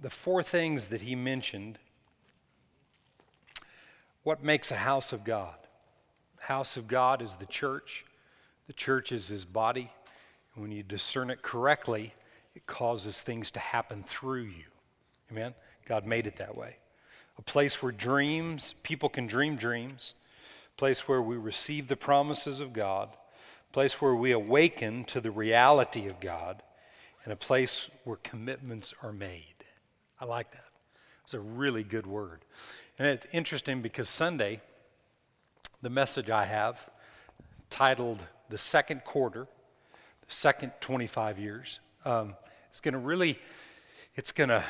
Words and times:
the 0.00 0.10
four 0.10 0.42
things 0.42 0.88
that 0.88 1.02
he 1.02 1.14
mentioned, 1.14 1.78
what 4.22 4.42
makes 4.42 4.70
a 4.70 4.76
house 4.76 5.12
of 5.12 5.24
God? 5.24 5.54
House 6.40 6.76
of 6.76 6.88
God 6.88 7.22
is 7.22 7.36
the 7.36 7.46
church. 7.46 8.04
The 8.66 8.72
church 8.72 9.12
is 9.12 9.28
his 9.28 9.44
body. 9.44 9.90
And 10.54 10.62
when 10.62 10.72
you 10.72 10.82
discern 10.82 11.30
it 11.30 11.42
correctly, 11.42 12.14
it 12.54 12.66
causes 12.66 13.22
things 13.22 13.50
to 13.52 13.60
happen 13.60 14.04
through 14.06 14.42
you. 14.42 14.64
Amen? 15.30 15.54
God 15.86 16.06
made 16.06 16.26
it 16.26 16.36
that 16.36 16.56
way. 16.56 16.76
A 17.38 17.42
place 17.42 17.82
where 17.82 17.92
dreams, 17.92 18.74
people 18.82 19.08
can 19.08 19.26
dream 19.26 19.56
dreams, 19.56 20.14
a 20.74 20.78
place 20.78 21.06
where 21.08 21.22
we 21.22 21.36
receive 21.36 21.88
the 21.88 21.96
promises 21.96 22.60
of 22.60 22.72
God, 22.72 23.10
a 23.70 23.72
place 23.72 24.00
where 24.00 24.14
we 24.14 24.32
awaken 24.32 25.04
to 25.04 25.20
the 25.20 25.30
reality 25.30 26.06
of 26.06 26.20
God, 26.20 26.62
and 27.24 27.32
a 27.32 27.36
place 27.36 27.88
where 28.04 28.16
commitments 28.16 28.92
are 29.02 29.12
made. 29.12 29.57
I 30.20 30.24
like 30.24 30.50
that. 30.52 30.64
It's 31.24 31.34
a 31.34 31.40
really 31.40 31.84
good 31.84 32.06
word. 32.06 32.40
And 32.98 33.06
it's 33.06 33.26
interesting 33.32 33.82
because 33.82 34.08
Sunday, 34.08 34.60
the 35.82 35.90
message 35.90 36.30
I 36.30 36.44
have 36.44 36.88
titled 37.70 38.18
The 38.48 38.58
Second 38.58 39.04
Quarter, 39.04 39.46
the 40.26 40.34
second 40.34 40.72
25 40.80 41.38
years, 41.38 41.80
um, 42.04 42.34
it's 42.70 42.80
going 42.80 42.94
to 42.94 42.98
really, 42.98 43.38
it's 44.14 44.32
going 44.32 44.48
to, 44.48 44.64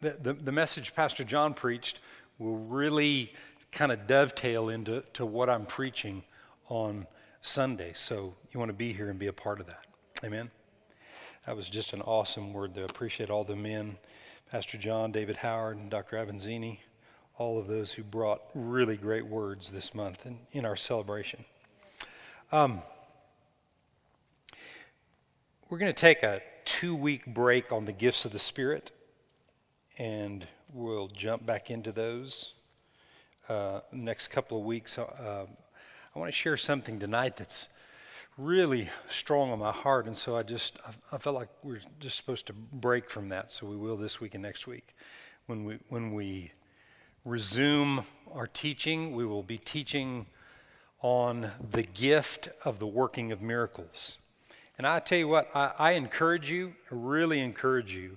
the, 0.00 0.16
the, 0.22 0.32
the, 0.34 0.52
message 0.52 0.94
Pastor 0.94 1.24
John 1.24 1.54
preached 1.54 2.00
will 2.38 2.58
really 2.58 3.32
kind 3.72 3.90
of 3.90 4.06
dovetail 4.06 4.68
into 4.68 5.02
to 5.14 5.26
what 5.26 5.50
I'm 5.50 5.66
preaching 5.66 6.22
on 6.68 7.06
Sunday. 7.40 7.92
So 7.94 8.34
you 8.52 8.60
want 8.60 8.70
to 8.70 8.76
be 8.76 8.92
here 8.92 9.10
and 9.10 9.18
be 9.18 9.26
a 9.26 9.32
part 9.32 9.60
of 9.60 9.66
that. 9.66 9.86
Amen. 10.24 10.50
That 11.46 11.56
was 11.56 11.68
just 11.68 11.92
an 11.92 12.00
awesome 12.02 12.52
word. 12.52 12.74
To 12.74 12.84
appreciate 12.84 13.30
all 13.30 13.44
the 13.44 13.56
men, 13.56 13.98
Pastor 14.54 14.78
John, 14.78 15.10
David 15.10 15.34
Howard, 15.34 15.78
and 15.78 15.90
Dr. 15.90 16.16
Avanzini, 16.16 16.78
all 17.38 17.58
of 17.58 17.66
those 17.66 17.90
who 17.90 18.04
brought 18.04 18.40
really 18.54 18.96
great 18.96 19.26
words 19.26 19.68
this 19.68 19.92
month 19.92 20.26
in, 20.26 20.38
in 20.52 20.64
our 20.64 20.76
celebration. 20.76 21.44
Um, 22.52 22.80
we're 25.68 25.78
going 25.78 25.92
to 25.92 26.00
take 26.00 26.22
a 26.22 26.40
two 26.64 26.94
week 26.94 27.26
break 27.26 27.72
on 27.72 27.84
the 27.84 27.92
gifts 27.92 28.26
of 28.26 28.30
the 28.30 28.38
Spirit, 28.38 28.92
and 29.98 30.46
we'll 30.72 31.08
jump 31.08 31.44
back 31.44 31.68
into 31.68 31.90
those 31.90 32.52
uh, 33.48 33.80
next 33.90 34.28
couple 34.28 34.56
of 34.56 34.64
weeks. 34.64 34.98
Uh, 34.98 35.46
I 36.14 36.18
want 36.20 36.28
to 36.28 36.32
share 36.32 36.56
something 36.56 37.00
tonight 37.00 37.36
that's 37.36 37.70
really 38.36 38.88
strong 39.08 39.50
on 39.50 39.58
my 39.58 39.72
heart, 39.72 40.06
and 40.06 40.16
so 40.16 40.36
I 40.36 40.42
just 40.42 40.78
I, 40.86 41.16
I 41.16 41.18
felt 41.18 41.36
like 41.36 41.48
we're 41.62 41.80
just 42.00 42.16
supposed 42.16 42.46
to 42.46 42.52
break 42.52 43.08
from 43.08 43.28
that. 43.28 43.52
So 43.52 43.66
we 43.66 43.76
will 43.76 43.96
this 43.96 44.20
week 44.20 44.34
and 44.34 44.42
next 44.42 44.66
week, 44.66 44.94
when 45.46 45.64
we 45.64 45.78
when 45.88 46.12
we 46.12 46.52
resume 47.24 48.04
our 48.32 48.46
teaching, 48.46 49.14
we 49.14 49.24
will 49.24 49.42
be 49.42 49.58
teaching 49.58 50.26
on 51.00 51.50
the 51.70 51.82
gift 51.82 52.48
of 52.64 52.78
the 52.78 52.86
working 52.86 53.30
of 53.32 53.40
miracles. 53.42 54.18
And 54.78 54.86
I 54.86 54.98
tell 54.98 55.18
you 55.18 55.28
what, 55.28 55.48
I, 55.54 55.72
I 55.78 55.90
encourage 55.92 56.50
you, 56.50 56.74
I 56.90 56.94
really 56.94 57.40
encourage 57.40 57.94
you 57.94 58.16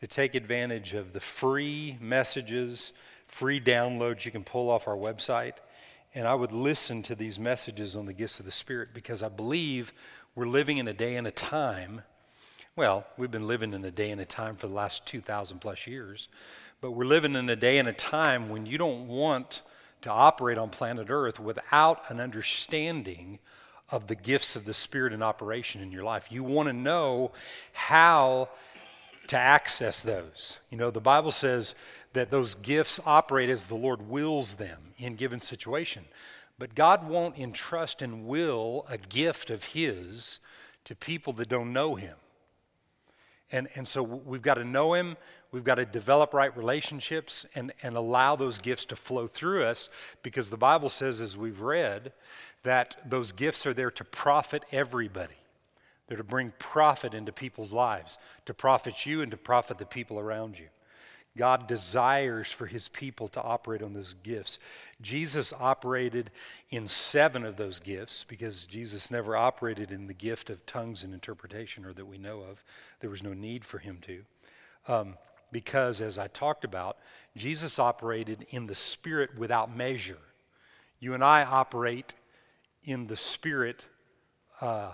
to 0.00 0.06
take 0.06 0.34
advantage 0.34 0.94
of 0.94 1.12
the 1.12 1.20
free 1.20 1.98
messages, 2.00 2.92
free 3.26 3.60
downloads 3.60 4.24
you 4.24 4.30
can 4.30 4.44
pull 4.44 4.70
off 4.70 4.88
our 4.88 4.96
website. 4.96 5.54
And 6.14 6.26
I 6.26 6.34
would 6.34 6.52
listen 6.52 7.02
to 7.04 7.14
these 7.14 7.38
messages 7.38 7.94
on 7.94 8.06
the 8.06 8.12
gifts 8.12 8.40
of 8.40 8.46
the 8.46 8.52
Spirit 8.52 8.88
because 8.92 9.22
I 9.22 9.28
believe 9.28 9.92
we're 10.34 10.46
living 10.46 10.78
in 10.78 10.88
a 10.88 10.92
day 10.92 11.16
and 11.16 11.26
a 11.26 11.30
time. 11.30 12.02
Well, 12.74 13.06
we've 13.16 13.30
been 13.30 13.46
living 13.46 13.72
in 13.74 13.84
a 13.84 13.90
day 13.90 14.10
and 14.10 14.20
a 14.20 14.24
time 14.24 14.56
for 14.56 14.66
the 14.66 14.74
last 14.74 15.06
2,000 15.06 15.60
plus 15.60 15.86
years, 15.86 16.28
but 16.80 16.92
we're 16.92 17.04
living 17.04 17.36
in 17.36 17.48
a 17.48 17.56
day 17.56 17.78
and 17.78 17.88
a 17.88 17.92
time 17.92 18.48
when 18.48 18.66
you 18.66 18.76
don't 18.76 19.06
want 19.06 19.62
to 20.02 20.10
operate 20.10 20.58
on 20.58 20.70
planet 20.70 21.08
Earth 21.10 21.38
without 21.38 22.10
an 22.10 22.20
understanding 22.20 23.38
of 23.90 24.06
the 24.06 24.14
gifts 24.14 24.56
of 24.56 24.64
the 24.64 24.74
Spirit 24.74 25.12
in 25.12 25.22
operation 25.22 25.80
in 25.80 25.92
your 25.92 26.04
life. 26.04 26.32
You 26.32 26.42
want 26.42 26.68
to 26.68 26.72
know 26.72 27.32
how 27.72 28.48
to 29.28 29.38
access 29.38 30.02
those. 30.02 30.58
You 30.70 30.78
know, 30.78 30.90
the 30.90 31.00
Bible 31.00 31.32
says 31.32 31.74
that 32.12 32.30
those 32.30 32.54
gifts 32.54 33.00
operate 33.06 33.50
as 33.50 33.66
the 33.66 33.74
Lord 33.74 34.08
wills 34.08 34.54
them 34.54 34.94
in 34.98 35.14
given 35.14 35.40
situation. 35.40 36.04
But 36.58 36.74
God 36.74 37.08
won't 37.08 37.38
entrust 37.38 38.02
and 38.02 38.26
will 38.26 38.84
a 38.88 38.98
gift 38.98 39.50
of 39.50 39.64
His 39.64 40.40
to 40.84 40.94
people 40.94 41.32
that 41.34 41.48
don't 41.48 41.72
know 41.72 41.94
Him. 41.94 42.16
And, 43.52 43.68
and 43.74 43.86
so 43.86 44.02
we've 44.02 44.42
got 44.42 44.54
to 44.54 44.64
know 44.64 44.94
Him, 44.94 45.16
we've 45.52 45.64
got 45.64 45.76
to 45.76 45.84
develop 45.84 46.34
right 46.34 46.54
relationships 46.56 47.46
and, 47.54 47.72
and 47.82 47.96
allow 47.96 48.36
those 48.36 48.58
gifts 48.58 48.84
to 48.86 48.96
flow 48.96 49.26
through 49.26 49.64
us 49.64 49.88
because 50.22 50.50
the 50.50 50.56
Bible 50.56 50.90
says, 50.90 51.20
as 51.20 51.36
we've 51.36 51.60
read, 51.60 52.12
that 52.62 52.96
those 53.08 53.32
gifts 53.32 53.66
are 53.66 53.74
there 53.74 53.90
to 53.90 54.04
profit 54.04 54.64
everybody. 54.70 55.34
They're 56.06 56.16
to 56.16 56.24
bring 56.24 56.52
profit 56.58 57.14
into 57.14 57.32
people's 57.32 57.72
lives, 57.72 58.18
to 58.46 58.52
profit 58.52 59.06
you 59.06 59.22
and 59.22 59.30
to 59.30 59.36
profit 59.36 59.78
the 59.78 59.86
people 59.86 60.18
around 60.18 60.58
you. 60.58 60.66
God 61.36 61.68
desires 61.68 62.50
for 62.50 62.66
his 62.66 62.88
people 62.88 63.28
to 63.28 63.42
operate 63.42 63.82
on 63.82 63.94
those 63.94 64.14
gifts. 64.14 64.58
Jesus 65.00 65.52
operated 65.52 66.30
in 66.70 66.88
seven 66.88 67.44
of 67.44 67.56
those 67.56 67.78
gifts 67.78 68.24
because 68.24 68.66
Jesus 68.66 69.10
never 69.10 69.36
operated 69.36 69.92
in 69.92 70.06
the 70.06 70.14
gift 70.14 70.50
of 70.50 70.66
tongues 70.66 71.04
and 71.04 71.14
interpretation, 71.14 71.84
or 71.84 71.92
that 71.92 72.06
we 72.06 72.18
know 72.18 72.40
of. 72.40 72.64
There 72.98 73.10
was 73.10 73.22
no 73.22 73.32
need 73.32 73.64
for 73.64 73.78
him 73.78 73.98
to. 74.02 74.24
Um, 74.88 75.16
because, 75.52 76.00
as 76.00 76.18
I 76.18 76.28
talked 76.28 76.64
about, 76.64 76.96
Jesus 77.36 77.78
operated 77.78 78.46
in 78.50 78.66
the 78.66 78.74
Spirit 78.74 79.38
without 79.38 79.74
measure. 79.74 80.18
You 80.98 81.14
and 81.14 81.24
I 81.24 81.44
operate 81.44 82.14
in 82.84 83.06
the 83.06 83.16
Spirit 83.16 83.86
uh, 84.60 84.92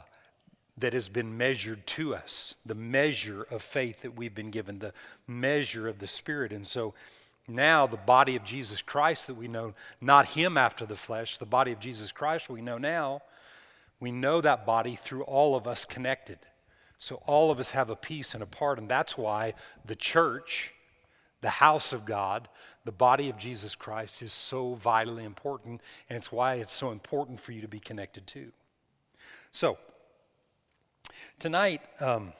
that 0.78 0.92
has 0.92 1.08
been 1.08 1.36
measured 1.36 1.86
to 1.86 2.14
us, 2.14 2.54
the 2.66 2.74
measure 2.74 3.46
of 3.50 3.62
faith 3.62 4.02
that 4.02 4.16
we've 4.16 4.34
been 4.34 4.50
given, 4.50 4.78
the 4.78 4.92
measure 5.26 5.88
of 5.88 5.98
the 5.98 6.06
Spirit. 6.06 6.52
And 6.52 6.66
so 6.66 6.92
now 7.48 7.86
the 7.86 7.96
body 7.96 8.36
of 8.36 8.44
Jesus 8.44 8.82
Christ 8.82 9.26
that 9.26 9.34
we 9.34 9.48
know, 9.48 9.74
not 10.00 10.26
Him 10.26 10.58
after 10.58 10.84
the 10.84 10.96
flesh, 10.96 11.38
the 11.38 11.46
body 11.46 11.72
of 11.72 11.80
Jesus 11.80 12.12
Christ 12.12 12.50
we 12.50 12.60
know 12.60 12.78
now, 12.78 13.22
we 14.00 14.10
know 14.10 14.40
that 14.42 14.66
body 14.66 14.96
through 14.96 15.22
all 15.22 15.56
of 15.56 15.66
us 15.66 15.84
connected. 15.84 16.38
So 16.98 17.22
all 17.26 17.50
of 17.50 17.58
us 17.60 17.70
have 17.70 17.88
a 17.88 17.96
piece 17.96 18.34
and 18.34 18.42
a 18.42 18.46
part, 18.46 18.78
and 18.78 18.88
that's 18.88 19.16
why 19.16 19.54
the 19.84 19.96
church, 19.96 20.74
the 21.40 21.48
house 21.48 21.92
of 21.92 22.04
God, 22.04 22.48
the 22.84 22.92
body 22.92 23.28
of 23.30 23.38
Jesus 23.38 23.74
Christ 23.74 24.22
is 24.22 24.32
so 24.32 24.74
vitally 24.74 25.24
important, 25.24 25.80
and 26.08 26.16
it's 26.16 26.32
why 26.32 26.54
it's 26.54 26.72
so 26.72 26.90
important 26.90 27.40
for 27.40 27.52
you 27.52 27.60
to 27.62 27.68
be 27.68 27.80
connected 27.80 28.26
to. 28.28 28.52
So, 29.52 29.78
tonight, 31.38 31.82
um, 32.00 32.32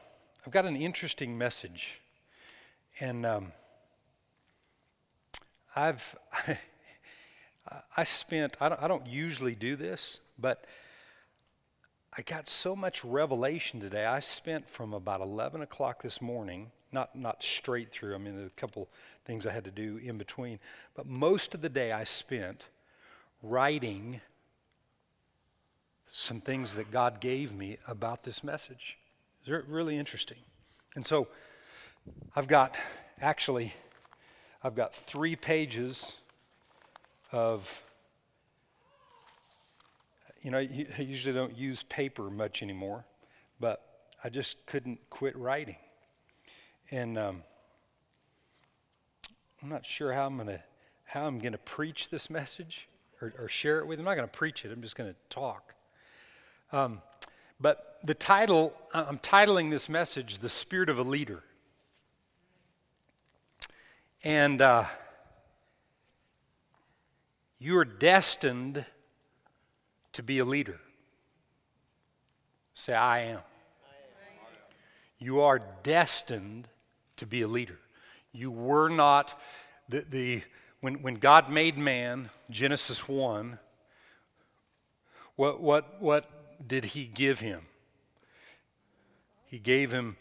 I've 0.45 0.53
got 0.53 0.65
an 0.65 0.77
interesting 0.77 1.37
message, 1.37 2.01
and 3.01 3.27
um, 3.27 3.53
I've 5.75 6.17
I 7.97 8.05
spent 8.05 8.57
I 8.61 8.69
don't, 8.69 8.83
I 8.83 8.89
don't 8.89 9.07
usually 9.07 9.55
do 9.55 9.77
this, 9.77 10.21
but 10.39 10.65
I 12.17 12.23
got 12.23 12.49
so 12.49 12.75
much 12.75 13.05
revelation 13.05 13.81
today. 13.81 14.07
I 14.07 14.21
spent 14.21 14.71
from 14.71 14.95
about 14.95 15.21
11 15.21 15.61
o'clock 15.61 16.03
this 16.03 16.23
morning 16.23 16.71
not, 16.91 17.15
not 17.15 17.43
straight 17.43 17.91
through. 17.93 18.15
I 18.15 18.19
mean, 18.19 18.47
a 18.47 18.61
couple 18.61 18.89
things 19.27 19.47
I 19.47 19.53
had 19.53 19.65
to 19.65 19.71
do 19.71 19.99
in 20.03 20.17
between. 20.17 20.59
But 20.95 21.07
most 21.07 21.55
of 21.55 21.61
the 21.61 21.69
day 21.69 21.93
I 21.93 22.05
spent 22.05 22.65
writing 23.43 24.23
some 26.07 26.41
things 26.41 26.75
that 26.77 26.91
God 26.91 27.21
gave 27.21 27.53
me 27.53 27.79
about 27.87 28.23
this 28.23 28.43
message. 28.45 28.97
It's 29.45 29.69
really 29.69 29.99
interesting. 29.99 30.39
And 30.95 31.07
so 31.07 31.29
I've 32.35 32.49
got, 32.49 32.75
actually, 33.21 33.75
I've 34.63 34.75
got 34.75 34.95
three 34.95 35.37
pages 35.37 36.13
of, 37.33 37.83
you 40.43 40.51
know, 40.51 40.59
I 40.59 41.03
usually 41.03 41.35
don't 41.35 41.57
use 41.57 41.83
paper 41.83 42.31
much 42.31 42.63
anymore, 42.63 43.05
but 43.61 43.83
I 44.23 44.29
just 44.29 44.67
couldn't 44.67 45.01
quit 45.11 45.37
writing. 45.37 45.77
And 46.91 47.19
um, 47.19 47.43
I'm 49.63 49.69
not 49.69 49.85
sure 49.85 50.13
how 50.13 50.27
I'm 50.27 50.37
going 50.37 50.49
to 50.49 50.63
how 51.05 51.25
I'm 51.25 51.39
going 51.39 51.53
to 51.53 51.59
preach 51.59 52.09
this 52.09 52.29
message 52.29 52.89
or, 53.23 53.33
or, 53.39 53.49
share 53.49 53.79
it 53.79 53.87
with. 53.87 54.01
I'm 54.01 54.05
not 54.05 54.17
going 54.17 54.29
to 54.29 54.37
preach 54.37 54.65
it. 54.65 54.73
I'm 54.73 54.83
just 54.83 54.97
going 54.97 55.09
to 55.09 55.17
talk. 55.31 55.76
Um, 56.73 57.01
but 57.61 57.99
the 58.03 58.15
title 58.15 58.73
I'm 58.93 59.19
titling 59.19 59.71
this 59.71 59.89
message 59.89 60.39
"The 60.39 60.49
Spirit 60.49 60.89
of 60.89 60.99
a 60.99 61.03
Leader," 61.03 61.43
and 64.25 64.61
uh, 64.61 64.85
you 67.59 67.79
are 67.79 67.85
destined 67.85 68.85
to 70.13 70.23
be 70.23 70.39
a 70.39 70.45
leader. 70.45 70.81
Say, 72.75 72.95
I 72.95 73.21
am. 73.21 73.41
You 75.19 75.41
are 75.41 75.61
destined 75.83 76.69
to 77.17 77.27
be 77.27 77.41
a 77.43 77.49
leader. 77.49 77.79
You 78.33 78.51
were 78.51 78.89
not 78.91 79.41
the, 79.89 80.05
the 80.09 80.43
when, 80.81 81.03
when 81.03 81.15
God 81.15 81.51
made 81.51 81.79
man, 81.79 82.29
Genesis 82.51 83.09
1, 83.09 83.59
what, 85.37 85.61
what, 85.61 86.03
what 86.03 86.31
did 86.65 86.85
he 86.87 87.05
give 87.05 87.41
him? 87.41 87.63
He 89.47 89.59
gave 89.59 89.93
him 89.93 90.17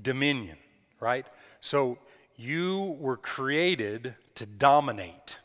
dominion, 0.00 0.58
right? 1.00 1.26
So 1.60 1.98
you 2.36 2.96
were 3.00 3.16
created 3.16 4.14
to 4.34 4.46
dominate. 4.46 5.38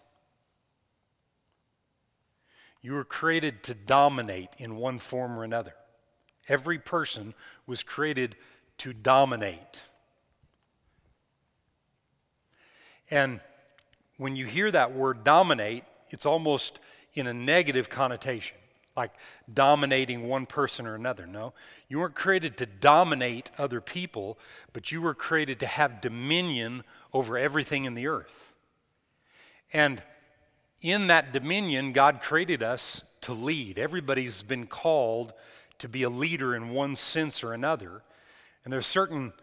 You 2.82 2.94
were 2.94 3.04
created 3.04 3.64
to 3.64 3.74
dominate 3.74 4.50
in 4.58 4.76
one 4.76 5.00
form 5.00 5.38
or 5.38 5.44
another. 5.44 5.74
Every 6.48 6.80
person 6.80 7.34
was 7.66 7.84
created 7.84 8.36
to 8.80 8.94
dominate. 8.94 9.84
And 13.10 13.40
when 14.18 14.36
you 14.36 14.46
hear 14.46 14.72
that 14.72 14.94
word 14.94 15.24
dominate, 15.24 15.84
it's 16.10 16.26
almost 16.26 16.80
in 17.14 17.28
a 17.28 17.34
negative 17.34 17.90
connotation, 17.90 18.58
like 18.96 19.12
dominating 19.52 20.28
one 20.28 20.46
person 20.46 20.86
or 20.86 20.96
another. 20.96 21.26
No, 21.26 21.54
you 21.88 22.00
weren't 22.00 22.16
created 22.16 22.58
to 22.58 22.66
dominate 22.66 23.50
other 23.58 23.82
people, 23.82 24.38
but 24.74 24.92
you 24.92 25.02
were 25.02 25.14
created 25.14 25.60
to 25.62 25.68
have 25.68 26.02
dominion 26.02 26.84
over 27.14 27.38
everything 27.38 27.86
in 27.86 27.94
the 27.94 28.08
earth. 28.08 28.54
And 29.74 30.02
in 30.82 31.08
that 31.08 31.32
dominion, 31.32 31.94
God 31.94 32.22
created 32.22 32.64
us 32.64 33.04
to 33.22 33.34
lead. 33.34 33.78
Everybody's 33.78 34.42
been 34.42 34.68
called 34.68 35.34
to 35.80 35.88
be 35.88 36.04
a 36.04 36.10
leader 36.10 36.56
in 36.56 36.70
one 36.70 36.96
sense 36.96 37.44
or 37.44 37.54
another. 37.54 38.02
And 38.64 38.72
there 38.72 38.80
are 38.80 38.84
certain 38.84 39.34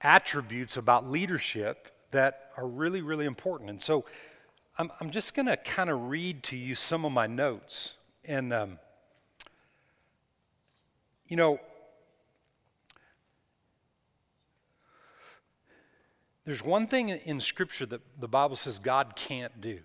attributes 0.00 0.76
about 0.76 1.10
leadership 1.10 1.88
that 2.10 2.50
are 2.56 2.66
really, 2.66 3.02
really 3.02 3.24
important. 3.24 3.70
And 3.70 3.82
so 3.82 4.04
I'm, 4.78 4.90
I'm 5.00 5.10
just 5.10 5.34
going 5.34 5.46
to 5.46 5.56
kind 5.56 5.90
of 5.90 6.08
read 6.08 6.42
to 6.44 6.56
you 6.56 6.74
some 6.74 7.04
of 7.04 7.12
my 7.12 7.26
notes. 7.26 7.94
And, 8.24 8.52
um, 8.52 8.78
you 11.32 11.36
know, 11.36 11.58
there's 16.44 16.62
one 16.62 16.86
thing 16.86 17.08
in 17.08 17.40
Scripture 17.40 17.86
that 17.86 18.02
the 18.20 18.28
Bible 18.28 18.54
says 18.54 18.78
God 18.78 19.16
can't 19.16 19.58
do. 19.58 19.78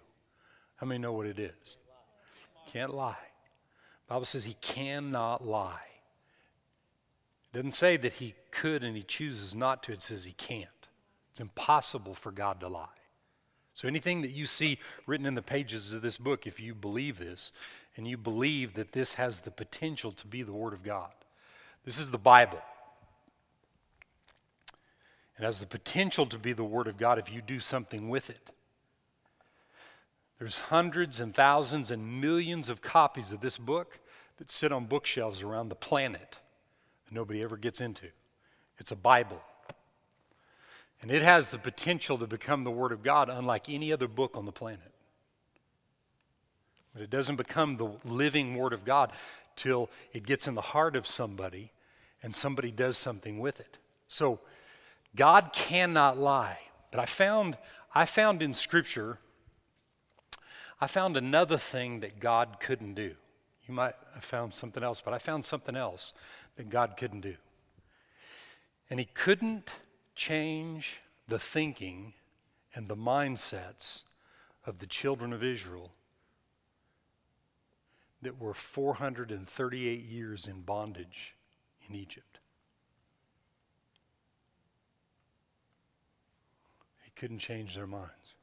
How 0.75 0.87
many 0.87 0.97
know 0.97 1.13
what 1.13 1.25
it 1.25 1.39
is? 1.39 1.77
Can't 2.67 2.93
lie. 2.93 3.15
The 4.07 4.13
Bible 4.13 4.25
says 4.25 4.43
he 4.43 4.57
cannot 4.59 5.47
lie. 5.47 5.87
It 7.45 7.55
doesn't 7.55 7.71
say 7.71 7.95
that 7.95 8.11
he 8.11 8.35
could 8.51 8.83
and 8.83 8.97
he 8.97 9.03
chooses 9.03 9.55
not 9.55 9.83
to, 9.83 9.93
it 9.93 10.01
says 10.01 10.25
he 10.25 10.33
can't. 10.33 10.67
It's 11.31 11.39
impossible 11.39 12.13
for 12.13 12.33
God 12.33 12.59
to 12.59 12.67
lie. 12.67 12.87
So 13.73 13.87
anything 13.87 14.21
that 14.23 14.31
you 14.31 14.47
see 14.47 14.79
written 15.05 15.25
in 15.25 15.35
the 15.35 15.41
pages 15.41 15.93
of 15.93 16.01
this 16.01 16.17
book, 16.17 16.45
if 16.45 16.59
you 16.59 16.75
believe 16.75 17.19
this, 17.19 17.53
and 17.95 18.05
you 18.05 18.17
believe 18.17 18.73
that 18.73 18.91
this 18.91 19.13
has 19.13 19.39
the 19.39 19.51
potential 19.51 20.11
to 20.11 20.27
be 20.27 20.43
the 20.43 20.51
Word 20.51 20.73
of 20.73 20.83
God, 20.83 21.11
this 21.87 21.99
is 21.99 22.11
the 22.11 22.17
Bible. 22.17 22.61
It 25.39 25.43
has 25.43 25.61
the 25.61 25.65
potential 25.65 26.25
to 26.25 26.37
be 26.37 26.51
the 26.51 26.65
Word 26.65 26.87
of 26.87 26.97
God 26.97 27.17
if 27.17 27.31
you 27.31 27.41
do 27.41 27.61
something 27.61 28.09
with 28.09 28.29
it. 28.29 28.51
There's 30.37 30.59
hundreds 30.59 31.21
and 31.21 31.33
thousands 31.33 31.89
and 31.89 32.19
millions 32.19 32.67
of 32.67 32.81
copies 32.81 33.31
of 33.31 33.39
this 33.39 33.57
book 33.57 34.01
that 34.35 34.51
sit 34.51 34.73
on 34.73 34.87
bookshelves 34.87 35.41
around 35.41 35.69
the 35.69 35.75
planet 35.75 36.39
that 37.05 37.13
nobody 37.13 37.41
ever 37.41 37.55
gets 37.55 37.79
into. 37.79 38.07
It's 38.79 38.91
a 38.91 38.97
Bible. 38.97 39.41
And 41.01 41.09
it 41.09 41.21
has 41.21 41.51
the 41.51 41.57
potential 41.57 42.17
to 42.17 42.27
become 42.27 42.65
the 42.65 42.69
Word 42.69 42.91
of 42.91 43.01
God 43.01 43.29
unlike 43.29 43.69
any 43.69 43.93
other 43.93 44.09
book 44.09 44.35
on 44.35 44.43
the 44.43 44.51
planet. 44.51 44.91
But 46.93 47.01
it 47.01 47.09
doesn't 47.09 47.37
become 47.37 47.77
the 47.77 47.91
living 48.03 48.55
Word 48.57 48.73
of 48.73 48.83
God 48.83 49.13
till 49.55 49.89
it 50.11 50.25
gets 50.25 50.49
in 50.49 50.55
the 50.55 50.59
heart 50.59 50.97
of 50.97 51.07
somebody 51.07 51.71
and 52.23 52.35
somebody 52.35 52.71
does 52.71 52.97
something 52.97 53.39
with 53.39 53.59
it. 53.59 53.77
So 54.07 54.39
God 55.15 55.51
cannot 55.53 56.17
lie. 56.17 56.59
But 56.91 56.99
I 56.99 57.05
found, 57.05 57.57
I 57.93 58.05
found 58.05 58.41
in 58.41 58.53
Scripture 58.53 59.19
I 60.79 60.87
found 60.87 61.17
another 61.17 61.57
thing 61.57 62.01
that 62.01 62.19
God 62.19 62.57
couldn't 62.59 62.93
do. 62.93 63.15
You 63.67 63.73
might 63.73 63.95
have 64.13 64.23
found 64.23 64.53
something 64.53 64.83
else, 64.83 65.01
but 65.01 65.13
I 65.13 65.17
found 65.17 65.43
something 65.43 65.75
else 65.75 66.13
that 66.55 66.69
God 66.69 66.95
couldn't 66.97 67.21
do. 67.21 67.35
And 68.89 68.99
He 68.99 69.07
couldn't 69.13 69.73
change 70.15 70.99
the 71.27 71.39
thinking 71.39 72.13
and 72.75 72.87
the 72.87 72.95
mindsets 72.95 74.03
of 74.65 74.79
the 74.79 74.85
children 74.85 75.33
of 75.33 75.43
Israel 75.43 75.91
that 78.21 78.39
were 78.39 78.53
438 78.53 79.99
years 80.03 80.47
in 80.47 80.61
bondage 80.61 81.35
in 81.89 81.95
Egypt. 81.95 82.39
He 87.03 87.11
couldn't 87.15 87.39
change 87.39 87.75
their 87.75 87.87
minds. 87.87 88.35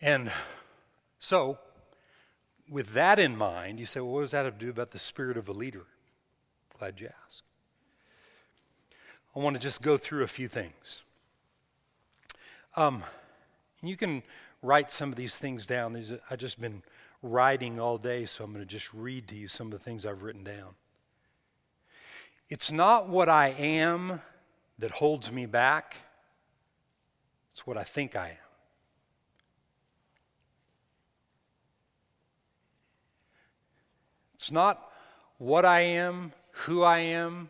And 0.00 0.32
so, 1.18 1.58
with 2.68 2.92
that 2.94 3.18
in 3.18 3.36
mind, 3.36 3.78
you 3.78 3.86
say, 3.86 4.00
well, 4.00 4.14
what 4.14 4.20
does 4.22 4.32
that 4.32 4.44
have 4.44 4.58
to 4.58 4.64
do 4.64 4.70
about 4.70 4.90
the 4.90 4.98
spirit 4.98 5.36
of 5.36 5.48
a 5.48 5.52
leader? 5.52 5.84
Glad 6.78 7.00
you 7.00 7.08
asked. 7.24 7.42
I 9.34 9.38
want 9.38 9.56
to 9.56 9.62
just 9.62 9.82
go 9.82 9.96
through 9.96 10.24
a 10.24 10.28
few 10.28 10.48
things. 10.48 11.02
Um, 12.76 13.02
you 13.82 13.96
can 13.96 14.22
write 14.62 14.90
some 14.90 15.10
of 15.10 15.16
these 15.16 15.38
things 15.38 15.66
down. 15.66 15.92
These, 15.92 16.14
I've 16.30 16.38
just 16.38 16.60
been 16.60 16.82
writing 17.22 17.78
all 17.78 17.98
day, 17.98 18.26
so 18.26 18.44
I'm 18.44 18.52
going 18.52 18.64
to 18.64 18.70
just 18.70 18.92
read 18.92 19.28
to 19.28 19.36
you 19.36 19.48
some 19.48 19.68
of 19.68 19.72
the 19.72 19.78
things 19.78 20.04
I've 20.04 20.22
written 20.22 20.44
down. 20.44 20.74
It's 22.52 22.70
not 22.70 23.08
what 23.08 23.30
I 23.30 23.48
am 23.48 24.20
that 24.78 24.90
holds 24.90 25.32
me 25.32 25.46
back, 25.46 25.96
it's 27.50 27.66
what 27.66 27.78
I 27.78 27.82
think 27.82 28.14
I 28.14 28.28
am. 28.28 28.36
It's 34.34 34.50
not 34.50 34.86
what 35.38 35.64
I 35.64 35.80
am, 35.80 36.32
who 36.66 36.82
I 36.82 36.98
am, 36.98 37.48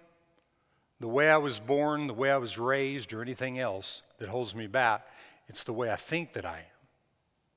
the 1.00 1.08
way 1.08 1.28
I 1.28 1.37
was 1.37 1.58
born, 1.58 2.06
the 2.06 2.14
way 2.14 2.31
I 2.31 2.37
was 2.37 2.56
raised, 2.56 3.12
or 3.12 3.22
anything 3.22 3.58
else 3.58 4.02
that 4.19 4.28
holds 4.28 4.54
me 4.54 4.69
back. 4.69 5.04
It's 5.49 5.64
the 5.64 5.72
way 5.72 5.90
I 5.90 5.96
think 5.96 6.32
that 6.34 6.46
I 6.46 6.59
am. 6.59 6.87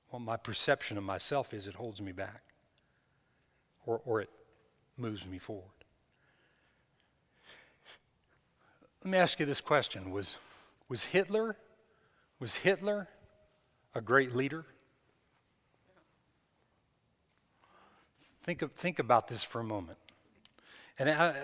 What 0.10 0.24
my 0.24 0.38
perception 0.38 0.98
of 0.98 1.04
myself 1.04 1.54
is, 1.54 1.68
it 1.68 1.76
holds 1.76 2.02
me 2.02 2.12
back, 2.12 2.42
or, 3.86 4.02
or 4.04 4.22
it 4.22 4.32
moves 4.98 5.28
me 5.28 5.38
forward. 5.38 5.75
Let 9.06 9.12
me 9.12 9.18
ask 9.20 9.40
you 9.40 9.46
this 9.46 9.62
question 9.62 10.10
Was, 10.10 10.36
was 10.90 11.04
Hitler 11.04 11.56
was 12.40 12.56
Hitler 12.56 13.08
a 13.94 14.02
great 14.02 14.36
leader? 14.36 14.66
Think, 18.44 18.64
of, 18.64 18.72
think 18.72 18.98
about 18.98 19.28
this 19.28 19.44
for 19.44 19.60
a 19.60 19.64
moment. 19.64 20.00
And, 20.98 21.10
I, 21.10 21.36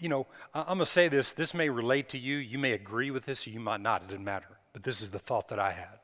you 0.00 0.08
know, 0.08 0.26
I'm 0.54 0.64
going 0.64 0.78
to 0.80 0.86
say 0.86 1.08
this. 1.08 1.32
This 1.32 1.52
may 1.52 1.68
relate 1.68 2.08
to 2.10 2.18
you. 2.18 2.36
You 2.36 2.58
may 2.58 2.72
agree 2.72 3.10
with 3.10 3.26
this 3.26 3.46
or 3.46 3.50
you 3.50 3.60
might 3.60 3.80
not. 3.80 4.02
It 4.02 4.08
doesn't 4.08 4.24
matter. 4.24 4.58
But 4.72 4.82
this 4.82 5.02
is 5.02 5.10
the 5.10 5.18
thought 5.18 5.48
that 5.48 5.58
I 5.58 5.72
had. 5.72 5.98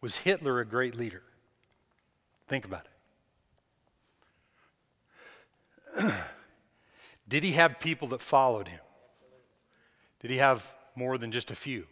Was 0.00 0.16
Hitler 0.16 0.60
a 0.60 0.64
great 0.64 0.94
leader? 0.94 1.22
Think 2.48 2.64
about 2.64 2.86
it. 5.96 6.12
Did 7.28 7.44
he 7.44 7.52
have 7.52 7.78
people 7.78 8.08
that 8.08 8.22
followed 8.22 8.68
him? 8.68 8.80
Did 10.24 10.30
he 10.30 10.38
have 10.38 10.66
more 10.96 11.18
than 11.18 11.30
just 11.30 11.50
a 11.50 11.54
few? 11.54 11.86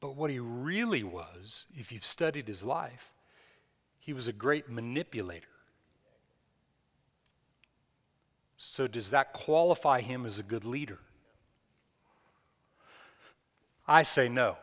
But 0.00 0.16
what 0.16 0.30
he 0.30 0.38
really 0.38 1.02
was, 1.02 1.64
if 1.74 1.90
you've 1.90 2.04
studied 2.04 2.46
his 2.46 2.62
life, 2.62 3.14
he 3.98 4.12
was 4.12 4.28
a 4.28 4.34
great 4.34 4.68
manipulator. 4.68 5.46
So, 8.58 8.86
does 8.86 9.08
that 9.12 9.32
qualify 9.32 10.02
him 10.02 10.26
as 10.26 10.38
a 10.38 10.42
good 10.42 10.66
leader? 10.66 10.98
I 13.88 14.02
say 14.02 14.28
no. 14.28 14.58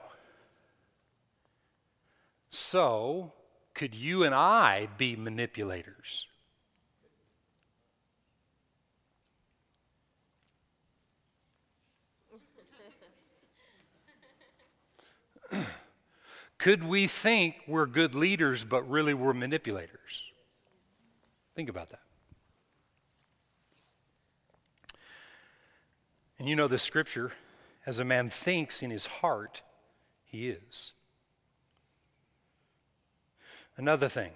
So, 2.51 3.33
could 3.73 3.95
you 3.95 4.25
and 4.25 4.35
I 4.35 4.89
be 4.95 5.15
manipulators? 5.15 6.27
Could 16.63 16.85
we 16.85 17.07
think 17.07 17.57
we're 17.67 17.85
good 17.85 18.15
leaders, 18.15 18.63
but 18.63 18.89
really 18.89 19.13
we're 19.13 19.33
manipulators? 19.33 20.21
Think 21.57 21.67
about 21.67 21.89
that. 21.89 21.99
And 26.39 26.47
you 26.47 26.55
know 26.55 26.69
the 26.69 26.79
scripture, 26.79 27.33
as 27.85 27.99
a 27.99 28.05
man 28.05 28.29
thinks 28.29 28.81
in 28.81 28.91
his 28.91 29.05
heart, 29.05 29.61
he 30.23 30.47
is. 30.47 30.93
Another 33.75 34.07
thing 34.07 34.31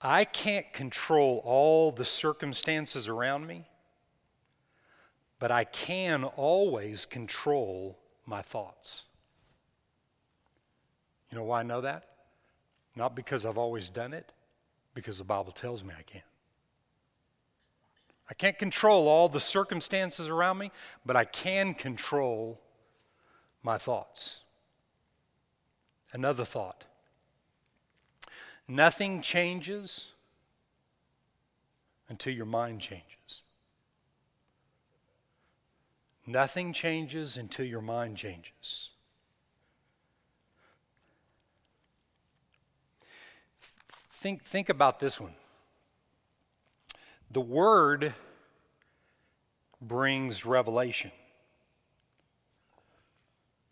I 0.00 0.22
can't 0.22 0.72
control 0.72 1.42
all 1.44 1.90
the 1.90 2.04
circumstances 2.04 3.08
around 3.08 3.44
me, 3.44 3.66
but 5.40 5.50
I 5.50 5.64
can 5.64 6.22
always 6.22 7.06
control 7.06 7.98
my 8.28 8.42
thoughts. 8.42 9.04
You 11.30 11.38
know 11.38 11.44
why 11.44 11.60
I 11.60 11.62
know 11.62 11.80
that? 11.80 12.06
Not 12.94 13.16
because 13.16 13.46
I've 13.46 13.58
always 13.58 13.88
done 13.88 14.12
it, 14.12 14.32
because 14.94 15.18
the 15.18 15.24
Bible 15.24 15.52
tells 15.52 15.82
me 15.82 15.94
I 15.98 16.02
can. 16.02 16.22
I 18.30 18.34
can't 18.34 18.58
control 18.58 19.08
all 19.08 19.28
the 19.28 19.40
circumstances 19.40 20.28
around 20.28 20.58
me, 20.58 20.70
but 21.06 21.16
I 21.16 21.24
can 21.24 21.72
control 21.74 22.60
my 23.62 23.78
thoughts. 23.78 24.40
Another 26.12 26.44
thought 26.44 26.84
nothing 28.70 29.22
changes 29.22 30.12
until 32.10 32.34
your 32.34 32.46
mind 32.46 32.80
changes. 32.80 33.17
Nothing 36.28 36.74
changes 36.74 37.38
until 37.38 37.64
your 37.64 37.80
mind 37.80 38.18
changes. 38.18 38.90
Think, 43.88 44.44
think 44.44 44.68
about 44.68 45.00
this 45.00 45.18
one. 45.18 45.32
The 47.30 47.40
Word 47.40 48.12
brings 49.80 50.44
revelation. 50.44 51.12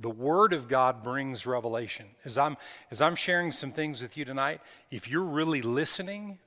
The 0.00 0.08
Word 0.08 0.54
of 0.54 0.66
God 0.66 1.02
brings 1.02 1.44
revelation. 1.44 2.06
As 2.24 2.38
I'm, 2.38 2.56
as 2.90 3.02
I'm 3.02 3.16
sharing 3.16 3.52
some 3.52 3.72
things 3.72 4.00
with 4.00 4.16
you 4.16 4.24
tonight, 4.24 4.62
if 4.90 5.10
you're 5.10 5.22
really 5.22 5.60
listening, 5.60 6.38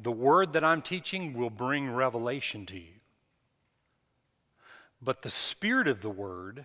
the 0.00 0.10
Word 0.10 0.52
that 0.54 0.64
I'm 0.64 0.82
teaching 0.82 1.32
will 1.34 1.50
bring 1.50 1.94
revelation 1.94 2.66
to 2.66 2.76
you. 2.76 3.01
But 5.02 5.22
the 5.22 5.30
Spirit 5.30 5.88
of 5.88 6.00
the 6.00 6.10
Word 6.10 6.64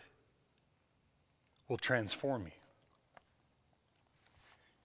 will 1.67 1.77
transform 1.77 2.43
you. 2.45 2.51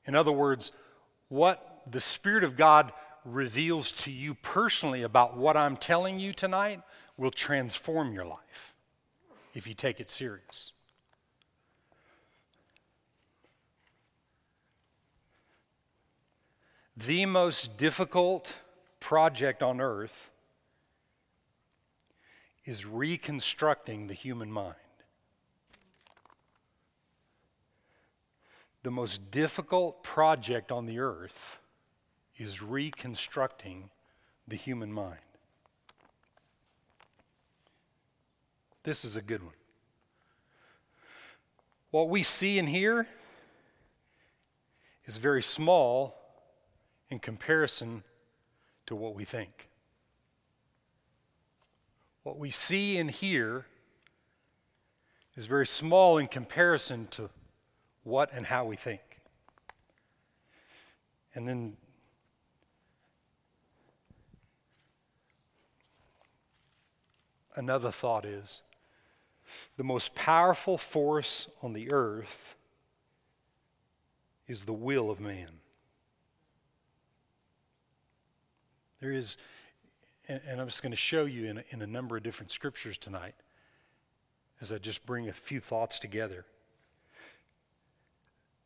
In 0.06 0.14
other 0.14 0.32
words, 0.32 0.72
what 1.28 1.82
the 1.86 2.00
Spirit 2.00 2.44
of 2.44 2.56
God 2.56 2.92
reveals 3.24 3.92
to 3.92 4.10
you 4.10 4.34
personally 4.34 5.02
about 5.02 5.36
what 5.36 5.56
I'm 5.56 5.76
telling 5.76 6.18
you 6.18 6.32
tonight 6.32 6.80
will 7.16 7.30
transform 7.30 8.12
your 8.12 8.24
life 8.24 8.74
if 9.54 9.66
you 9.66 9.74
take 9.74 10.00
it 10.00 10.10
serious. 10.10 10.72
The 16.96 17.26
most 17.26 17.76
difficult 17.76 18.52
project 18.98 19.62
on 19.62 19.80
earth 19.80 20.31
is 22.64 22.86
reconstructing 22.86 24.06
the 24.06 24.14
human 24.14 24.50
mind. 24.50 24.76
The 28.82 28.90
most 28.90 29.30
difficult 29.30 30.02
project 30.02 30.72
on 30.72 30.86
the 30.86 30.98
earth 30.98 31.58
is 32.36 32.62
reconstructing 32.62 33.90
the 34.48 34.56
human 34.56 34.92
mind. 34.92 35.18
This 38.82 39.04
is 39.04 39.14
a 39.14 39.22
good 39.22 39.42
one. 39.42 39.54
What 41.92 42.08
we 42.08 42.22
see 42.22 42.58
and 42.58 42.68
hear 42.68 43.06
is 45.04 45.16
very 45.16 45.42
small 45.42 46.16
in 47.10 47.18
comparison 47.18 48.02
to 48.86 48.96
what 48.96 49.14
we 49.14 49.24
think. 49.24 49.68
What 52.22 52.38
we 52.38 52.50
see 52.50 52.98
and 52.98 53.10
hear 53.10 53.66
is 55.36 55.46
very 55.46 55.66
small 55.66 56.18
in 56.18 56.28
comparison 56.28 57.08
to 57.12 57.30
what 58.04 58.30
and 58.32 58.46
how 58.46 58.64
we 58.64 58.76
think. 58.76 59.00
And 61.34 61.48
then 61.48 61.76
another 67.56 67.90
thought 67.90 68.24
is 68.24 68.62
the 69.76 69.84
most 69.84 70.14
powerful 70.14 70.78
force 70.78 71.48
on 71.62 71.72
the 71.72 71.92
earth 71.92 72.56
is 74.46 74.64
the 74.64 74.72
will 74.72 75.10
of 75.10 75.20
man. 75.20 75.48
There 79.00 79.12
is, 79.12 79.36
and, 80.48 80.60
I'm 80.60 80.68
just 80.68 80.82
going 80.82 80.92
to 80.92 80.96
show 80.96 81.24
you 81.24 81.46
in 81.46 81.58
a, 81.58 81.64
in 81.70 81.82
a 81.82 81.86
number 81.86 82.16
of 82.16 82.22
different 82.22 82.50
scriptures 82.50 82.98
tonight 82.98 83.34
as 84.60 84.72
I 84.72 84.78
just 84.78 85.04
bring 85.04 85.28
a 85.28 85.32
few 85.32 85.60
thoughts 85.60 85.98
together. 85.98 86.44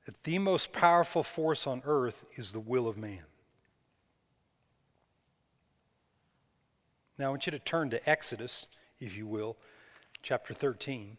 That 0.05 0.23
the 0.25 0.39
most 0.39 0.73
powerful 0.73 1.23
force 1.23 1.67
on 1.67 1.83
earth 1.85 2.25
is 2.37 2.53
the 2.53 2.61
will 2.61 2.87
of 2.87 2.97
man. 2.97 3.25
Now, 7.19 7.27
I 7.27 7.29
want 7.31 7.47
you 7.47 7.53
to 7.53 7.59
turn 7.59 7.91
to 7.91 8.09
Exodus, 8.09 8.67
if 9.01 9.17
you 9.17 9.27
will, 9.27 9.57
chapter 10.23 10.53
13. 10.53 11.17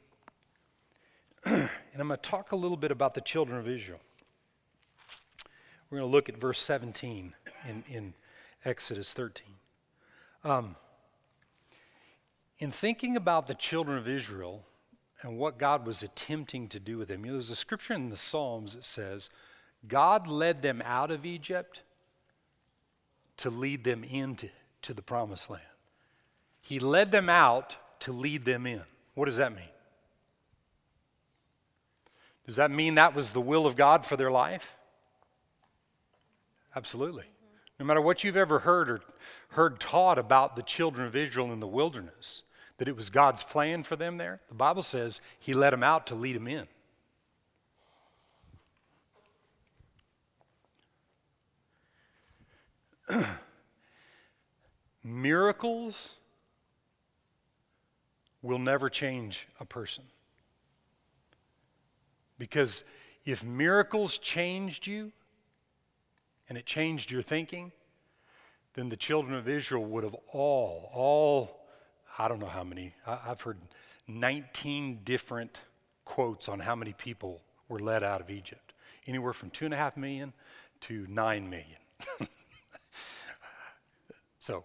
and 1.46 1.70
I'm 1.98 2.08
going 2.08 2.20
to 2.20 2.30
talk 2.30 2.52
a 2.52 2.56
little 2.56 2.78
bit 2.78 2.92
about 2.92 3.16
the 3.16 3.22
children 3.22 3.58
of 3.58 3.68
Israel. 3.68 4.00
We're 5.90 6.00
going 6.00 6.10
to 6.10 6.16
look 6.16 6.30
at 6.30 6.38
verse 6.38 6.60
17 6.60 7.34
in, 7.68 7.84
in 7.90 8.14
Exodus 8.64 9.12
13. 9.14 9.57
Um, 10.44 10.76
in 12.60 12.72
thinking 12.72 13.16
about 13.16 13.48
the 13.48 13.56
children 13.56 13.98
of 13.98 14.08
Israel 14.08 14.64
and 15.22 15.38
what 15.38 15.58
God 15.58 15.86
was 15.86 16.04
attempting 16.04 16.68
to 16.70 16.80
do 16.80 16.98
with 16.98 17.08
them, 17.08 17.26
you 17.26 17.32
know, 17.32 17.38
there's 17.38 17.52
a 17.52 17.56
scripture 17.56 17.94
in 17.94 18.10
the 18.10 18.18
Psalms 18.18 18.74
that 18.76 18.86
says, 18.86 19.30
God 19.88 20.28
led 20.28 20.62
them 20.62 20.82
out 20.86 21.12
of 21.12 21.26
Egypt 21.26 21.82
to 23.38 23.50
lead 23.50 23.84
them 23.84 24.04
into 24.04 24.50
to 24.82 24.94
the 24.94 25.02
promised 25.02 25.50
land. 25.50 25.64
He 26.62 26.80
led 26.80 27.12
them 27.12 27.30
out 27.30 27.78
to 28.02 28.12
lead 28.12 28.46
them 28.46 28.66
in. 28.66 28.82
What 29.14 29.26
does 29.26 29.38
that 29.38 29.54
mean? 29.54 29.70
Does 32.46 32.56
that 32.56 32.72
mean 32.72 32.96
that 32.96 33.14
was 33.14 33.32
the 33.32 33.42
will 33.42 33.66
of 33.66 33.76
God 33.76 34.06
for 34.06 34.16
their 34.16 34.32
life? 34.32 34.78
Absolutely. 36.76 37.26
No 37.80 37.86
matter 37.86 38.02
what 38.02 38.24
you've 38.24 38.38
ever 38.38 38.60
heard 38.60 38.90
or 38.90 39.02
heard 39.50 39.80
taught 39.80 40.18
about 40.18 40.56
the 40.56 40.64
children 40.64 41.06
of 41.06 41.16
Israel 41.16 41.54
in 41.54 41.60
the 41.60 41.68
wilderness, 41.68 42.44
that 42.78 42.88
it 42.88 42.96
was 42.96 43.10
God's 43.10 43.44
plan 43.44 43.84
for 43.84 43.96
them 43.96 44.18
there, 44.18 44.40
the 44.48 44.56
Bible 44.56 44.82
says 44.82 45.22
He 45.40 45.54
let 45.54 45.70
them 45.72 45.84
out 45.84 46.08
to 46.08 46.16
lead 46.16 46.36
them 46.36 46.48
in. 46.48 46.68
Miracles 55.04 56.18
will 58.42 58.60
never 58.60 58.90
change 58.90 59.48
a 59.60 59.66
person. 59.66 60.04
Because 62.38 62.84
if 63.26 63.44
miracles 63.44 64.18
changed 64.18 64.88
you, 64.88 65.12
and 66.50 66.58
it 66.58 66.66
changed 66.66 67.12
your 67.12 67.22
thinking, 67.22 67.72
then 68.74 68.90
the 68.90 68.98
children 68.98 69.36
of 69.36 69.48
Israel 69.48 69.84
would 69.86 70.04
have 70.04 70.16
all, 70.32 70.90
all, 70.94 71.66
I 72.18 72.28
don't 72.28 72.40
know 72.40 72.46
how 72.46 72.64
many, 72.64 72.94
I've 73.06 73.42
heard 73.42 73.58
19 74.08 75.02
different 75.04 75.62
quotes 76.06 76.48
on 76.48 76.60
how 76.60 76.76
many 76.76 76.94
people 76.94 77.42
were 77.68 77.80
led 77.80 78.04
out 78.04 78.22
of 78.22 78.30
Egypt. 78.30 78.74
Anywhere 79.06 79.34
from 79.34 79.50
two 79.50 79.66
and 79.66 79.74
a 79.74 79.78
half 79.78 79.98
million 79.98 80.34
to 80.82 81.06
nine 81.10 81.50
million. 81.50 81.80
so, 84.40 84.64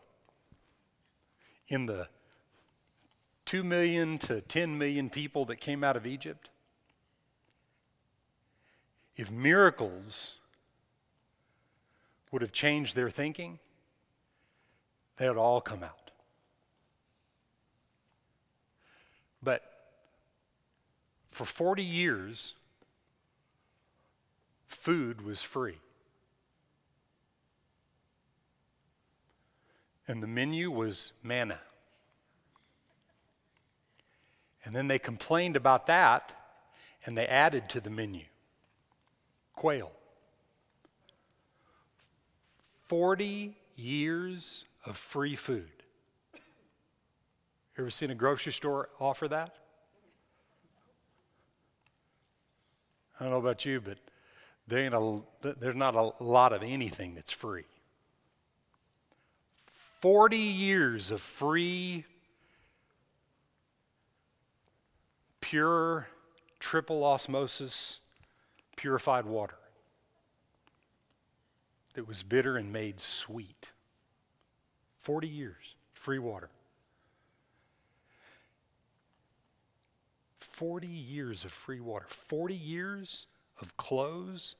in 1.69 1.87
the 1.87 2.07
2 3.47 3.65
million 3.65 4.19
to 4.19 4.41
10 4.41 4.79
million 4.79 5.11
people 5.11 5.45
that 5.47 5.57
came 5.57 5.83
out 5.85 5.97
of 5.97 6.07
Egypt, 6.07 6.49
if 9.17 9.31
miracles 9.31 10.37
would 12.33 12.43
have 12.43 12.51
changed 12.51 12.97
their 12.97 13.11
thinking, 13.11 13.61
they 15.19 15.29
would 15.29 15.39
all 15.39 15.61
come 15.61 15.85
out. 15.85 16.11
But 19.43 19.63
for 21.31 21.45
40 21.45 21.85
years, 21.85 22.55
food 24.67 25.23
was 25.23 25.43
free. 25.43 25.79
And 30.09 30.23
the 30.23 30.27
menu 30.27 30.71
was 30.71 31.13
manna. 31.23 31.61
And 34.65 34.75
then 34.75 34.89
they 34.89 34.99
complained 34.99 35.57
about 35.57 35.87
that 35.87 36.33
and 37.05 37.17
they 37.17 37.27
added 37.27 37.69
to 37.71 37.81
the 37.81 37.91
menu 37.91 38.25
quail. 39.55 39.93
40 42.93 43.57
years 43.75 44.67
of 44.85 44.99
free 44.99 45.35
food. 45.35 45.83
Ever 47.79 47.89
seen 47.89 48.11
a 48.11 48.15
grocery 48.15 48.53
store 48.53 48.91
offer 49.01 49.29
that? 49.29 49.55
I 53.19 53.25
don't 53.25 53.33
know 53.33 53.39
about 53.39 53.65
you, 53.65 53.81
but 53.81 53.97
a, 54.93 55.21
there's 55.59 55.75
not 55.75 55.95
a 55.95 56.23
lot 56.23 56.53
of 56.53 56.63
anything 56.63 57.15
that's 57.15 57.33
free. 57.33 57.65
40 60.03 60.37
years 60.37 61.11
of 61.11 61.23
free, 61.23 62.05
pure, 65.41 66.09
triple 66.59 67.05
osmosis, 67.05 68.01
purified 68.77 69.25
water 69.25 69.55
that 71.95 72.09
was 72.09 72.23
bitter 72.23 72.57
and 72.57 72.73
made 72.73 73.01
sweet. 73.01 73.71
40 75.01 75.29
years, 75.29 75.77
free 75.93 76.19
water. 76.19 76.49
40 80.39 80.87
years 80.87 81.45
of 81.45 81.53
free 81.53 81.81
water, 81.81 82.05
40 82.09 82.55
years 82.55 83.27
of 83.61 83.77
clothes 83.77 84.55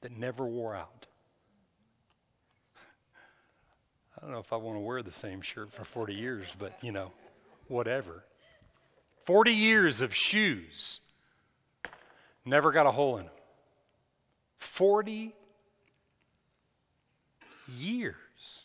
that 0.00 0.12
never 0.12 0.44
wore 0.44 0.74
out. 0.74 1.06
I 4.16 4.20
don't 4.20 4.32
know 4.32 4.38
if 4.38 4.52
I 4.52 4.56
want 4.56 4.76
to 4.76 4.80
wear 4.80 5.02
the 5.02 5.12
same 5.12 5.40
shirt 5.40 5.72
for 5.72 5.84
40 5.84 6.14
years, 6.14 6.54
but 6.58 6.78
you 6.82 6.92
know, 6.92 7.12
whatever. 7.68 8.24
40 9.24 9.52
years 9.52 10.00
of 10.00 10.14
shoes, 10.14 11.00
never 12.44 12.70
got 12.72 12.86
a 12.86 12.90
hole 12.90 13.16
in 13.16 13.24
them. 13.24 13.34
40 14.58 15.34
years 17.74 18.64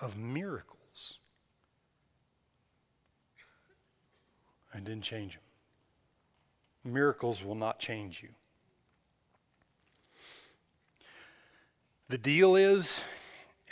of 0.00 0.16
miracles. 0.16 0.72
and 4.72 4.84
didn't 4.84 5.02
change 5.02 5.32
him. 5.32 6.92
Miracles 6.92 7.44
will 7.44 7.54
not 7.54 7.78
change 7.78 8.22
you. 8.22 8.30
The 12.08 12.18
deal 12.18 12.56
is, 12.56 13.02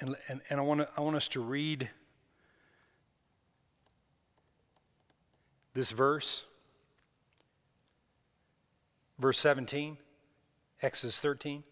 and, 0.01 0.17
and, 0.29 0.41
and 0.49 0.61
I, 0.61 0.63
want 0.63 0.81
to, 0.81 0.89
I 0.97 1.01
want 1.01 1.17
us 1.17 1.29
to 1.29 1.41
read 1.41 1.91
this 5.75 5.91
verse, 5.91 6.45
verse 9.19 9.39
17, 9.41 9.99
Exodus 10.81 11.21
13. 11.21 11.65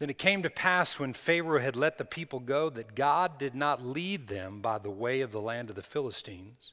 Then 0.00 0.10
it 0.10 0.18
came 0.18 0.42
to 0.42 0.50
pass 0.50 0.98
when 0.98 1.12
Pharaoh 1.12 1.60
had 1.60 1.76
let 1.76 1.98
the 1.98 2.04
people 2.04 2.40
go 2.40 2.68
that 2.70 2.96
God 2.96 3.38
did 3.38 3.54
not 3.54 3.80
lead 3.84 4.26
them 4.26 4.60
by 4.60 4.78
the 4.78 4.90
way 4.90 5.20
of 5.20 5.30
the 5.30 5.40
land 5.40 5.70
of 5.70 5.76
the 5.76 5.82
Philistines 5.82 6.72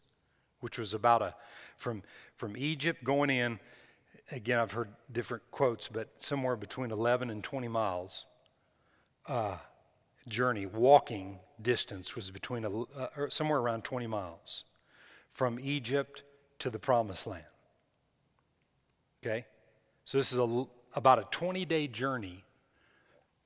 which 0.59 0.79
was 0.79 0.93
about 0.93 1.21
a 1.21 1.35
from 1.77 2.03
from 2.35 2.55
Egypt 2.57 3.03
going 3.03 3.29
in. 3.29 3.59
Again, 4.31 4.59
I've 4.59 4.73
heard 4.73 4.89
different 5.11 5.43
quotes, 5.51 5.87
but 5.87 6.09
somewhere 6.17 6.57
between 6.57 6.91
11 6.91 7.29
and 7.29 7.41
20 7.41 7.69
miles 7.69 8.25
uh, 9.25 9.55
journey, 10.27 10.65
walking 10.65 11.39
distance 11.61 12.13
was 12.13 12.29
between 12.29 12.65
a, 12.65 12.81
uh, 12.81 13.29
somewhere 13.29 13.59
around 13.59 13.85
20 13.85 14.05
miles 14.07 14.65
from 15.31 15.57
Egypt 15.61 16.23
to 16.59 16.69
the 16.69 16.79
Promised 16.79 17.25
Land. 17.25 17.45
Okay, 19.23 19.45
so 20.03 20.17
this 20.17 20.33
is 20.33 20.39
a, 20.39 20.65
about 20.93 21.19
a 21.19 21.27
20 21.31 21.63
day 21.63 21.87
journey 21.87 22.43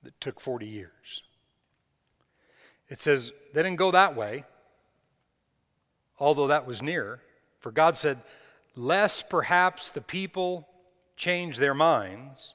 that 0.03 0.19
took 0.19 0.39
40 0.39 0.65
years. 0.65 1.23
It 2.89 2.99
says 2.99 3.31
they 3.53 3.63
didn't 3.63 3.77
go 3.77 3.91
that 3.91 4.15
way 4.15 4.43
although 6.21 6.47
that 6.47 6.67
was 6.67 6.81
near. 6.81 7.19
For 7.59 7.71
God 7.71 7.97
said, 7.97 8.19
Lest 8.73 9.29
perhaps 9.29 9.89
the 9.89 9.99
people 9.99 10.69
change 11.17 11.57
their 11.57 11.73
minds 11.73 12.53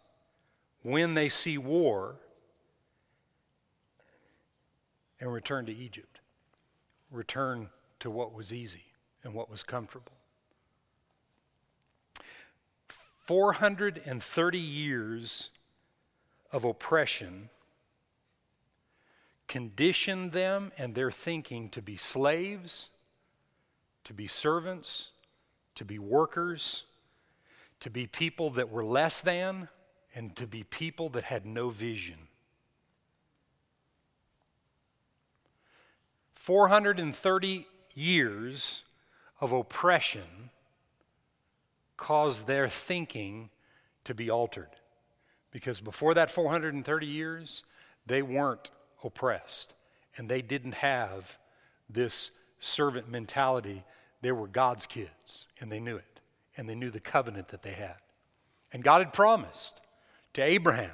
when 0.83 1.13
they 1.13 1.29
see 1.29 1.59
war 1.59 2.17
and 5.21 5.31
return 5.31 5.67
to 5.67 5.75
Egypt, 5.75 6.21
return 7.11 7.69
to 8.01 8.11
what 8.11 8.33
was 8.33 8.55
easy 8.55 8.85
and 9.23 9.35
what 9.35 9.51
was 9.51 9.63
comfortable. 9.63 10.13
430 13.27 14.59
years 14.59 15.51
of 16.53 16.65
oppression 16.65 17.51
conditioned 19.49 20.33
them 20.33 20.73
and 20.77 20.95
their 20.95 21.11
thinking 21.11 21.69
to 21.71 21.81
be 21.81 21.97
slaves 21.97 22.89
to 24.07 24.15
be 24.15 24.29
servants, 24.29 25.11
to 25.75 25.85
be 25.85 25.99
workers, 25.99 26.85
to 27.81 27.91
be 27.91 28.07
people 28.07 28.51
that 28.51 28.71
were 28.71 28.85
less 28.85 29.21
than, 29.21 29.69
and 30.15 30.37
to 30.37 30.47
be 30.47 30.63
people 30.63 31.09
that 31.09 31.25
had 31.25 31.45
no 31.45 31.71
vision. 31.71 32.29
430 36.31 37.67
years 37.95 38.85
of 39.41 39.51
oppression 39.51 40.51
caused 41.97 42.47
their 42.47 42.69
thinking 42.69 43.51
to 44.05 44.15
be 44.15 44.31
altered. 44.31 44.71
Because 45.57 45.81
before 45.81 46.13
that 46.13 46.31
430 46.31 47.07
years, 47.07 47.63
they 48.05 48.21
weren't 48.21 48.69
oppressed 49.03 49.73
and 50.19 50.29
they 50.29 50.43
didn't 50.43 50.75
have 50.75 51.39
this 51.89 52.31
servant 52.59 53.09
mentality 53.09 53.83
they 54.21 54.33
were 54.33 54.49
God's 54.49 54.85
kids, 54.85 55.47
and 55.59 55.73
they 55.73 55.81
knew 55.81 55.97
it, 55.97 56.21
and 56.59 56.69
they 56.69 56.75
knew 56.75 56.91
the 56.91 57.01
covenant 57.01 57.49
that 57.49 57.63
they 57.63 57.73
had. 57.73 57.95
And 58.71 58.85
God 58.85 58.99
had 58.99 59.15
promised 59.15 59.81
to 60.35 60.43
Abraham 60.43 60.91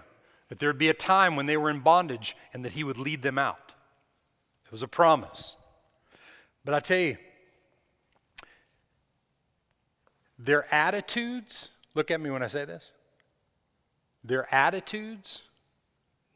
that 0.48 0.60
there 0.60 0.68
would 0.68 0.78
be 0.78 0.90
a 0.90 0.94
time 0.94 1.34
when 1.34 1.46
they 1.46 1.56
were 1.56 1.68
in 1.70 1.80
bondage 1.80 2.36
and 2.54 2.64
that 2.64 2.70
he 2.70 2.84
would 2.84 2.98
lead 2.98 3.22
them 3.22 3.38
out. 3.38 3.74
It 4.64 4.70
was 4.70 4.84
a 4.84 4.88
promise. 4.88 5.56
But 6.64 6.74
I 6.74 6.78
tell 6.78 6.98
you, 6.98 7.16
their 10.38 10.72
attitudes, 10.72 11.70
look 11.96 12.12
at 12.12 12.20
me 12.20 12.30
when 12.30 12.44
I 12.44 12.46
say 12.46 12.64
this, 12.64 12.92
their 14.24 14.52
attitudes 14.54 15.42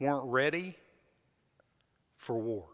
weren't 0.01 0.25
ready 0.25 0.77
for 2.17 2.37
war. 2.37 2.65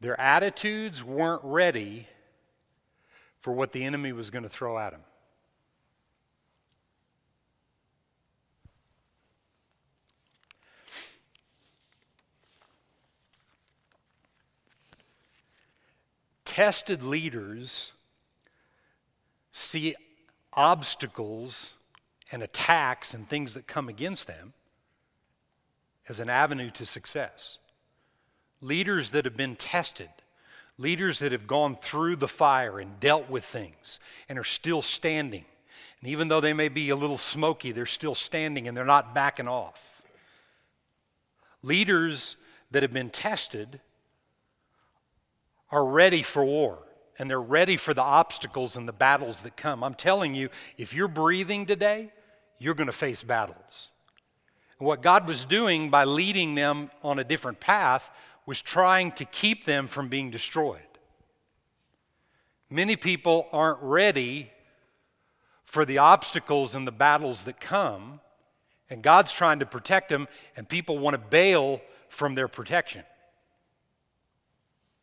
Their 0.00 0.18
attitudes 0.18 1.04
weren't 1.04 1.42
ready 1.44 2.06
for 3.40 3.52
what 3.52 3.72
the 3.72 3.84
enemy 3.84 4.12
was 4.12 4.30
going 4.30 4.42
to 4.42 4.48
throw 4.48 4.78
at 4.78 4.92
them. 4.92 5.02
Tested 16.44 17.02
leaders 17.02 17.92
see 19.60 19.94
obstacles 20.52 21.72
and 22.32 22.42
attacks 22.42 23.14
and 23.14 23.28
things 23.28 23.54
that 23.54 23.66
come 23.66 23.88
against 23.88 24.26
them 24.26 24.52
as 26.08 26.20
an 26.20 26.28
avenue 26.28 26.70
to 26.70 26.86
success 26.86 27.58
leaders 28.60 29.10
that 29.10 29.24
have 29.24 29.36
been 29.36 29.56
tested, 29.56 30.10
leaders 30.78 31.18
that 31.20 31.32
have 31.32 31.46
gone 31.46 31.76
through 31.76 32.16
the 32.16 32.28
fire 32.28 32.78
and 32.78 33.00
dealt 33.00 33.28
with 33.30 33.44
things 33.44 33.98
and 34.28 34.38
are 34.38 34.44
still 34.44 34.82
standing. 34.82 35.44
And 36.00 36.10
even 36.10 36.28
though 36.28 36.40
they 36.40 36.52
may 36.52 36.68
be 36.68 36.90
a 36.90 36.96
little 36.96 37.18
smoky, 37.18 37.72
they're 37.72 37.86
still 37.86 38.14
standing 38.14 38.68
and 38.68 38.76
they're 38.76 38.84
not 38.84 39.14
backing 39.14 39.48
off. 39.48 40.02
Leaders 41.62 42.36
that 42.70 42.82
have 42.82 42.92
been 42.92 43.10
tested 43.10 43.80
are 45.70 45.84
ready 45.84 46.22
for 46.22 46.44
war 46.44 46.78
and 47.20 47.28
they're 47.28 47.38
ready 47.38 47.76
for 47.76 47.92
the 47.92 48.00
obstacles 48.00 48.78
and 48.78 48.88
the 48.88 48.94
battles 48.94 49.42
that 49.42 49.54
come. 49.54 49.84
I'm 49.84 49.92
telling 49.92 50.34
you, 50.34 50.48
if 50.78 50.94
you're 50.94 51.06
breathing 51.06 51.66
today, 51.66 52.10
you're 52.58 52.72
going 52.72 52.86
to 52.86 52.94
face 52.94 53.22
battles. 53.22 53.90
And 54.78 54.86
what 54.86 55.02
God 55.02 55.28
was 55.28 55.44
doing 55.44 55.90
by 55.90 56.04
leading 56.04 56.54
them 56.54 56.88
on 57.02 57.18
a 57.18 57.24
different 57.24 57.60
path 57.60 58.10
was 58.46 58.62
trying 58.62 59.12
to 59.12 59.26
keep 59.26 59.64
them 59.64 59.86
from 59.86 60.08
being 60.08 60.30
destroyed. 60.30 60.80
Many 62.70 62.96
people 62.96 63.48
aren't 63.52 63.82
ready 63.82 64.50
for 65.62 65.84
the 65.84 65.98
obstacles 65.98 66.74
and 66.74 66.86
the 66.86 66.92
battles 66.92 67.42
that 67.42 67.60
come, 67.60 68.20
and 68.88 69.02
God's 69.02 69.30
trying 69.30 69.58
to 69.58 69.66
protect 69.66 70.08
them, 70.08 70.26
and 70.56 70.66
people 70.66 70.98
want 70.98 71.12
to 71.12 71.18
bail 71.18 71.82
from 72.08 72.34
their 72.34 72.48
protection. 72.48 73.04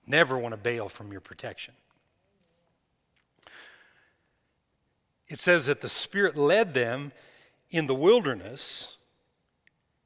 Never 0.08 0.36
want 0.36 0.54
to 0.54 0.58
bail 0.58 0.90
from 0.90 1.12
your 1.12 1.22
protection. 1.22 1.76
It 5.30 5.40
says 5.40 5.66
that 5.66 5.82
the 5.82 5.90
Spirit 5.90 6.38
led 6.38 6.74
them 6.74 7.12
in 7.70 7.88
the 7.88 7.96
wilderness, 7.96 8.96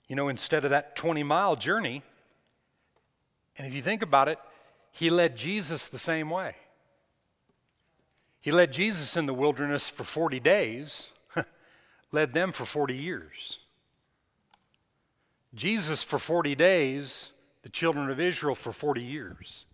you 0.08 0.16
know, 0.16 0.28
instead 0.28 0.64
of 0.64 0.72
that 0.72 0.96
20 0.96 1.24
mile 1.24 1.56
journey. 1.56 2.02
And 3.58 3.68
if 3.68 3.74
you 3.74 3.82
think 3.82 4.02
about 4.02 4.28
it, 4.28 4.40
He 4.92 5.10
led 5.10 5.36
Jesus 5.36 5.88
the 5.88 6.00
same 6.00 6.30
way. 6.30 6.56
He 8.40 8.52
led 8.52 8.74
Jesus 8.74 9.16
in 9.16 9.28
the 9.28 9.34
wilderness 9.34 9.88
for 9.88 10.04
40 10.04 10.40
days, 10.40 11.12
led 12.12 12.34
them 12.34 12.52
for 12.52 12.66
40 12.66 12.96
years. 12.96 13.60
Jesus 15.54 16.02
for 16.02 16.18
40 16.18 16.56
days, 16.56 17.32
the 17.62 17.70
children 17.70 18.10
of 18.10 18.20
Israel 18.20 18.56
for 18.56 18.72
40 18.72 19.02
years. 19.02 19.66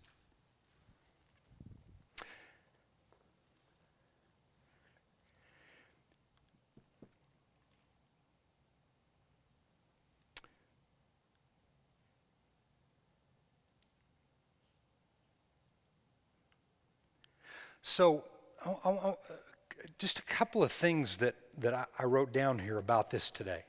So, 17.87 18.25
I, 18.65 18.89
I, 18.89 19.15
just 19.97 20.19
a 20.19 20.23
couple 20.23 20.61
of 20.61 20.73
things 20.73 21.19
that, 21.19 21.35
that 21.59 21.73
I, 21.73 21.85
I 21.97 22.03
wrote 22.03 22.33
down 22.33 22.59
here 22.59 22.79
about 22.79 23.11
this 23.11 23.31
today. 23.31 23.63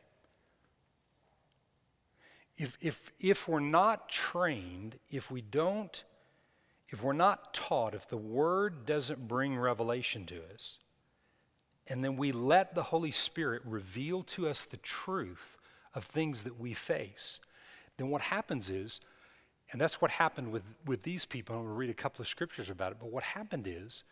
If, 2.57 2.77
if, 2.81 3.13
if 3.21 3.47
we're 3.47 3.61
not 3.61 4.09
trained, 4.09 4.97
if 5.09 5.31
we 5.31 5.41
don't, 5.41 6.03
if 6.89 7.01
we're 7.01 7.13
not 7.13 7.55
taught, 7.55 7.95
if 7.95 8.09
the 8.09 8.17
Word 8.17 8.85
doesn't 8.87 9.29
bring 9.29 9.57
revelation 9.57 10.27
to 10.27 10.41
us, 10.53 10.79
and 11.87 12.03
then 12.03 12.17
we 12.17 12.33
let 12.33 12.75
the 12.75 12.83
Holy 12.83 13.13
Spirit 13.13 13.63
reveal 13.65 14.25
to 14.25 14.49
us 14.49 14.65
the 14.65 14.79
truth 14.79 15.57
of 15.95 16.03
things 16.03 16.43
that 16.43 16.59
we 16.59 16.75
face, 16.75 17.39
then 17.99 18.09
what 18.09 18.23
happens 18.23 18.69
is, 18.69 18.99
and 19.71 19.81
that's 19.81 20.01
what 20.01 20.11
happened 20.11 20.51
with, 20.51 20.63
with 20.87 21.03
these 21.03 21.25
people. 21.25 21.55
I'm 21.55 21.63
going 21.63 21.75
to 21.75 21.79
read 21.79 21.91
a 21.91 21.95
couple 21.95 22.23
of 22.23 22.29
scriptures 22.29 22.71
about 22.71 22.93
it, 22.93 22.99
but 22.99 23.11
what 23.11 23.23
happened 23.23 23.67
is 23.67 24.03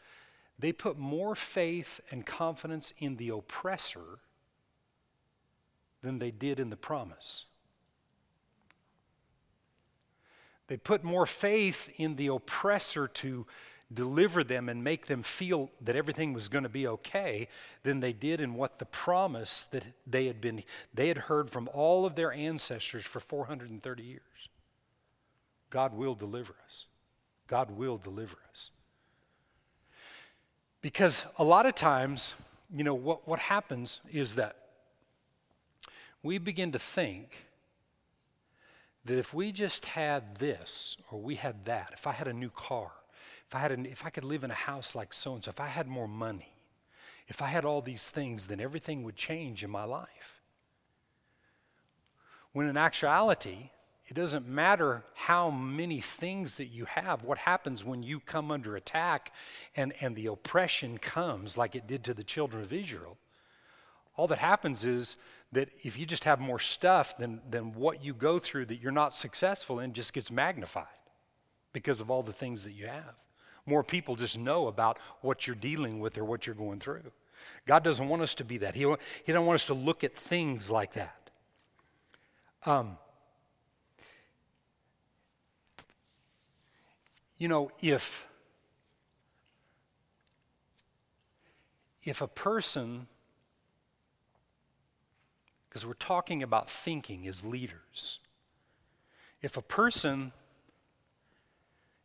they 0.59 0.73
put 0.73 0.99
more 0.99 1.35
faith 1.35 2.01
and 2.11 2.25
confidence 2.25 2.93
in 2.99 3.17
the 3.17 3.31
oppressor 3.31 4.21
than 6.03 6.19
they 6.19 6.31
did 6.31 6.61
in 6.61 6.71
the 6.71 6.77
promise. 6.77 7.47
They 10.69 10.77
put 10.77 11.05
more 11.05 11.27
faith 11.27 11.93
in 11.99 12.17
the 12.17 12.29
oppressor 12.29 13.09
to 13.09 13.47
deliver 13.93 14.43
them 14.43 14.69
and 14.69 14.83
make 14.83 15.07
them 15.07 15.23
feel 15.23 15.71
that 15.81 15.95
everything 15.95 16.33
was 16.33 16.49
going 16.49 16.65
to 16.65 16.69
be 16.69 16.89
okay 16.89 17.49
than 17.85 18.01
they 18.01 18.13
did 18.13 18.41
in 18.41 18.55
what 18.55 18.79
the 18.79 18.85
promise 18.85 19.65
that 19.71 19.85
they 20.07 20.27
had 20.27 20.41
been 20.41 20.65
they 20.93 21.07
had 21.07 21.19
heard 21.19 21.49
from 21.49 21.69
all 21.73 22.05
of 22.05 22.17
their 22.17 22.33
ancestors 22.33 23.05
for 23.05 23.21
430 23.21 24.03
years. 24.03 24.21
God 25.71 25.95
will 25.95 26.15
deliver 26.15 26.55
us. 26.67 26.87
God 27.47 27.71
will 27.71 27.99
deliver 27.99 28.37
us. 28.51 28.71
Because 30.81 31.25
a 31.39 31.45
lot 31.45 31.67
of 31.67 31.75
times, 31.75 32.35
you 32.73 32.85
know, 32.85 32.95
what, 32.95 33.27
what 33.27 33.39
happens 33.39 34.01
is 34.13 34.37
that 34.37 34.57
we 36.23 36.39
begin 36.39 36.73
to 36.73 36.79
think 36.79 37.47
that 39.05 39.19
if 39.19 39.33
we 39.33 39.53
just 39.53 39.87
had 39.87 40.37
this 40.37 40.97
or 41.11 41.21
we 41.21 41.37
had 41.37 41.65
that, 41.65 41.91
if 41.93 42.07
I 42.07 42.13
had 42.13 42.29
a 42.29 42.33
new 42.33 42.51
car, 42.51 42.91
if 43.49 43.55
I, 43.55 43.61
had 43.61 43.73
a, 43.73 43.81
if 43.89 44.05
I 44.05 44.11
could 44.11 44.25
live 44.25 44.43
in 44.43 44.51
a 44.51 44.55
house 44.55 44.95
like 44.95 45.13
so 45.13 45.35
and 45.35 45.45
so, 45.45 45.51
if 45.51 45.61
I 45.61 45.69
had 45.69 45.87
more 45.87 46.09
money, 46.09 46.53
if 47.29 47.43
I 47.43 47.47
had 47.47 47.65
all 47.65 47.81
these 47.81 48.11
things, 48.11 48.47
then 48.47 48.61
everything 48.61 49.03
would 49.05 49.17
change 49.17 49.63
in 49.63 49.71
my 49.71 49.85
life. 49.85 50.41
When 52.53 52.69
in 52.69 52.77
actuality, 52.77 53.71
it 54.09 54.15
doesn't 54.15 54.47
matter 54.47 55.03
how 55.15 55.51
many 55.51 56.01
things 56.01 56.57
that 56.57 56.67
you 56.67 56.85
have. 56.85 57.25
What 57.25 57.39
happens 57.39 57.85
when 57.85 58.05
you 58.05 58.21
come 58.21 58.53
under 58.53 58.77
attack 58.77 59.33
and, 59.75 59.93
and 60.01 60.15
the 60.15 60.27
oppression 60.27 60.99
comes, 60.99 61.59
like 61.59 61.75
it 61.75 61.89
did 61.89 62.05
to 62.05 62.15
the 62.15 62.23
children 62.23 62.63
of 62.63 62.73
Israel? 62.73 63.19
All 64.17 64.29
that 64.29 64.39
happens 64.39 64.85
is 64.85 65.17
that 65.53 65.71
if 65.83 65.99
you 65.99 66.07
just 66.07 66.25
have 66.25 66.39
more 66.39 66.61
stuff, 66.61 67.19
then, 67.19 67.41
then 67.51 67.73
what 67.73 68.05
you 68.05 68.15
go 68.15 68.39
through 68.39 68.67
that 68.67 68.81
you're 68.81 68.93
not 68.93 69.15
successful 69.15 69.81
in 69.81 69.93
just 69.93 70.13
gets 70.13 70.31
magnified 70.31 70.87
because 71.73 72.01
of 72.01 72.11
all 72.11 72.23
the 72.23 72.33
things 72.33 72.63
that 72.63 72.73
you 72.73 72.87
have. 72.87 73.15
More 73.67 73.83
people 73.83 74.15
just 74.15 74.39
know 74.39 74.69
about 74.69 74.99
what 75.21 75.47
you're 75.47 75.57
dealing 75.57 75.99
with 75.99 76.17
or 76.17 76.25
what 76.25 76.47
you're 76.47 76.55
going 76.55 76.79
through. 76.79 77.03
God 77.67 77.83
doesn't 77.83 78.09
want 78.09 78.23
us 78.23 78.35
to 78.37 78.45
be 78.45 78.59
that. 78.59 78.77
He, 78.77 78.87
he 79.25 79.33
don't 79.33 79.47
want 79.47 79.57
us 79.57 79.67
to 79.67 79.75
look 79.75 80.05
at 80.05 80.15
things 80.15 80.71
like 80.71 80.93
that. 80.93 81.31
Um, 82.65 82.99
You 87.39 87.49
know, 87.49 87.71
if 87.81 88.27
if 92.03 92.21
a 92.21 92.29
person 92.29 93.09
because 95.77 95.85
we're 95.85 95.93
talking 95.93 96.43
about 96.43 96.71
thinking 96.71 97.29
as 97.29 97.45
leaders. 97.45 98.19
If 99.43 99.59
a 99.59 99.61
person 99.61 100.33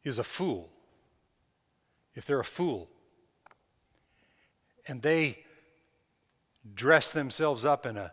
is 0.04 0.20
a 0.20 0.26
fool, 0.26 0.70
if 2.14 2.26
they're 2.26 2.42
a 2.42 2.44
fool, 2.44 2.90
and 4.86 5.02
they 5.02 5.46
dress 6.76 7.14
themselves 7.14 7.64
up 7.64 7.86
in 7.86 7.96
a 7.96 8.12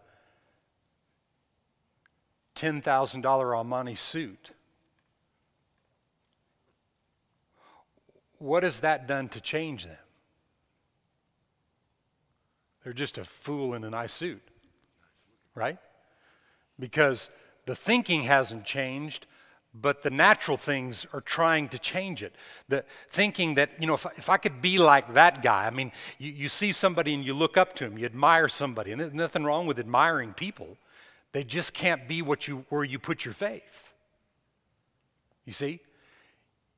$10,000 2.54 2.80
Armani 3.20 3.98
suit, 3.98 4.52
what 8.38 8.62
has 8.62 8.80
that 8.80 9.06
done 9.06 9.28
to 9.30 9.40
change 9.40 9.86
them? 9.86 9.96
They're 12.84 12.92
just 12.92 13.18
a 13.18 13.24
fool 13.24 13.74
in 13.74 13.84
a 13.84 13.90
nice 13.90 14.12
suit, 14.12 14.42
right? 15.54 15.78
Because 16.78 17.28
the 17.66 17.76
thinking 17.76 18.22
hasn't 18.22 18.64
changed, 18.64 19.26
but 19.74 20.02
the 20.02 20.10
natural 20.10 20.56
things 20.56 21.06
are 21.12 21.20
trying 21.20 21.68
to 21.68 21.78
change 21.78 22.22
it. 22.22 22.34
The 22.68 22.84
thinking 23.10 23.56
that, 23.56 23.70
you 23.78 23.86
know, 23.86 23.94
if, 23.94 24.06
if 24.16 24.30
I 24.30 24.38
could 24.38 24.62
be 24.62 24.78
like 24.78 25.14
that 25.14 25.42
guy, 25.42 25.66
I 25.66 25.70
mean, 25.70 25.92
you, 26.18 26.32
you 26.32 26.48
see 26.48 26.72
somebody 26.72 27.14
and 27.14 27.24
you 27.24 27.34
look 27.34 27.56
up 27.56 27.74
to 27.74 27.84
him, 27.84 27.98
you 27.98 28.06
admire 28.06 28.48
somebody, 28.48 28.92
and 28.92 29.00
there's 29.00 29.12
nothing 29.12 29.44
wrong 29.44 29.66
with 29.66 29.78
admiring 29.78 30.32
people. 30.32 30.78
They 31.32 31.44
just 31.44 31.74
can't 31.74 32.08
be 32.08 32.22
what 32.22 32.48
you, 32.48 32.64
where 32.70 32.84
you 32.84 32.98
put 32.98 33.24
your 33.24 33.34
faith. 33.34 33.92
You 35.44 35.52
see? 35.52 35.80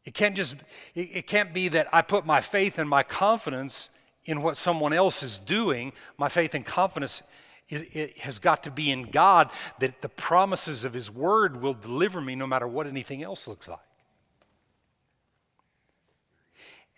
It 0.05 0.15
can't 0.15 0.35
just 0.35 0.57
it, 0.95 1.27
can't 1.27 1.53
be 1.53 1.69
that 1.69 1.89
I 1.93 2.03
put 2.03 2.25
my 2.25 2.41
faith 2.41 2.79
and 2.79 2.89
my 2.89 3.03
confidence 3.03 3.91
in 4.25 4.43
what 4.43 4.57
someone 4.57 4.93
else 4.93 5.23
is 5.23 5.39
doing. 5.39 5.93
My 6.17 6.29
faith 6.29 6.55
and 6.55 6.65
confidence 6.65 7.23
is, 7.69 7.83
it 7.93 8.19
has 8.19 8.39
got 8.39 8.63
to 8.65 8.71
be 8.71 8.91
in 8.91 9.11
God 9.11 9.51
that 9.79 10.01
the 10.01 10.09
promises 10.09 10.85
of 10.85 10.95
His 10.95 11.11
Word 11.11 11.61
will 11.61 11.75
deliver 11.75 12.21
me 12.21 12.35
no 12.35 12.47
matter 12.47 12.67
what 12.67 12.87
anything 12.87 13.23
else 13.23 13.47
looks 13.47 13.69
like. 13.69 13.79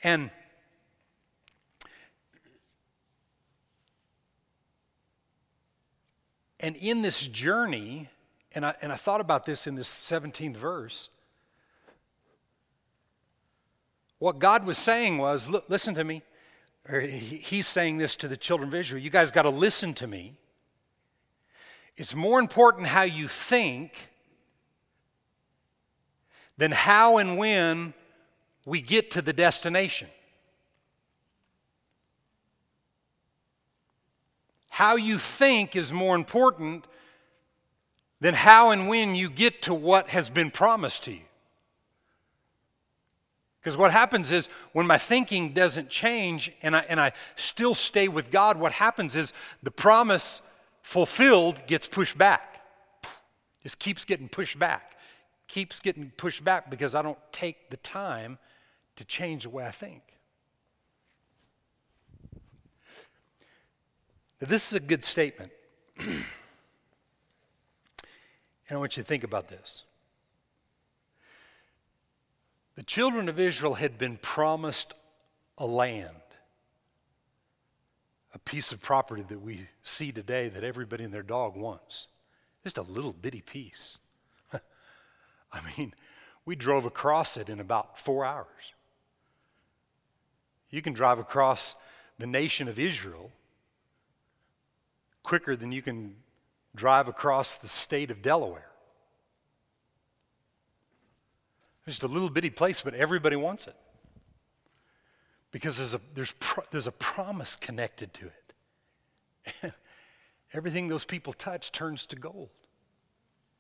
And 0.05 0.31
and 6.61 6.77
in 6.77 7.03
this 7.03 7.27
journey, 7.27 8.09
and 8.55 8.67
I, 8.67 8.75
and 8.83 8.93
I 8.93 8.97
thought 8.97 9.21
about 9.21 9.45
this 9.45 9.67
in 9.67 9.75
this 9.75 9.89
17th 9.89 10.57
verse, 10.57 11.09
what 14.23 14.39
God 14.39 14.65
was 14.65 14.79
saying 14.79 15.19
was, 15.19 15.49
look, 15.49 15.65
listen 15.69 15.97
to 15.97 16.05
me. 16.05 16.23
Or 16.89 17.01
he's 17.01 17.67
saying 17.67 17.99
this 17.99 18.15
to 18.17 18.29
the 18.29 18.37
children 18.37 18.69
of 18.69 18.75
Israel. 18.77 19.03
You 19.03 19.11
guys 19.11 19.33
got 19.33 19.43
to 19.43 19.51
listen 19.51 19.95
to 19.95 20.07
me. 20.07 20.35
It's 21.97 22.15
more 22.15 22.39
important 22.39 22.87
how 22.87 23.03
you 23.03 23.27
think 23.27 24.11
than 26.57 26.71
how 26.71 27.19
and 27.19 27.37
when 27.37 27.95
we 28.65 28.81
get 28.81 29.11
to 29.11 29.23
the 29.23 29.33
destination. 29.33 30.07
How 34.69 34.95
you 34.95 35.19
think 35.19 35.75
is 35.75 35.93
more 35.93 36.15
important 36.15 36.87
than 38.21 38.35
how 38.35 38.71
and 38.71 38.89
when 38.89 39.17
you 39.17 39.29
get 39.29 39.63
to 39.63 39.75
what 39.75 40.11
has 40.11 40.31
been 40.31 40.53
promised 40.53 41.03
to 41.05 41.11
you. 41.11 41.23
Because 43.63 43.77
what 43.77 43.93
happens 43.93 44.33
is 44.33 44.49
when 44.73 44.89
my 44.89 44.99
thinking 44.99 45.53
doesn't 45.53 45.89
change 45.89 46.51
and 46.63 46.75
I, 46.75 46.81
and 46.89 47.01
I 47.01 47.13
still 47.37 47.75
stay 47.75 48.09
with 48.09 48.31
God, 48.31 48.57
what 48.57 48.73
happens 48.73 49.15
is 49.15 49.33
the 49.63 49.71
promise 49.71 50.43
fulfilled 50.83 51.63
gets 51.69 51.87
pushed 51.87 52.19
back. 52.19 52.61
Just 53.63 53.79
keeps 53.79 54.05
getting 54.05 54.29
pushed 54.29 54.59
back, 54.59 54.97
keeps 55.47 55.79
getting 55.79 56.11
pushed 56.17 56.43
back 56.43 56.71
because 56.71 56.97
I 56.97 57.03
don't 57.03 57.19
take 57.31 57.71
the 57.71 57.77
time 57.77 58.39
to 58.97 59.05
change 59.05 59.45
the 59.45 59.51
way 59.51 59.65
I 59.65 59.71
think. 59.71 60.03
Now, 64.41 64.49
this 64.49 64.67
is 64.67 64.75
a 64.75 64.81
good 64.81 65.05
statement. 65.05 65.53
and 66.01 66.25
I 68.69 68.77
want 68.77 68.97
you 68.97 69.05
to 69.05 69.09
think 69.09 69.23
about 69.23 69.47
this. 69.47 69.85
The 72.75 72.83
children 72.83 73.29
of 73.29 73.39
Israel 73.39 73.75
had 73.75 73.99
been 73.99 74.17
promised 74.17 74.95
a 75.59 75.67
land, 75.67 76.09
a 78.35 78.39
piece 78.39 78.73
of 78.73 78.81
property 78.81 79.25
that 79.29 79.43
we 79.43 79.69
see 79.83 80.11
today 80.11 80.49
that 80.49 80.65
everybody 80.65 81.05
and 81.05 81.13
their 81.13 81.23
dog 81.23 81.57
wants. 81.57 82.07
Just 82.65 82.79
a 82.79 82.83
little 82.83 83.13
bitty 83.13 83.43
piece. 83.43 83.99
I 84.53 85.61
mean, 85.77 85.93
we 86.45 86.57
drove 86.57 86.87
across 86.87 87.37
it 87.37 87.49
in 87.49 87.61
about 87.61 87.99
four 87.99 88.25
hours. 88.25 88.47
You 90.71 90.81
can 90.81 90.95
drive 90.95 91.19
across 91.19 91.75
the 92.19 92.27
nation 92.27 92.69
of 92.69 92.79
Israel 92.79 93.31
quicker 95.23 95.55
than 95.55 95.73
you 95.73 95.83
can 95.83 96.17
drive 96.75 97.09
across 97.09 97.57
the 97.57 97.69
state 97.69 98.11
of 98.11 98.23
Delaware. 98.23 98.72
It's 101.87 101.97
just 101.97 102.03
a 102.03 102.13
little 102.13 102.31
bitty 102.31 102.51
place, 102.51 102.81
but 102.81 102.95
everybody 102.95 103.37
wants 103.37 103.67
it. 103.67 103.75
Because 105.51 105.77
there's 105.77 105.95
a, 105.95 106.01
there's, 106.15 106.33
pro, 106.33 106.65
there's 106.71 106.87
a 106.87 106.93
promise 106.93 107.57
connected 107.57 108.13
to 108.15 108.27
it. 109.65 109.75
Everything 110.53 110.89
those 110.89 111.05
people 111.05 111.33
touch 111.33 111.73
turns 111.73 112.07
to 112.07 112.17
gold, 112.17 112.51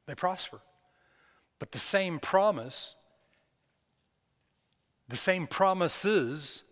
they 0.06 0.14
prosper. 0.14 0.60
But 1.58 1.72
the 1.72 1.78
same 1.78 2.18
promise, 2.18 2.96
the 5.08 5.16
same 5.16 5.46
promises 5.46 6.62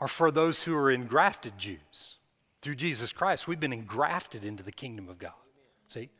are 0.00 0.08
for 0.08 0.30
those 0.30 0.62
who 0.62 0.76
are 0.76 0.90
engrafted 0.90 1.56
Jews. 1.58 2.16
Through 2.62 2.74
Jesus 2.76 3.12
Christ, 3.12 3.46
we've 3.46 3.60
been 3.60 3.72
engrafted 3.72 4.44
into 4.44 4.62
the 4.62 4.72
kingdom 4.72 5.08
of 5.08 5.18
God. 5.18 5.32
See? 5.88 6.10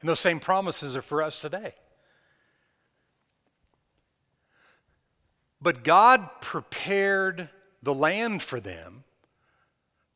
And 0.00 0.08
those 0.08 0.20
same 0.20 0.40
promises 0.40 0.96
are 0.96 1.02
for 1.02 1.22
us 1.22 1.38
today. 1.38 1.74
But 5.62 5.84
God 5.84 6.28
prepared 6.40 7.48
the 7.82 7.94
land 7.94 8.42
for 8.42 8.60
them. 8.60 9.04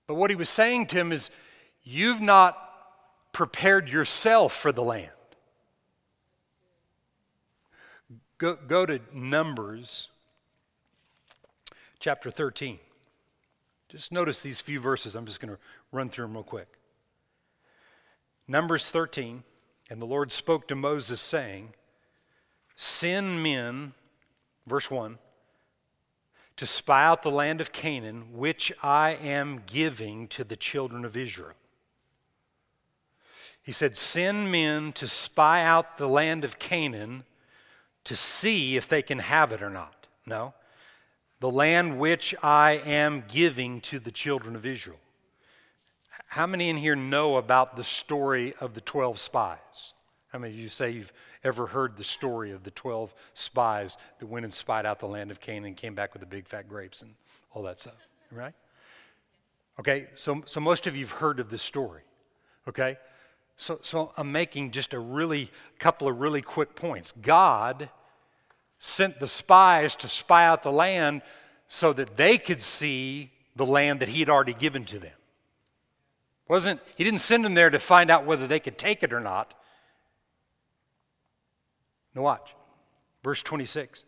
But 0.07 0.15
what 0.15 0.31
he 0.31 0.37
was 0.37 0.49
saying 0.49 0.87
to 0.89 0.99
him 0.99 1.13
is, 1.13 1.31
You've 1.89 2.21
not 2.21 2.59
prepared 3.33 3.89
yourself 3.89 4.53
for 4.53 4.73
the 4.73 4.83
land. 4.83 5.11
Go, 8.39 8.57
go 8.57 8.85
to 8.85 9.01
Numbers 9.13 10.09
chapter 12.01 12.31
13. 12.31 12.81
Just 13.89 14.11
notice 14.11 14.41
these 14.41 14.61
few 14.61 14.81
verses. 14.81 15.15
I'm 15.15 15.27
just 15.27 15.39
going 15.39 15.55
to 15.55 15.61
run 15.93 16.09
through 16.09 16.25
them 16.25 16.35
real 16.35 16.43
quick. 16.43 16.67
Numbers 18.49 18.91
13, 18.91 19.45
and 19.91 20.03
the 20.03 20.07
Lord 20.07 20.33
spoke 20.33 20.67
to 20.69 20.75
Moses, 20.75 21.21
saying, 21.21 21.71
Send 22.77 23.43
men, 23.43 23.93
verse 24.67 24.91
1, 24.91 25.19
to 26.57 26.67
spy 26.67 27.05
out 27.05 27.23
the 27.23 27.31
land 27.31 27.61
of 27.61 27.73
Canaan, 27.73 28.33
which 28.33 28.73
I 28.83 29.11
am 29.11 29.63
giving 29.67 30.27
to 30.29 30.45
the 30.45 30.57
children 30.57 31.05
of 31.05 31.17
Israel. 31.17 31.55
He 33.63 33.73
said, 33.73 33.97
Send 33.97 34.51
men 34.51 34.93
to 34.93 35.09
spy 35.09 35.63
out 35.63 35.99
the 35.99 36.09
land 36.09 36.45
of 36.45 36.59
Canaan 36.59 37.25
to 38.05 38.17
see 38.17 38.77
if 38.77 38.89
they 38.89 39.03
can 39.03 39.19
have 39.19 39.53
it 39.53 39.61
or 39.61 39.71
not. 39.71 40.07
No. 40.25 40.55
The 41.41 41.51
land 41.51 41.99
which 41.99 42.35
I 42.43 42.81
am 42.87 43.25
giving 43.29 43.81
to 43.83 43.99
the 43.99 44.13
children 44.13 44.55
of 44.55 44.65
Israel. 44.65 45.01
How 46.29 46.47
many 46.47 46.69
in 46.69 46.77
here 46.77 46.97
know 46.97 47.37
about 47.37 47.77
the 47.77 47.85
story 47.85 48.55
of 48.61 48.75
the 48.75 48.81
12 48.81 49.19
spies? 49.19 49.93
How 50.37 50.41
many 50.41 50.53
of 50.53 50.61
you 50.61 50.69
say 50.69 50.91
you've 50.91 51.15
ever 51.45 51.67
heard 51.67 51.97
the 51.97 52.05
story 52.05 52.51
of 52.51 52.63
the 52.63 52.71
12 52.71 53.15
spies 53.33 53.97
that 54.19 54.27
went 54.27 54.45
and 54.45 54.53
spied 54.53 54.85
out 54.85 54.99
the 54.99 55.09
land 55.09 55.31
of 55.31 55.41
Canaan 55.41 55.69
and 55.69 55.77
came 55.79 55.95
back 55.95 56.13
with 56.13 56.21
the 56.21 56.27
big 56.27 56.47
fat 56.47 56.69
grapes 56.69 57.01
and 57.01 57.15
all 57.55 57.63
that 57.63 57.81
stuff, 57.81 58.07
right? 58.31 58.53
Okay, 59.81 60.09
so, 60.15 60.43
so 60.45 60.61
most 60.61 60.87
of 60.87 60.95
you 60.95 61.07
have 61.07 61.13
heard 61.13 61.41
of 61.41 61.49
this 61.49 61.63
story, 61.63 62.03
okay? 62.69 62.99
So, 63.57 63.79
so 63.81 64.13
I'm 64.19 64.31
making 64.31 64.73
just 64.73 64.93
a 64.93 64.99
really 64.99 65.51
couple 65.79 66.07
of 66.07 66.21
really 66.21 66.43
quick 66.43 66.75
points. 66.75 67.13
God 67.13 67.89
sent 68.79 69.19
the 69.19 69.29
spies 69.29 69.97
to 69.97 70.07
spy 70.07 70.45
out 70.45 70.63
the 70.63 70.71
land 70.71 71.23
so 71.69 71.95
that 71.95 72.19
they 72.19 72.37
could 72.37 72.61
see 72.61 73.31
the 73.55 73.65
land 73.65 74.01
that 74.01 74.11
he 74.11 74.21
had 74.21 74.29
already 74.29 74.53
given 74.53 74.85
to 74.85 74.99
them. 74.99 75.17
Wasn't, 76.47 76.79
he 76.95 77.05
didn't 77.05 77.21
send 77.21 77.43
them 77.43 77.55
there 77.55 77.71
to 77.71 77.79
find 77.79 78.11
out 78.11 78.27
whether 78.27 78.47
they 78.47 78.61
could 78.61 78.77
take 78.77 79.03
it 79.03 79.15
or 79.15 79.21
not. 79.21 79.55
Now, 82.17 82.23
watch. 82.23 82.57
Verse 83.23 83.43
26. 83.43 84.05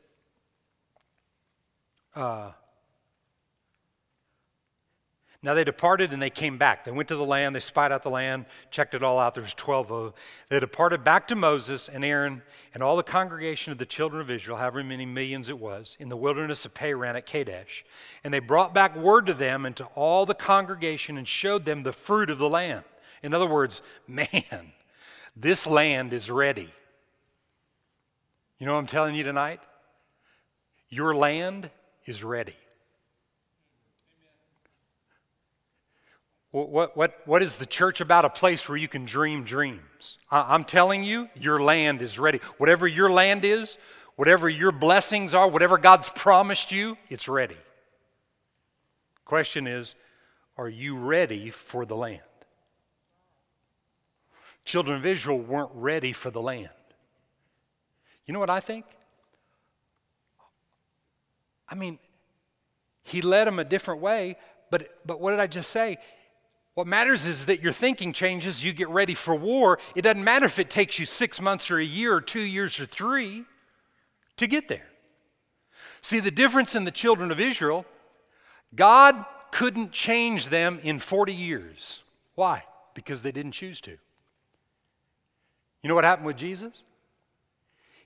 Uh, 2.17 2.51
now 5.43 5.55
they 5.55 5.63
departed 5.63 6.13
and 6.13 6.21
they 6.21 6.31
came 6.31 6.57
back. 6.57 6.85
They 6.85 6.91
went 6.91 7.09
to 7.11 7.17
the 7.17 7.25
land, 7.25 7.55
they 7.55 7.61
spied 7.61 7.93
out 7.93 8.03
the 8.03 8.11
land, 8.11 8.47
checked 8.71 8.95
it 8.95 9.05
all 9.05 9.19
out. 9.19 9.35
There 9.35 9.43
was 9.43 9.55
12 9.55 9.93
of 9.93 10.05
them. 10.05 10.15
They 10.49 10.59
departed 10.59 11.05
back 11.05 11.29
to 11.29 11.37
Moses 11.37 11.89
and 11.89 12.05
Aaron 12.05 12.43
and 12.75 12.83
all 12.83 12.97
the 12.97 13.03
congregation 13.03 13.73
of 13.73 13.79
the 13.79 13.87
children 13.87 14.23
of 14.23 14.31
Israel, 14.31 14.57
however 14.57 14.83
many 14.83 15.07
millions 15.07 15.51
it 15.51 15.59
was, 15.59 15.97
in 16.01 16.09
the 16.09 16.17
wilderness 16.17 16.65
of 16.65 16.75
Paran 16.75 17.15
at 17.15 17.27
Kadesh. 17.27 17.85
And 18.25 18.33
they 18.33 18.41
brought 18.41 18.73
back 18.73 18.97
word 18.97 19.27
to 19.27 19.35
them 19.35 19.67
and 19.67 19.77
to 19.77 19.85
all 19.95 20.25
the 20.25 20.35
congregation 20.35 21.19
and 21.19 21.29
showed 21.29 21.67
them 21.67 21.83
the 21.83 21.93
fruit 21.93 22.31
of 22.31 22.39
the 22.39 22.49
land. 22.49 22.85
In 23.23 23.35
other 23.35 23.47
words, 23.47 23.83
man, 24.09 24.73
this 25.37 25.67
land 25.67 26.15
is 26.15 26.31
ready. 26.31 26.71
You 28.59 28.67
know 28.67 28.75
what 28.75 28.81
I'm 28.81 28.87
telling 28.87 29.15
you 29.15 29.23
tonight? 29.23 29.61
Your 30.89 31.15
land 31.15 31.71
is 32.07 32.25
ready. 32.25 32.57
What, 36.51 36.97
what, 36.97 37.15
what 37.27 37.43
is 37.43 37.57
the 37.57 37.67
church 37.67 38.01
about? 38.01 38.25
A 38.25 38.31
place 38.31 38.69
where 38.69 38.79
you 38.79 38.89
can 38.89 39.05
dream 39.05 39.45
dreams. 39.45 40.19
I'm 40.31 40.65
telling 40.65 41.05
you, 41.05 41.29
your 41.37 41.63
land 41.63 42.01
is 42.01 42.19
ready. 42.19 42.41
Whatever 42.57 42.87
your 42.87 43.11
land 43.11 43.45
is, 43.45 43.79
whatever 44.17 44.49
your 44.49 44.73
blessings 44.73 45.35
are, 45.35 45.49
whatever 45.49 45.77
God's 45.77 46.09
promised 46.09 46.73
you, 46.73 46.97
it's 47.11 47.29
ready. 47.29 47.57
Question 49.27 49.67
is, 49.67 49.95
are 50.57 50.71
you 50.71 50.97
ready 50.97 51.51
for 51.51 51.85
the 51.85 51.95
land? 51.95 52.23
Children 54.65 54.97
of 54.97 55.07
Israel 55.07 55.39
weren't 55.39 55.71
ready 55.75 56.13
for 56.13 56.31
the 56.31 56.41
land. 56.41 56.71
You 58.29 58.35
know 58.35 58.41
what 58.41 58.51
I 58.51 58.61
think? 58.61 58.85
I 61.67 61.75
mean, 61.75 61.99
he 63.03 63.23
led 63.23 63.47
them 63.47 63.59
a 63.59 63.65
different 63.65 64.03
way, 64.03 64.37
but, 64.71 64.89
but 65.07 65.19
what 65.21 65.31
did 65.31 65.41
I 65.41 65.47
just 65.47 65.71
say? 65.71 65.97
What 66.75 66.87
matters 66.87 67.27
is 67.27 67.47
that 67.47 67.63
your 67.63 67.73
thinking 67.73 68.13
changes, 68.13 68.63
you 68.63 68.73
get 68.73 68.91
ready 68.91 69.15
for 69.15 69.35
war. 69.35 69.79
It 69.97 70.03
doesn't 70.03 70.23
matter 70.23 70.45
if 70.45 70.59
it 70.59 70.69
takes 70.69 70.99
you 70.99 71.07
six 71.07 71.41
months 71.41 71.71
or 71.71 71.79
a 71.79 71.85
year 71.85 72.15
or 72.15 72.21
two 72.21 72.43
years 72.43 72.79
or 72.79 72.87
three 72.87 73.45
to 74.37 74.47
get 74.47 74.69
there. 74.69 74.87
See, 76.03 76.21
the 76.21 76.31
difference 76.31 76.75
in 76.75 76.85
the 76.85 76.91
children 76.91 77.33
of 77.33 77.41
Israel, 77.41 77.87
God 78.75 79.25
couldn't 79.51 79.91
change 79.93 80.51
them 80.51 80.79
in 80.83 80.99
40 80.99 81.35
years. 81.35 82.03
Why? 82.35 82.65
Because 82.95 83.23
they 83.23 83.33
didn't 83.33 83.53
choose 83.53 83.81
to. 83.83 83.93
You 85.83 85.89
know 85.89 85.95
what 85.95 86.05
happened 86.05 86.27
with 86.27 86.37
Jesus? 86.37 86.83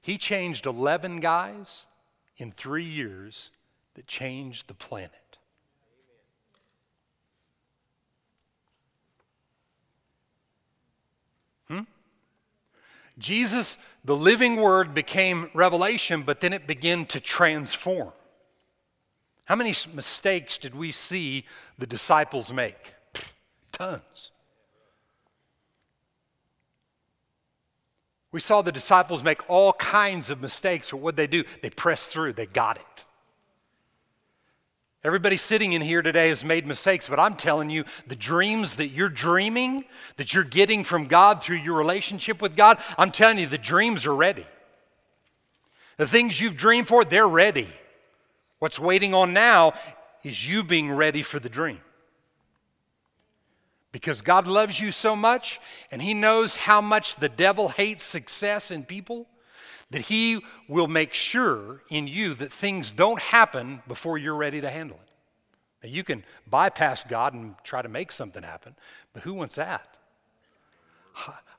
He 0.02 0.18
changed 0.18 0.66
11 0.66 1.20
guys 1.20 1.86
in 2.36 2.50
three 2.50 2.84
years 2.84 3.50
that 3.94 4.08
changed 4.08 4.66
the 4.66 4.74
planet. 4.74 5.38
Hmm? 11.68 11.82
Jesus, 13.16 13.78
the 14.04 14.16
living 14.16 14.56
word, 14.56 14.92
became 14.92 15.50
revelation, 15.54 16.24
but 16.24 16.40
then 16.40 16.52
it 16.52 16.66
began 16.66 17.06
to 17.06 17.20
transform. 17.20 18.12
How 19.44 19.54
many 19.54 19.74
mistakes 19.94 20.58
did 20.58 20.74
we 20.74 20.90
see 20.90 21.44
the 21.78 21.86
disciples 21.86 22.52
make? 22.52 22.94
Tons. 23.70 24.31
We 28.32 28.40
saw 28.40 28.62
the 28.62 28.72
disciples 28.72 29.22
make 29.22 29.48
all 29.48 29.74
kinds 29.74 30.30
of 30.30 30.40
mistakes, 30.40 30.90
but 30.90 30.96
what 30.96 31.16
they 31.16 31.26
do? 31.26 31.44
They 31.60 31.70
press 31.70 32.06
through, 32.06 32.32
they 32.32 32.46
got 32.46 32.78
it. 32.78 33.04
Everybody 35.04 35.36
sitting 35.36 35.72
in 35.72 35.82
here 35.82 36.00
today 36.00 36.28
has 36.28 36.44
made 36.44 36.66
mistakes, 36.66 37.08
but 37.08 37.18
I'm 37.18 37.34
telling 37.34 37.70
you, 37.70 37.84
the 38.06 38.16
dreams 38.16 38.76
that 38.76 38.88
you're 38.88 39.08
dreaming, 39.08 39.84
that 40.16 40.32
you're 40.32 40.44
getting 40.44 40.84
from 40.84 41.06
God 41.06 41.42
through 41.42 41.56
your 41.56 41.76
relationship 41.76 42.40
with 42.40 42.56
God, 42.56 42.78
I'm 42.96 43.10
telling 43.10 43.38
you, 43.38 43.46
the 43.46 43.58
dreams 43.58 44.06
are 44.06 44.14
ready. 44.14 44.46
The 45.96 46.06
things 46.06 46.40
you've 46.40 46.56
dreamed 46.56 46.88
for, 46.88 47.04
they're 47.04 47.28
ready. 47.28 47.68
What's 48.60 48.78
waiting 48.78 49.12
on 49.12 49.32
now 49.32 49.74
is 50.22 50.48
you 50.48 50.62
being 50.62 50.90
ready 50.90 51.22
for 51.22 51.40
the 51.40 51.48
dream. 51.48 51.80
Because 53.92 54.22
God 54.22 54.46
loves 54.46 54.80
you 54.80 54.90
so 54.90 55.14
much 55.14 55.60
and 55.90 56.00
He 56.02 56.14
knows 56.14 56.56
how 56.56 56.80
much 56.80 57.16
the 57.16 57.28
devil 57.28 57.68
hates 57.68 58.02
success 58.02 58.70
in 58.70 58.84
people 58.84 59.28
that 59.90 60.00
He 60.00 60.40
will 60.66 60.88
make 60.88 61.12
sure 61.12 61.82
in 61.90 62.08
you 62.08 62.32
that 62.34 62.50
things 62.50 62.90
don't 62.92 63.20
happen 63.20 63.82
before 63.86 64.16
you're 64.16 64.34
ready 64.34 64.62
to 64.62 64.70
handle 64.70 64.98
it. 65.02 65.12
Now, 65.82 65.92
you 65.92 66.02
can 66.04 66.24
bypass 66.48 67.04
God 67.04 67.34
and 67.34 67.54
try 67.62 67.82
to 67.82 67.88
make 67.88 68.10
something 68.12 68.42
happen, 68.42 68.74
but 69.12 69.22
who 69.22 69.34
wants 69.34 69.56
that? 69.56 69.98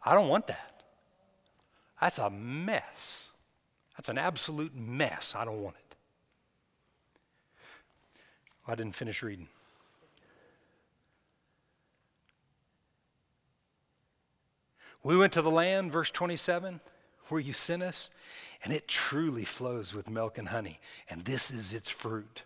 I 0.03 0.15
don't 0.15 0.29
want 0.29 0.47
that. 0.47 0.83
That's 2.01 2.17
a 2.17 2.29
mess. 2.29 3.27
That's 3.95 4.09
an 4.09 4.17
absolute 4.17 4.75
mess. 4.75 5.35
I 5.37 5.45
don't 5.45 5.61
want 5.61 5.75
it. 5.75 5.95
I 8.67 8.75
didn't 8.75 8.95
finish 8.95 9.21
reading. 9.21 9.47
We 15.03 15.17
went 15.17 15.33
to 15.33 15.41
the 15.41 15.51
land, 15.51 15.91
verse 15.91 16.09
27, 16.11 16.79
where 17.27 17.41
you 17.41 17.51
sent 17.53 17.83
us, 17.83 18.09
and 18.63 18.73
it 18.73 18.87
truly 18.87 19.43
flows 19.43 19.93
with 19.93 20.09
milk 20.09 20.37
and 20.37 20.49
honey, 20.49 20.79
and 21.09 21.25
this 21.25 21.51
is 21.51 21.73
its 21.73 21.89
fruit. 21.89 22.43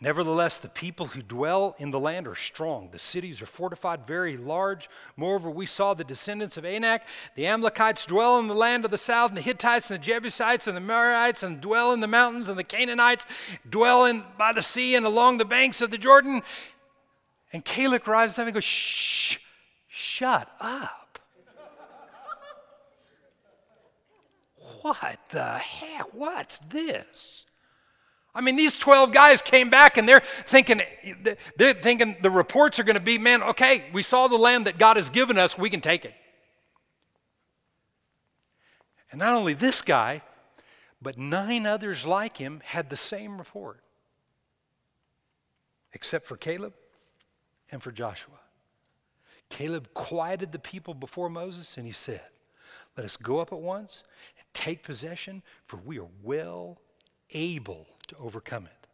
Nevertheless, 0.00 0.58
the 0.58 0.68
people 0.68 1.06
who 1.06 1.22
dwell 1.22 1.74
in 1.78 1.90
the 1.90 1.98
land 1.98 2.28
are 2.28 2.36
strong. 2.36 2.90
The 2.92 3.00
cities 3.00 3.42
are 3.42 3.46
fortified, 3.46 4.06
very 4.06 4.36
large. 4.36 4.88
Moreover, 5.16 5.50
we 5.50 5.66
saw 5.66 5.92
the 5.92 6.04
descendants 6.04 6.56
of 6.56 6.64
Anak, 6.64 7.02
the 7.34 7.48
Amalekites, 7.48 8.06
dwell 8.06 8.38
in 8.38 8.46
the 8.46 8.54
land 8.54 8.84
of 8.84 8.92
the 8.92 8.98
south, 8.98 9.30
and 9.30 9.36
the 9.36 9.42
Hittites, 9.42 9.90
and 9.90 9.98
the 9.98 10.04
Jebusites, 10.04 10.68
and 10.68 10.76
the 10.76 10.80
Amorites, 10.80 11.42
and 11.42 11.60
dwell 11.60 11.92
in 11.92 11.98
the 11.98 12.06
mountains, 12.06 12.48
and 12.48 12.56
the 12.56 12.64
Canaanites 12.64 13.26
dwell 13.68 14.04
in, 14.04 14.22
by 14.36 14.52
the 14.52 14.62
sea 14.62 14.94
and 14.94 15.04
along 15.04 15.38
the 15.38 15.44
banks 15.44 15.80
of 15.80 15.90
the 15.90 15.98
Jordan. 15.98 16.42
And 17.52 17.64
Caleb 17.64 18.06
rises 18.06 18.38
up 18.38 18.46
and 18.46 18.54
goes, 18.54 18.64
Shh, 18.64 19.38
shut 19.88 20.48
up. 20.60 20.97
What 24.88 25.18
the 25.30 25.58
heck? 25.58 26.14
What's 26.14 26.58
this? 26.70 27.46
I 28.34 28.40
mean, 28.40 28.56
these 28.56 28.78
12 28.78 29.12
guys 29.12 29.42
came 29.42 29.68
back 29.68 29.96
and 29.96 30.08
they're 30.08 30.22
thinking, 30.46 30.82
they're 31.56 31.74
thinking 31.74 32.16
the 32.22 32.30
reports 32.30 32.78
are 32.78 32.84
going 32.84 32.94
to 32.94 33.00
be, 33.00 33.18
man, 33.18 33.42
okay, 33.42 33.86
we 33.92 34.02
saw 34.02 34.28
the 34.28 34.36
land 34.36 34.66
that 34.66 34.78
God 34.78 34.96
has 34.96 35.10
given 35.10 35.38
us, 35.38 35.58
we 35.58 35.70
can 35.70 35.80
take 35.80 36.04
it. 36.04 36.14
And 39.10 39.18
not 39.18 39.34
only 39.34 39.54
this 39.54 39.82
guy, 39.82 40.20
but 41.00 41.18
nine 41.18 41.66
others 41.66 42.04
like 42.04 42.36
him 42.36 42.60
had 42.64 42.90
the 42.90 42.96
same 42.96 43.38
report, 43.38 43.80
except 45.92 46.26
for 46.26 46.36
Caleb 46.36 46.74
and 47.70 47.82
for 47.82 47.90
Joshua. 47.90 48.38
Caleb 49.48 49.88
quieted 49.94 50.52
the 50.52 50.58
people 50.58 50.94
before 50.94 51.30
Moses 51.30 51.76
and 51.76 51.86
he 51.86 51.92
said, 51.92 52.20
Let 52.96 53.06
us 53.06 53.16
go 53.16 53.38
up 53.38 53.52
at 53.52 53.58
once 53.58 54.04
take 54.54 54.82
possession, 54.82 55.42
for 55.66 55.78
we 55.78 55.98
are 55.98 56.08
well 56.22 56.78
able 57.30 57.86
to 58.08 58.16
overcome 58.16 58.66
it. 58.66 58.86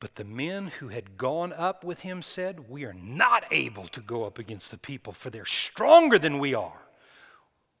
But 0.00 0.16
the 0.16 0.24
men 0.24 0.66
who 0.80 0.88
had 0.88 1.16
gone 1.16 1.52
up 1.52 1.82
with 1.82 2.00
him 2.00 2.20
said, 2.20 2.68
We 2.68 2.84
are 2.84 2.92
not 2.94 3.44
able 3.50 3.88
to 3.88 4.00
go 4.00 4.24
up 4.24 4.38
against 4.38 4.70
the 4.70 4.78
people, 4.78 5.12
for 5.12 5.30
they're 5.30 5.46
stronger 5.46 6.18
than 6.18 6.38
we 6.38 6.54
are. 6.54 6.82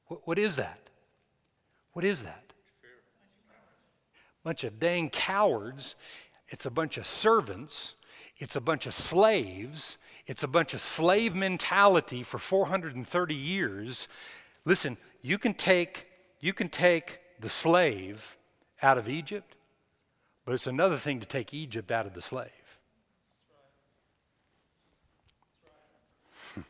what, 0.06 0.26
what 0.26 0.38
is 0.38 0.56
that? 0.56 0.78
What 1.92 2.04
is 2.04 2.22
that? 2.22 2.52
Bunch 4.42 4.64
of 4.64 4.78
dang 4.78 5.10
cowards. 5.10 5.96
It's 6.48 6.66
a 6.66 6.70
bunch 6.70 6.98
of 6.98 7.06
servants. 7.06 7.94
It's 8.38 8.56
a 8.56 8.60
bunch 8.60 8.86
of 8.86 8.94
slaves. 8.94 9.96
It's 10.26 10.42
a 10.42 10.48
bunch 10.48 10.74
of 10.74 10.80
slave 10.80 11.34
mentality 11.34 12.22
for 12.22 12.38
430 12.38 13.34
years. 13.34 14.08
Listen, 14.64 14.96
you 15.22 15.38
can 15.38 15.54
take, 15.54 16.06
you 16.44 16.52
can 16.52 16.68
take 16.68 17.18
the 17.40 17.50
slave 17.50 18.36
out 18.82 18.98
of 18.98 19.08
Egypt 19.08 19.54
but 20.44 20.52
it's 20.52 20.66
another 20.66 20.98
thing 20.98 21.20
to 21.20 21.26
take 21.26 21.54
Egypt 21.54 21.90
out 21.90 22.06
of 22.06 22.12
the 22.14 22.20
slave. 22.20 22.50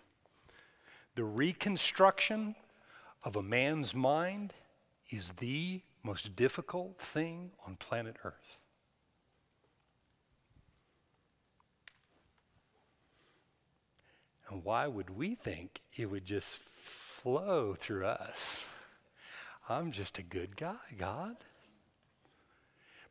the 1.16 1.24
reconstruction 1.24 2.54
of 3.24 3.34
a 3.36 3.42
man's 3.42 3.94
mind 3.94 4.54
is 5.10 5.30
the 5.32 5.80
most 6.02 6.36
difficult 6.36 6.98
thing 6.98 7.50
on 7.66 7.74
planet 7.76 8.16
Earth. 8.22 8.60
And 14.50 14.62
why 14.62 14.86
would 14.86 15.10
we 15.10 15.34
think 15.34 15.80
it 15.96 16.10
would 16.10 16.26
just 16.26 16.58
flow 16.58 17.74
through 17.74 18.06
us? 18.06 18.64
I'm 19.68 19.92
just 19.92 20.18
a 20.18 20.22
good 20.22 20.56
guy, 20.56 20.76
God. 20.98 21.36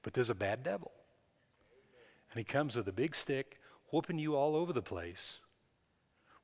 But 0.01 0.13
there's 0.13 0.29
a 0.29 0.35
bad 0.35 0.63
devil. 0.63 0.91
And 2.31 2.39
he 2.39 2.43
comes 2.43 2.75
with 2.75 2.87
a 2.87 2.93
big 2.93 3.15
stick, 3.15 3.59
whooping 3.91 4.19
you 4.19 4.35
all 4.35 4.55
over 4.55 4.73
the 4.73 4.81
place 4.81 5.39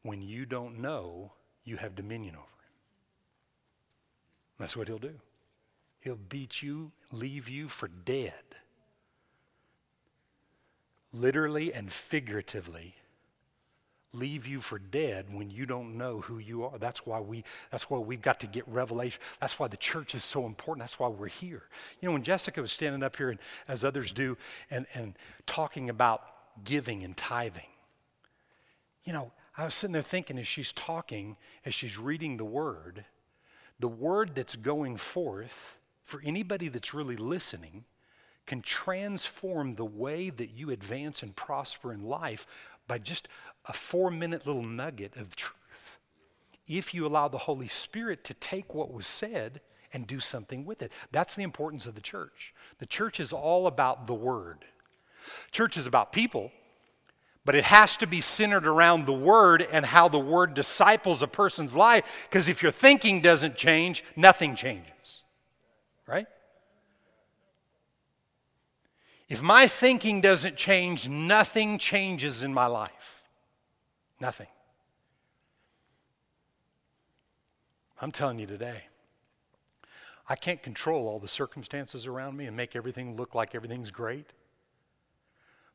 when 0.02 0.22
you 0.22 0.46
don't 0.46 0.80
know 0.80 1.34
you 1.64 1.78
have 1.78 1.96
dominion 1.96 2.36
over 2.36 2.44
him. 2.44 2.72
That's 4.60 4.78
what 4.78 4.88
he'll 4.88 4.98
do. 4.98 5.20
He'll 6.00 6.16
beat 6.16 6.62
you, 6.62 6.92
leave 7.12 7.50
you 7.50 7.68
for 7.68 7.88
dead. 7.88 8.34
Literally 11.12 11.74
and 11.74 11.92
figuratively 11.92 12.96
leave 14.14 14.48
you 14.48 14.60
for 14.60 14.80
dead 14.80 15.28
when 15.32 15.50
you 15.50 15.66
don't 15.66 15.98
know 15.98 16.20
who 16.22 16.40
you 16.40 16.64
are. 16.64 16.78
That's 16.80 17.06
why 17.06 17.20
we 17.20 17.44
that's 17.72 17.90
why 17.90 18.00
we've 18.00 18.22
got 18.22 18.40
to 18.40 18.48
get 18.48 18.68
revelation. 18.68 19.22
That's 19.40 19.60
why 19.60 19.68
the 19.68 19.78
church 19.78 20.16
is 20.16 20.24
so 20.24 20.46
important. 20.46 20.84
That's 20.84 21.00
why 21.00 21.08
we're 21.10 21.28
here. 21.28 21.64
You 22.02 22.10
know, 22.10 22.14
when 22.14 22.24
Jessica 22.24 22.62
was 22.62 22.72
standing 22.72 23.04
up 23.04 23.16
here 23.16 23.30
and 23.30 23.40
as 23.68 23.86
others 23.86 24.12
do 24.12 24.38
and, 24.72 24.88
and 24.94 25.16
talking 25.46 25.90
about 25.90 26.24
giving 26.64 27.04
and 27.04 27.16
tithing, 27.16 27.70
you 29.04 29.14
know, 29.14 29.32
I 29.58 29.66
was 29.66 29.76
sitting 29.76 29.94
there 29.94 30.02
thinking 30.02 30.38
as 30.40 30.48
she's 30.48 30.72
talking, 30.72 31.38
as 31.66 31.74
she's 31.74 31.98
reading 31.98 32.38
the 32.38 32.46
word, 32.46 33.06
the 33.80 33.88
word 33.88 34.32
that's 34.34 34.56
going 34.56 34.98
forth 34.98 35.78
for 36.04 36.22
anybody 36.26 36.68
that's 36.68 36.94
really 36.94 37.16
listening 37.16 37.86
can 38.46 38.62
transform 38.64 39.76
the 39.76 39.86
way 39.86 40.32
that 40.32 40.50
you 40.50 40.72
advance 40.72 41.22
and 41.22 41.36
prosper 41.36 41.94
in 41.94 42.04
life 42.04 42.48
by 42.90 42.98
just 42.98 43.30
a 43.66 43.72
four 43.72 44.12
minute 44.12 44.46
little 44.46 44.64
nugget 44.64 45.16
of 45.16 45.38
truth. 45.38 46.00
If 46.68 46.94
you 46.94 47.08
allow 47.08 47.30
the 47.30 47.38
Holy 47.38 47.70
Spirit 47.70 48.26
to 48.26 48.34
take 48.34 48.74
what 48.74 48.92
was 48.92 49.08
said 49.08 49.62
and 49.94 50.06
do 50.06 50.20
something 50.20 50.66
with 50.66 50.82
it, 50.82 50.92
that's 51.12 51.36
the 51.36 51.44
importance 51.44 51.86
of 51.86 51.96
the 51.96 52.02
church. 52.02 52.54
The 52.80 52.86
church 52.86 53.22
is 53.22 53.32
all 53.32 53.66
about 53.66 54.08
the 54.08 54.14
Word. 54.14 54.66
Church 55.52 55.78
is 55.78 55.88
about 55.88 56.12
people, 56.12 56.52
but 57.46 57.56
it 57.56 57.64
has 57.64 57.96
to 57.98 58.08
be 58.08 58.22
centered 58.22 58.68
around 58.68 59.06
the 59.06 59.14
Word 59.14 59.66
and 59.72 59.86
how 59.86 60.10
the 60.10 60.20
Word 60.20 60.54
disciples 60.54 61.22
a 61.22 61.28
person's 61.28 61.76
life, 61.76 62.04
because 62.30 62.50
if 62.50 62.62
your 62.62 62.72
thinking 62.72 63.22
doesn't 63.22 63.56
change, 63.56 64.04
nothing 64.16 64.56
changes. 64.56 65.24
Right? 66.06 66.28
If 69.30 69.44
my 69.44 69.68
thinking 69.68 70.22
doesn't 70.22 70.58
change, 70.58 71.08
nothing 71.08 71.78
changes 71.78 72.42
in 72.42 72.52
my 72.52 72.66
life. 72.66 73.22
Nothing. 74.20 74.48
I'm 78.02 78.12
telling 78.12 78.40
you 78.40 78.48
today, 78.48 78.84
I 80.28 80.36
can't 80.36 80.64
control 80.64 81.08
all 81.08 81.20
the 81.20 81.28
circumstances 81.28 82.08
around 82.08 82.38
me 82.38 82.48
and 82.48 82.58
make 82.58 82.76
everything 82.76 83.16
look 83.16 83.36
like 83.36 83.54
everything's 83.54 83.92
great. 83.92 84.34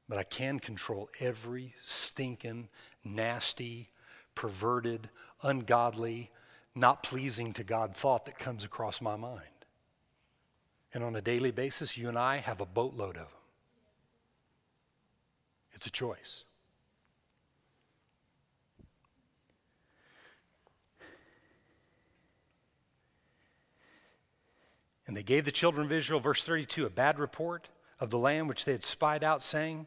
But 0.09 0.19
I 0.19 0.25
can 0.25 0.59
control 0.59 1.09
every 1.21 1.75
stinking, 1.83 2.69
nasty, 3.05 3.91
perverted, 4.35 5.11
ungodly, 5.43 6.33
not 6.75 7.05
pleasing 7.05 7.53
to 7.53 7.63
God 7.63 7.97
thought 7.97 8.25
that 8.27 8.39
comes 8.39 8.65
across 8.65 9.01
my 9.01 9.15
mind. 9.15 9.43
And 10.93 11.05
on 11.05 11.15
a 11.15 11.21
daily 11.21 11.53
basis, 11.53 11.97
you 11.97 12.09
and 12.09 12.19
I 12.19 12.39
have 12.39 12.61
a 12.61 12.67
boatload 12.67 13.17
of 13.17 13.29
them. 13.29 13.44
It's 15.85 15.91
a 15.91 15.93
choice. 15.93 16.45
And 25.07 25.15
they 25.15 25.23
gave 25.23 25.45
the 25.45 25.53
children 25.53 25.85
of 25.85 25.93
Israel, 25.93 26.21
verse 26.21 26.43
32, 26.43 26.87
a 26.87 26.89
bad 26.89 27.19
report 27.19 27.69
of 28.01 28.09
the 28.09 28.19
land 28.19 28.49
which 28.49 28.65
they 28.65 28.73
had 28.73 28.83
spied 28.83 29.23
out, 29.23 29.43
saying, 29.43 29.87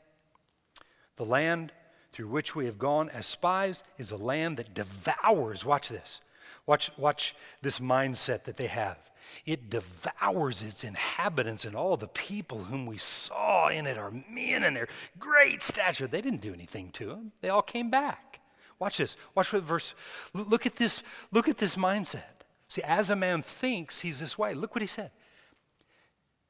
The 1.16 1.26
land 1.26 1.72
through 2.12 2.28
which 2.28 2.56
we 2.56 2.68
have 2.68 2.78
gone 2.78 3.10
as 3.10 3.26
spies 3.26 3.84
is 3.98 4.12
a 4.12 4.18
land 4.18 4.58
that 4.58 4.76
devours, 4.76 5.66
watch 5.66 5.90
this, 5.90 6.22
Watch, 6.68 6.92
watch 6.96 7.36
this 7.64 7.80
mindset 7.80 8.44
that 8.44 8.58
they 8.58 8.68
have. 8.68 9.00
It 9.46 9.70
devours 9.70 10.62
its 10.62 10.84
inhabitants, 10.84 11.66
and 11.66 11.76
all 11.76 11.98
the 11.98 12.08
people 12.08 12.66
whom 12.66 12.86
we 12.86 12.98
saw 12.98 13.70
in 13.70 13.86
it 13.86 13.98
are 13.98 14.12
men 14.12 14.64
and 14.64 14.76
their 14.76 14.88
great 15.20 15.62
stature. 15.62 16.08
They 16.08 16.22
didn't 16.22 16.42
do 16.42 16.54
anything 16.54 16.92
to 16.92 17.08
them, 17.08 17.32
they 17.42 17.50
all 17.50 17.62
came 17.62 17.90
back. 17.90 18.40
Watch 18.80 18.98
this. 18.98 19.18
Watch 19.34 19.54
what 19.54 19.64
verse. 19.64 19.96
Look 20.34 20.68
at 20.68 20.76
this. 20.76 21.02
Look 21.32 21.48
at 21.48 21.58
this 21.58 21.76
mindset. 21.76 22.44
See, 22.68 22.84
as 22.84 23.10
a 23.10 23.16
man 23.16 23.42
thinks, 23.42 24.02
he's 24.02 24.20
this 24.20 24.38
way. 24.38 24.54
Look 24.54 24.76
what 24.76 24.82
he 24.82 24.88
said. 24.88 25.12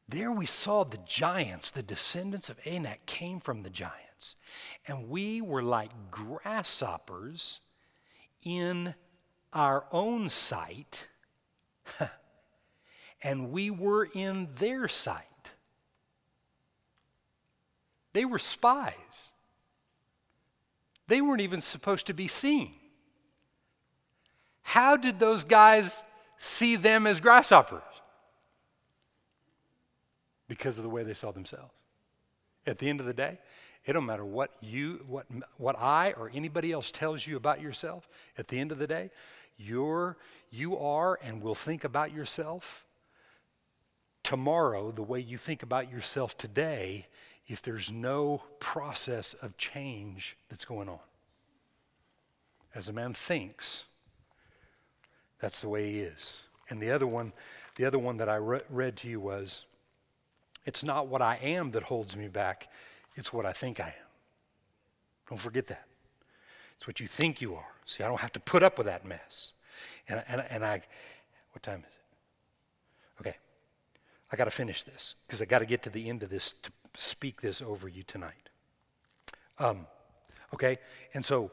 There 0.10 0.32
we 0.32 0.46
saw 0.46 0.84
the 0.84 1.00
giants, 1.06 1.72
the 1.72 1.84
descendants 1.84 2.50
of 2.50 2.60
Anak 2.66 3.06
came 3.06 3.40
from 3.40 3.64
the 3.64 3.70
giants. 3.70 4.36
And 4.88 5.10
we 5.10 5.42
were 5.42 5.64
like 5.64 5.92
grasshoppers 6.10 7.60
in 8.44 8.96
our 9.52 9.86
own 9.92 10.30
sight, 10.30 11.08
and 13.28 13.52
we 13.52 13.70
were 13.70 14.06
in 14.06 14.48
their 14.56 14.88
sight. 14.88 15.52
They 18.14 18.24
were 18.24 18.40
spies. 18.40 19.34
They 21.10 21.20
weren't 21.20 21.42
even 21.42 21.60
supposed 21.60 22.08
to 22.08 22.14
be 22.14 22.30
seen. 22.30 22.72
How 24.62 24.96
did 24.96 25.20
those 25.20 25.44
guys 25.44 26.04
see 26.38 26.78
them 26.78 27.06
as 27.06 27.20
grasshoppers? 27.20 27.82
Because 30.48 30.78
of 30.80 30.84
the 30.84 30.90
way 30.90 31.04
they 31.04 31.14
saw 31.14 31.32
themselves. 31.32 31.74
At 32.66 32.78
the 32.78 32.90
end 32.90 33.02
of 33.02 33.08
the 33.08 33.14
day, 33.14 33.40
it 33.86 33.92
don't 33.92 34.06
matter 34.06 34.24
what 34.24 34.52
you, 34.62 35.04
what, 35.06 35.26
what 35.58 35.78
I 35.78 36.14
or 36.14 36.32
anybody 36.34 36.72
else 36.72 36.92
tells 36.92 37.28
you 37.28 37.36
about 37.36 37.60
yourself. 37.60 38.08
At 38.38 38.48
the 38.48 38.58
end 38.58 38.72
of 38.72 38.78
the 38.78 38.88
day, 38.88 39.10
you're, 39.58 40.16
you 40.50 40.78
are 40.78 41.20
and 41.22 41.42
will 41.42 41.56
think 41.56 41.84
about 41.84 42.14
yourself 42.14 42.86
tomorrow 44.28 44.92
the 44.92 45.02
way 45.02 45.22
you 45.22 45.38
think 45.38 45.64
about 45.64 45.90
yourself 45.90 46.38
today 46.38 47.08
if 47.48 47.62
there's 47.62 47.90
no 47.90 48.44
process 48.60 49.34
of 49.42 49.58
change 49.58 50.36
that's 50.50 50.66
going 50.66 50.90
on. 50.90 51.00
As 52.76 52.90
a 52.90 52.94
man 52.94 53.14
thinks, 53.14 53.86
that's 55.40 55.62
the 55.62 55.70
way 55.70 55.90
he 55.90 56.00
is. 56.02 56.42
And 56.70 56.82
the 56.82 56.92
other 56.92 57.08
one, 57.08 57.32
the 57.76 57.86
other 57.86 57.98
one 57.98 58.18
that 58.18 58.28
I 58.28 58.36
re- 58.36 58.60
read 58.70 58.98
to 58.98 59.08
you 59.08 59.22
was, 59.22 59.64
it's 60.66 60.84
not 60.84 61.08
what 61.08 61.22
I 61.22 61.40
am 61.42 61.72
that 61.72 61.84
holds 61.84 62.18
me 62.18 62.28
back, 62.28 62.68
it's 63.16 63.32
what 63.32 63.46
I 63.46 63.54
think 63.54 63.80
I 63.80 63.88
am. 63.88 64.10
Don't 65.30 65.40
forget 65.40 65.68
that. 65.68 65.86
It's 66.76 66.86
what 66.86 67.00
you 67.00 67.08
think 67.08 67.42
you 67.42 67.56
are. 67.56 67.72
See, 67.86 68.04
I 68.04 68.10
don't 68.10 68.20
have 68.20 68.34
to 68.34 68.42
put 68.42 68.62
up 68.62 68.78
with 68.78 68.88
that 68.88 69.06
mess. 69.06 69.54
And, 70.10 70.22
and, 70.28 70.44
and 70.50 70.66
I, 70.66 70.82
what 71.54 71.64
time 71.64 71.80
is 71.80 71.94
it? 71.94 71.97
I 74.32 74.36
got 74.36 74.46
to 74.46 74.52
finish 74.52 74.84
this 74.84 75.16
because 75.26 75.42
I 75.42 75.46
got 75.46 75.60
to 75.60 75.66
get 75.66 75.84
to 75.84 75.90
the 75.90 76.10
end 76.10 76.24
of 76.24 76.30
this 76.30 76.54
to 76.64 76.72
speak 76.96 77.42
this 77.42 77.62
over 77.62 77.88
you 77.88 78.04
tonight. 78.04 78.50
Um, 79.60 79.88
okay, 80.54 80.80
and 81.14 81.24
so 81.24 81.52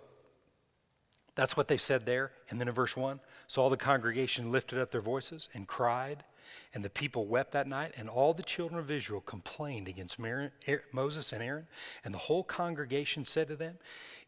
that's 1.35 1.57
what 1.57 1.69
they 1.69 1.79
said 1.79 2.07
there. 2.07 2.33
And 2.51 2.61
then 2.61 2.69
in 2.69 2.75
verse 2.75 2.97
1 2.97 3.21
so 3.47 3.63
all 3.63 3.71
the 3.71 3.77
congregation 3.77 4.51
lifted 4.51 4.79
up 4.79 4.91
their 4.91 5.01
voices 5.01 5.49
and 5.55 5.67
cried, 5.67 6.25
and 6.73 6.85
the 6.85 6.91
people 6.91 7.27
wept 7.27 7.53
that 7.53 7.67
night, 7.67 7.93
and 7.97 8.09
all 8.09 8.35
the 8.35 8.43
children 8.43 8.79
of 8.79 8.91
Israel 8.91 9.21
complained 9.21 9.89
against 9.89 10.19
er-, 10.21 10.53
Moses 10.93 11.33
and 11.33 11.43
Aaron. 11.43 11.67
And 12.05 12.13
the 12.13 12.19
whole 12.19 12.45
congregation 12.45 13.25
said 13.25 13.49
to 13.49 13.57
them, 13.57 13.79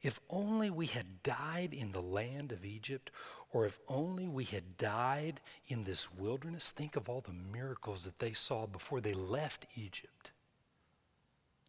If 0.03 0.21
only 0.31 0.71
we 0.71 0.87
had 0.87 1.23
died 1.23 1.75
in 1.75 1.93
the 1.93 2.03
land 2.03 2.53
of 2.53 2.64
Egypt, 2.64 3.11
or 3.53 3.64
if 3.64 3.79
only 3.89 4.29
we 4.29 4.45
had 4.45 4.77
died 4.77 5.41
in 5.69 5.85
this 5.85 6.12
wilderness. 6.12 6.71
Think 6.71 6.97
of 6.97 7.09
all 7.09 7.23
the 7.23 7.33
miracles 7.33 8.05
that 8.05 8.19
they 8.19 8.33
saw 8.33 8.67
before 8.67 9.01
they 9.01 9.14
left 9.14 9.67
Egypt. 9.77 10.33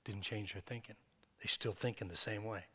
Didn't 0.04 0.22
change 0.22 0.54
their 0.54 0.62
thinking. 0.66 0.96
They 1.42 1.48
still 1.48 1.74
think 1.74 2.02
in 2.02 2.08
the 2.08 2.16
same 2.16 2.44
way. 2.44 2.66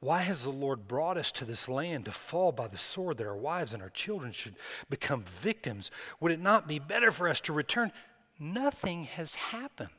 Why 0.00 0.20
has 0.20 0.42
the 0.42 0.50
Lord 0.50 0.86
brought 0.86 1.16
us 1.16 1.32
to 1.32 1.44
this 1.44 1.68
land 1.68 2.04
to 2.04 2.12
fall 2.12 2.52
by 2.52 2.68
the 2.68 2.78
sword 2.78 3.18
that 3.18 3.26
our 3.26 3.36
wives 3.36 3.72
and 3.72 3.82
our 3.82 3.90
children 3.90 4.32
should 4.32 4.56
become 4.90 5.22
victims? 5.22 5.90
Would 6.20 6.32
it 6.32 6.40
not 6.40 6.68
be 6.68 6.78
better 6.78 7.10
for 7.10 7.28
us 7.28 7.40
to 7.42 7.52
return? 7.52 7.92
Nothing 8.38 9.04
has 9.04 9.34
happened. 9.34 9.90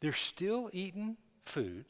They're 0.00 0.12
still 0.12 0.68
eating 0.72 1.16
food, 1.42 1.86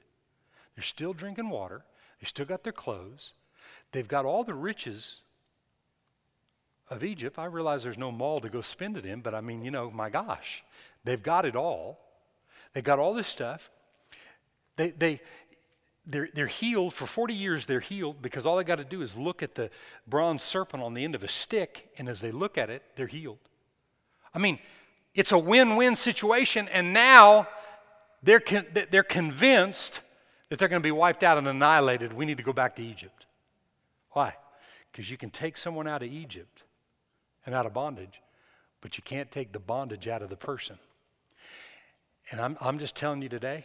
they're 0.75 0.85
still 0.85 1.13
drinking 1.13 1.49
water, 1.49 1.85
they 2.21 2.27
still 2.27 2.47
got 2.47 2.63
their 2.63 2.73
clothes, 2.73 3.33
they've 3.93 4.07
got 4.07 4.25
all 4.25 4.45
the 4.45 4.55
riches 4.55 5.23
of 6.89 7.03
Egypt. 7.03 7.39
I 7.39 7.47
realize 7.47 7.83
there's 7.83 7.99
no 7.99 8.13
mall 8.13 8.41
to 8.41 8.49
go 8.49 8.61
spend 8.61 8.97
it 8.97 9.05
in, 9.05 9.21
but 9.21 9.35
I 9.35 9.41
mean, 9.41 9.65
you 9.65 9.71
know, 9.71 9.91
my 9.91 10.11
gosh, 10.11 10.63
they've 11.05 11.23
got 11.23 11.45
it 11.45 11.57
all. 11.57 11.99
They 12.73 12.83
got 12.83 12.99
all 12.99 13.15
this 13.15 13.29
stuff. 13.29 13.71
They, 14.77 14.91
they, 14.91 15.21
they're, 16.07 16.29
they're 16.33 16.47
healed. 16.47 16.95
For 16.95 17.07
40 17.07 17.35
years 17.35 17.67
they're 17.67 17.81
healed 17.81 18.23
because 18.23 18.47
all 18.47 18.57
they 18.57 18.65
got 18.65 18.77
to 18.77 18.85
do 18.85 19.03
is 19.03 19.17
look 19.17 19.43
at 19.43 19.55
the 19.55 19.71
bronze 20.07 20.43
serpent 20.43 20.83
on 20.83 20.95
the 20.95 21.05
end 21.05 21.15
of 21.15 21.23
a 21.25 21.29
stick 21.29 21.91
and 21.99 22.09
as 22.09 22.21
they 22.21 22.31
look 22.31 22.57
at 22.57 22.71
it 22.71 22.83
they're 22.95 23.07
healed. 23.07 23.39
I 24.35 24.39
mean 24.39 24.59
it's 25.15 25.33
a 25.33 25.39
win-win 25.39 25.97
situation 25.97 26.69
and 26.69 26.93
now 26.93 27.49
they're, 28.23 28.41
con- 28.41 28.67
they're 28.91 29.03
convinced 29.03 30.01
that 30.49 30.59
they're 30.59 30.69
going 30.69 30.83
to 30.83 30.87
be 30.87 30.93
wiped 30.93 31.23
out 31.23 31.39
and 31.39 31.49
annihilated. 31.49 32.13
We 32.13 32.25
need 32.25 32.39
to 32.39 32.45
go 32.45 32.53
back 32.53 32.77
to 32.77 32.83
egypt. 32.83 33.27
Why? 34.11 34.35
Because 34.91 35.11
you 35.11 35.17
can 35.17 35.31
take 35.31 35.57
someone 35.57 35.89
out 35.89 36.03
of 36.03 36.13
egypt 36.13 36.63
and 37.45 37.55
out 37.55 37.67
of 37.67 37.75
bondage 37.75 38.21
but 38.83 38.97
you 38.97 39.03
can't 39.03 39.33
take 39.33 39.53
the 39.53 39.59
bondage 39.59 40.07
out 40.07 40.23
of 40.23 40.29
the 40.29 40.37
person. 40.37 40.79
And 42.31 42.41
i'm, 42.41 42.57
I'm 42.61 42.79
just 42.79 42.95
telling 42.95 43.23
you 43.23 43.29
today 43.29 43.65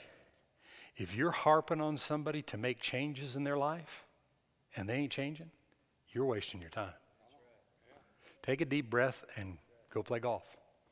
if 1.02 1.16
you're 1.16 1.32
harping 1.32 1.82
on 1.82 1.98
somebody 1.98 2.44
to 2.44 2.58
make 2.58 2.80
changes 2.80 3.36
in 3.36 3.44
their 3.44 3.58
life 3.58 4.06
and 4.76 4.88
they 4.88 4.94
ain't 4.94 5.12
changing, 5.12 5.50
you're 6.12 6.26
wasting 6.26 6.62
your 6.62 6.70
time. 6.70 6.94
Take 8.44 8.62
a 8.62 8.66
deep 8.66 8.90
breath 8.90 9.26
and 9.36 9.58
go 9.92 10.04
play 10.04 10.20
golf. 10.20 10.46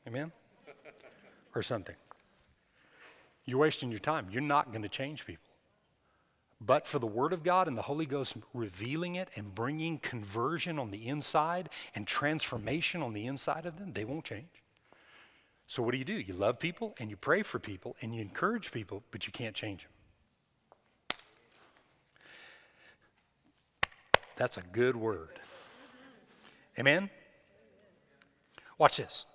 Amen? 0.08 0.32
or 1.54 1.62
something. 1.62 1.94
You're 3.44 3.58
wasting 3.58 3.90
your 3.90 4.00
time. 4.00 4.26
You're 4.32 4.42
not 4.42 4.72
going 4.72 4.82
to 4.82 4.88
change 4.88 5.26
people. 5.26 5.44
But 6.60 6.86
for 6.86 6.98
the 6.98 7.06
Word 7.06 7.32
of 7.32 7.44
God 7.44 7.68
and 7.68 7.78
the 7.78 7.82
Holy 7.82 8.04
Ghost 8.04 8.36
revealing 8.52 9.14
it 9.14 9.28
and 9.36 9.54
bringing 9.54 9.98
conversion 9.98 10.78
on 10.78 10.90
the 10.90 11.06
inside 11.06 11.70
and 11.94 12.06
transformation 12.06 13.00
on 13.00 13.14
the 13.14 13.26
inside 13.26 13.64
of 13.64 13.78
them, 13.78 13.92
they 13.92 14.04
won't 14.04 14.24
change. 14.24 14.62
So, 15.66 15.82
what 15.82 15.92
do 15.92 15.98
you 15.98 16.04
do? 16.04 16.14
You 16.14 16.34
love 16.34 16.58
people 16.58 16.96
and 16.98 17.08
you 17.08 17.16
pray 17.16 17.42
for 17.42 17.60
people 17.60 17.96
and 18.02 18.14
you 18.14 18.20
encourage 18.20 18.72
people, 18.72 19.04
but 19.12 19.26
you 19.26 19.32
can't 19.32 19.54
change 19.54 19.84
them. 19.84 19.92
That's 24.40 24.56
a 24.56 24.62
good 24.72 24.96
word. 24.96 25.38
Amen? 26.78 27.10
Watch 28.78 28.96
this. 28.96 29.26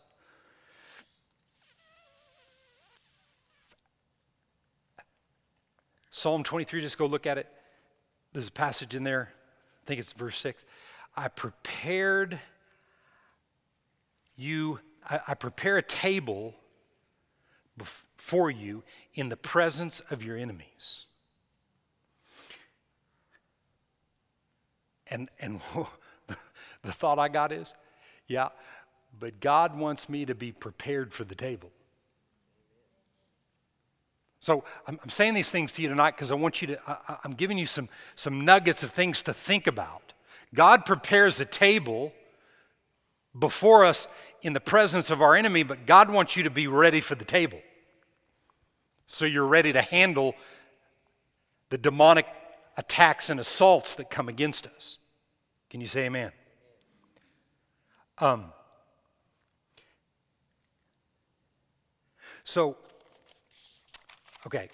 Psalm 6.10 6.42
23, 6.42 6.82
just 6.82 6.98
go 6.98 7.06
look 7.06 7.28
at 7.28 7.38
it. 7.38 7.48
There's 8.34 8.48
a 8.48 8.52
passage 8.52 8.96
in 8.96 9.04
there, 9.04 9.30
I 9.32 9.86
think 9.86 10.00
it's 10.00 10.12
verse 10.12 10.40
6. 10.40 10.66
I 11.16 11.28
prepared 11.28 12.40
you 14.36 14.80
I, 15.08 15.20
I 15.28 15.34
prepare 15.36 15.78
a 15.78 15.84
table 15.84 16.56
before 17.78 18.50
you 18.50 18.84
in 19.14 19.30
the 19.30 19.38
presence 19.38 20.00
of 20.10 20.24
your 20.24 20.36
enemies. 20.36 21.06
And, 25.10 25.30
and 25.40 25.62
the 26.84 26.92
thought 26.92 27.20
I 27.20 27.28
got 27.28 27.52
is, 27.52 27.74
yeah, 28.28 28.50
but 29.20 29.40
God 29.40 29.78
wants 29.78 30.10
me 30.10 30.26
to 30.26 30.36
be 30.36 30.52
prepared 30.52 31.14
for 31.14 31.24
the 31.24 31.36
table. 31.36 31.72
So 34.40 34.64
I'm, 34.88 35.00
I'm 35.02 35.10
saying 35.10 35.34
these 35.34 35.50
things 35.50 35.72
to 35.74 35.82
you 35.82 35.90
tonight 35.90 36.12
because 36.12 36.32
I 36.32 36.36
want 36.36 36.62
you 36.62 36.68
to, 36.70 36.80
I, 36.88 37.18
I'm 37.24 37.34
giving 37.34 37.58
you 37.58 37.66
some, 37.66 37.90
some 38.16 38.46
nuggets 38.46 38.84
of 38.84 38.92
things 38.92 39.24
to 39.24 39.34
think 39.34 39.68
about. 39.68 40.14
God 40.54 40.86
prepares 40.86 41.40
a 41.42 41.46
table 41.46 42.14
before 43.38 43.86
us 43.86 44.08
in 44.42 44.54
the 44.54 44.60
presence 44.60 45.10
of 45.10 45.22
our 45.22 45.36
enemy, 45.36 45.64
but 45.64 45.86
God 45.86 46.10
wants 46.10 46.36
you 46.36 46.44
to 46.44 46.50
be 46.50 46.68
ready 46.68 47.02
for 47.02 47.16
the 47.16 47.26
table. 47.26 47.60
So 49.08 49.26
you're 49.26 49.48
ready 49.48 49.74
to 49.74 49.82
handle 49.82 50.36
the 51.70 51.78
demonic 51.78 52.28
attacks 52.78 53.30
and 53.30 53.40
assaults 53.40 53.96
that 53.96 54.10
come 54.10 54.30
against 54.30 54.68
us. 54.68 54.98
Can 55.70 55.82
you 55.82 55.88
say 55.88 56.06
amen? 56.06 56.32
Um, 58.18 58.46
so, 62.44 62.78
okay, 64.46 64.70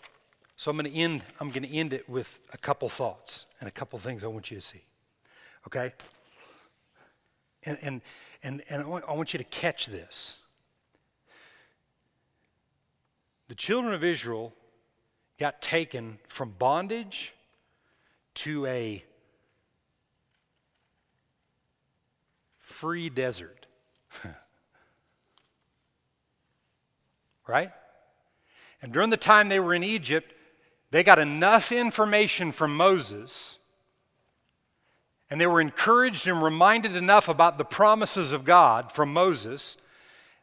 so 0.56 0.70
I'm 0.70 0.78
going 0.78 0.92
to 0.92 0.98
end. 0.98 1.24
I'm 1.40 1.50
going 1.50 1.64
to 1.64 1.76
end 1.76 1.94
it 1.94 2.08
with 2.08 2.40
a 2.54 2.58
couple 2.58 2.88
thoughts 2.90 3.46
and 3.60 3.68
a 3.68 3.72
couple 3.72 3.98
things 3.98 4.24
I 4.24 4.28
want 4.28 4.52
you 4.52 4.58
to 4.58 4.64
see. 4.64 4.84
Okay. 5.68 5.94
And, 7.64 7.78
and, 7.82 8.02
and, 8.44 8.64
and 8.70 8.84
I, 8.84 8.86
want, 8.86 9.06
I 9.08 9.14
want 9.14 9.34
you 9.34 9.38
to 9.38 9.44
catch 9.44 9.88
this. 9.88 10.40
The 13.48 13.56
children 13.56 13.94
of 13.94 14.04
Israel 14.04 14.54
got 15.40 15.62
taken 15.62 16.20
from 16.28 16.52
bondage 16.58 17.34
to 18.36 18.66
a 18.66 19.04
free 22.58 23.10
desert. 23.10 23.66
right? 27.48 27.72
And 28.82 28.92
during 28.92 29.10
the 29.10 29.18
time 29.18 29.50
they 29.50 29.60
were 29.60 29.74
in 29.74 29.84
Egypt, 29.84 30.34
they 30.92 31.04
got 31.04 31.20
enough 31.20 31.72
information 31.72 32.52
from 32.52 32.76
Moses 32.76 33.58
and 35.32 35.40
they 35.40 35.48
were 35.48 35.62
encouraged 35.62 36.28
and 36.28 36.44
reminded 36.44 36.96
enough 36.96 37.30
about 37.30 37.58
the 37.58 37.64
promises 37.64 38.34
of 38.34 38.44
God 38.44 38.92
from 38.92 39.14
Moses 39.14 39.78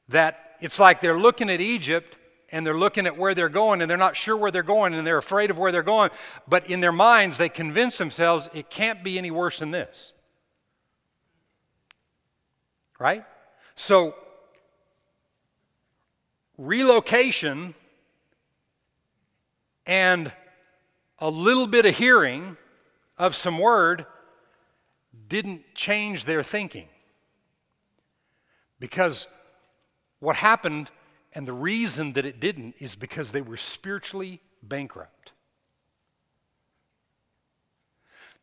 that 0.08 0.56
it's 0.60 0.78
like 0.80 1.02
they're 1.02 1.18
looking 1.18 1.50
at 1.50 1.60
Egypt 1.60 2.17
and 2.50 2.66
they're 2.66 2.78
looking 2.78 3.06
at 3.06 3.16
where 3.16 3.34
they're 3.34 3.48
going 3.48 3.82
and 3.82 3.90
they're 3.90 3.96
not 3.96 4.16
sure 4.16 4.36
where 4.36 4.50
they're 4.50 4.62
going 4.62 4.94
and 4.94 5.06
they're 5.06 5.18
afraid 5.18 5.50
of 5.50 5.58
where 5.58 5.70
they're 5.70 5.82
going. 5.82 6.10
But 6.46 6.70
in 6.70 6.80
their 6.80 6.92
minds, 6.92 7.38
they 7.38 7.48
convince 7.48 7.98
themselves 7.98 8.48
it 8.54 8.70
can't 8.70 9.04
be 9.04 9.18
any 9.18 9.30
worse 9.30 9.58
than 9.58 9.70
this. 9.70 10.12
Right? 12.98 13.24
So, 13.76 14.14
relocation 16.56 17.74
and 19.86 20.32
a 21.18 21.30
little 21.30 21.66
bit 21.66 21.86
of 21.86 21.96
hearing 21.96 22.56
of 23.16 23.34
some 23.34 23.58
word 23.58 24.06
didn't 25.28 25.62
change 25.74 26.24
their 26.24 26.42
thinking. 26.42 26.88
Because 28.80 29.28
what 30.20 30.36
happened, 30.36 30.90
and 31.32 31.46
the 31.46 31.52
reason 31.52 32.14
that 32.14 32.24
it 32.24 32.40
didn't, 32.40 32.74
is 32.78 32.94
because 32.94 33.30
they 33.30 33.42
were 33.42 33.56
spiritually 33.56 34.40
bankrupt. 34.62 35.32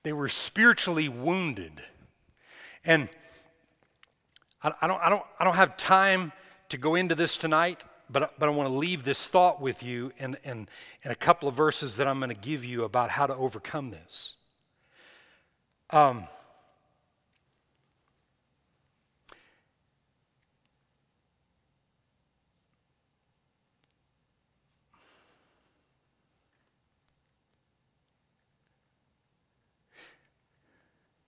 They 0.04 0.14
were 0.14 0.30
spiritually 0.30 1.10
wounded. 1.10 1.82
And 2.86 3.10
I, 4.62 4.72
I, 4.82 4.88
don't, 4.88 5.02
I, 5.02 5.10
don't, 5.10 5.24
I 5.40 5.44
don't 5.44 5.56
have 5.56 5.78
time 5.78 6.32
to 6.70 6.78
go 6.78 6.96
into 6.96 7.16
this 7.16 7.38
tonight, 7.38 7.84
but, 8.10 8.38
but 8.40 8.48
I 8.48 8.52
want 8.52 8.70
to 8.70 8.76
leave 8.76 9.04
this 9.04 9.28
thought 9.28 9.60
with 9.60 9.82
you 9.82 10.12
and, 10.20 10.38
and, 10.44 10.70
and 11.04 11.12
a 11.12 11.16
couple 11.16 11.50
of 11.50 11.56
verses 11.56 11.98
that 11.98 12.08
I'm 12.08 12.20
going 12.20 12.30
to 12.30 12.36
give 12.36 12.64
you 12.64 12.84
about 12.84 13.10
how 13.10 13.26
to 13.26 13.36
overcome 13.36 13.90
this. 13.90 14.36
Um, 15.90 16.26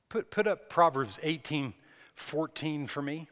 Put, 0.09 0.31
put 0.31 0.47
up 0.47 0.69
Proverbs 0.69 1.19
18 1.21 1.73
14 2.15 2.87
for 2.87 3.01
me. 3.03 3.27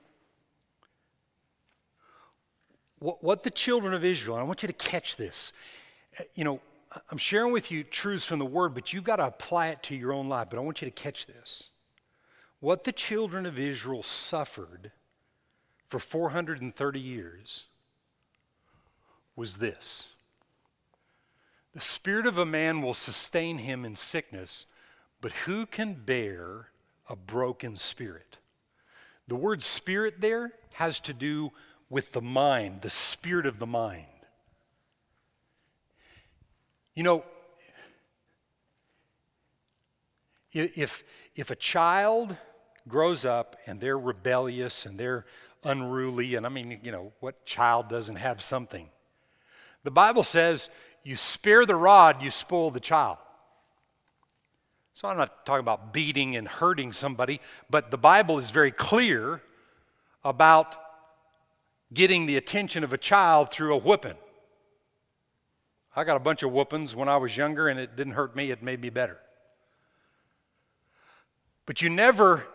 What, 3.00 3.24
what 3.24 3.44
the 3.44 3.50
children 3.50 3.94
of 3.94 4.06
Israel, 4.06 4.38
I 4.38 4.44
want 4.44 4.62
you 4.62 4.68
to 4.68 4.74
catch 4.74 5.18
this. 5.18 5.54
Uh, 6.20 6.24
you 6.36 6.44
know, 6.44 6.60
I'm 7.12 7.18
sharing 7.18 7.52
with 7.52 7.72
you 7.72 7.84
truths 7.84 8.26
from 8.26 8.40
the 8.40 8.46
Word, 8.46 8.74
but 8.74 8.94
you've 8.94 9.04
got 9.04 9.18
to 9.18 9.26
apply 9.26 9.70
it 9.70 9.82
to 9.84 9.96
your 9.96 10.14
own 10.14 10.30
life. 10.30 10.48
But 10.52 10.58
I 10.58 10.62
want 10.62 10.82
you 10.82 10.88
to 10.88 10.94
catch 10.94 11.26
this. 11.26 11.70
What 12.60 12.84
the 12.84 12.92
children 12.92 13.46
of 13.46 13.60
Israel 13.60 14.04
suffered 14.04 14.92
for 15.88 16.00
430 16.00 17.00
years 17.00 17.66
was 19.36 19.58
this 19.58 20.10
The 21.74 21.82
Spirit 21.82 22.26
of 22.26 22.38
a 22.38 22.46
man 22.46 22.82
will 22.82 22.94
sustain 22.94 23.60
him 23.60 23.84
in 23.84 23.96
sickness 23.96 24.68
but 25.22 25.32
who 25.32 25.66
can 25.66 25.94
bear 25.94 26.70
a 27.10 27.16
broken 27.16 27.76
spirit? 27.76 28.38
The 29.28 29.36
word 29.36 29.64
spirit 29.64 30.22
there 30.22 30.54
has 30.74 31.00
to 31.02 31.14
do 31.14 31.52
with 31.90 32.12
the 32.12 32.22
mind, 32.22 32.82
the 32.82 32.90
spirit 32.90 33.46
of 33.46 33.60
the 33.60 33.66
mind. 33.66 34.06
You 36.94 37.04
know, 37.04 37.24
if, 40.54 41.04
if 41.36 41.52
a 41.52 41.56
child 41.56 42.38
grows 42.88 43.26
up 43.26 43.58
and 43.66 43.82
they're 43.82 44.00
rebellious 44.00 44.86
and 44.86 44.98
they're 44.98 45.26
unruly, 45.64 46.36
and 46.36 46.46
I 46.46 46.50
mean, 46.50 46.80
you 46.84 46.92
know, 46.92 47.12
what 47.20 47.46
child 47.46 47.90
doesn't 47.90 48.16
have 48.16 48.42
something? 48.42 48.90
The 49.84 49.92
Bible 49.92 50.24
says, 50.24 50.70
you 51.04 51.16
spare 51.16 51.66
the 51.66 51.76
rod, 51.76 52.22
you 52.22 52.32
spoil 52.32 52.72
the 52.72 52.80
child. 52.80 53.18
So 54.96 55.10
I'm 55.10 55.18
not 55.18 55.46
talking 55.46 55.60
about 55.60 55.92
beating 55.92 56.38
and 56.38 56.48
hurting 56.48 56.94
somebody, 56.94 57.42
but 57.70 57.92
the 57.92 57.98
Bible 57.98 58.38
is 58.38 58.50
very 58.50 58.72
clear 58.72 59.42
about 60.24 60.78
getting 61.94 62.28
the 62.28 62.38
attention 62.38 62.82
of 62.82 62.94
a 62.94 62.98
child 62.98 63.52
through 63.52 63.76
a 63.76 63.78
whipping. 63.78 64.16
I 65.98 66.06
got 66.06 66.16
a 66.16 66.22
bunch 66.22 66.44
of 66.44 66.54
whoopings 66.54 66.96
when 66.96 67.10
I 67.10 67.18
was 67.18 67.36
younger, 67.36 67.68
and 67.68 67.78
it 67.78 67.98
didn't 67.98 68.14
hurt 68.14 68.38
me, 68.38 68.52
it 68.52 68.64
made 68.64 68.80
me 68.80 68.90
better. 68.90 69.20
But 71.66 71.82
you 71.82 71.90
never, 71.90 72.46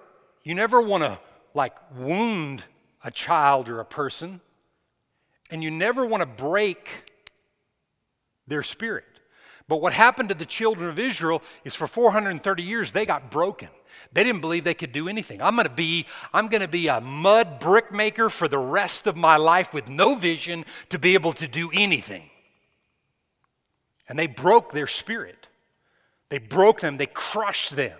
you 0.43 0.55
never 0.55 0.81
want 0.81 1.03
to 1.03 1.19
like 1.53 1.75
wound 1.95 2.65
a 3.05 3.11
child 3.11 3.69
or 3.69 3.81
a 3.81 3.85
person, 3.85 4.41
and 5.51 5.63
you 5.63 5.71
never 5.71 6.07
want 6.07 6.23
to 6.23 6.27
break 6.27 7.13
their 8.47 8.63
spirit. 8.63 9.20
But 9.71 9.81
what 9.81 9.93
happened 9.93 10.31
to 10.31 10.35
the 10.35 10.45
children 10.45 10.91
of 10.91 10.99
Israel 10.99 11.45
is 11.65 11.77
for 11.77 11.87
430 11.87 12.61
years 12.61 12.91
they 12.91 13.07
got 13.07 13.31
broken. 13.31 13.69
They 14.13 14.25
didn't 14.25 14.41
believe 14.41 14.65
they 14.65 14.75
could 14.75 14.91
do 14.91 15.09
anything. 15.09 15.41
I'm 15.41 15.55
going 15.55 15.69
to 15.69 15.73
be 15.73 16.07
I'm 16.35 16.49
going 16.49 16.63
to 16.63 16.67
be 16.67 16.89
a 16.89 17.01
mud 17.01 17.61
brick 17.61 17.93
maker 17.93 18.29
for 18.31 18.49
the 18.49 18.59
rest 18.59 19.07
of 19.07 19.17
my 19.17 19.37
life 19.37 19.73
with 19.73 19.89
no 19.89 20.17
vision 20.17 20.65
to 20.89 20.99
be 20.99 21.15
able 21.15 21.33
to 21.35 21.47
do 21.47 21.71
anything. 21.73 22.31
And 24.09 24.19
they 24.19 24.27
broke 24.27 24.73
their 24.73 24.89
spirit. 24.89 25.47
They 26.31 26.39
broke 26.39 26.81
them, 26.81 26.97
they 26.97 27.07
crushed 27.07 27.77
them. 27.77 27.97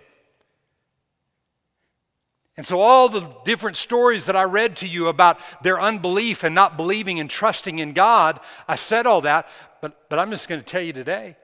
And 2.57 2.65
so, 2.65 2.81
all 2.81 3.07
the 3.07 3.33
different 3.45 3.77
stories 3.77 4.25
that 4.25 4.35
I 4.35 4.43
read 4.43 4.75
to 4.77 4.89
you 4.89 5.07
about 5.07 5.39
their 5.63 5.79
unbelief 5.79 6.43
and 6.43 6.53
not 6.53 6.75
believing 6.75 7.21
and 7.21 7.29
trusting 7.29 7.79
in 7.79 7.93
God, 7.93 8.41
I 8.67 8.75
said 8.75 9.05
all 9.05 9.21
that, 9.21 9.47
but, 9.81 10.09
but 10.09 10.19
I'm 10.19 10.31
just 10.31 10.49
going 10.49 10.59
to 10.59 10.67
tell 10.67 10.81
you 10.81 10.91
today 10.91 11.37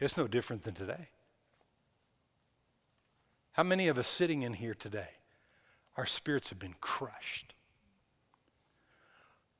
it's 0.00 0.16
no 0.16 0.26
different 0.26 0.64
than 0.64 0.74
today. 0.74 1.08
How 3.52 3.62
many 3.62 3.88
of 3.88 3.96
us 3.96 4.06
sitting 4.06 4.42
in 4.42 4.54
here 4.54 4.74
today, 4.74 5.08
our 5.96 6.06
spirits 6.06 6.50
have 6.50 6.58
been 6.58 6.74
crushed? 6.80 7.54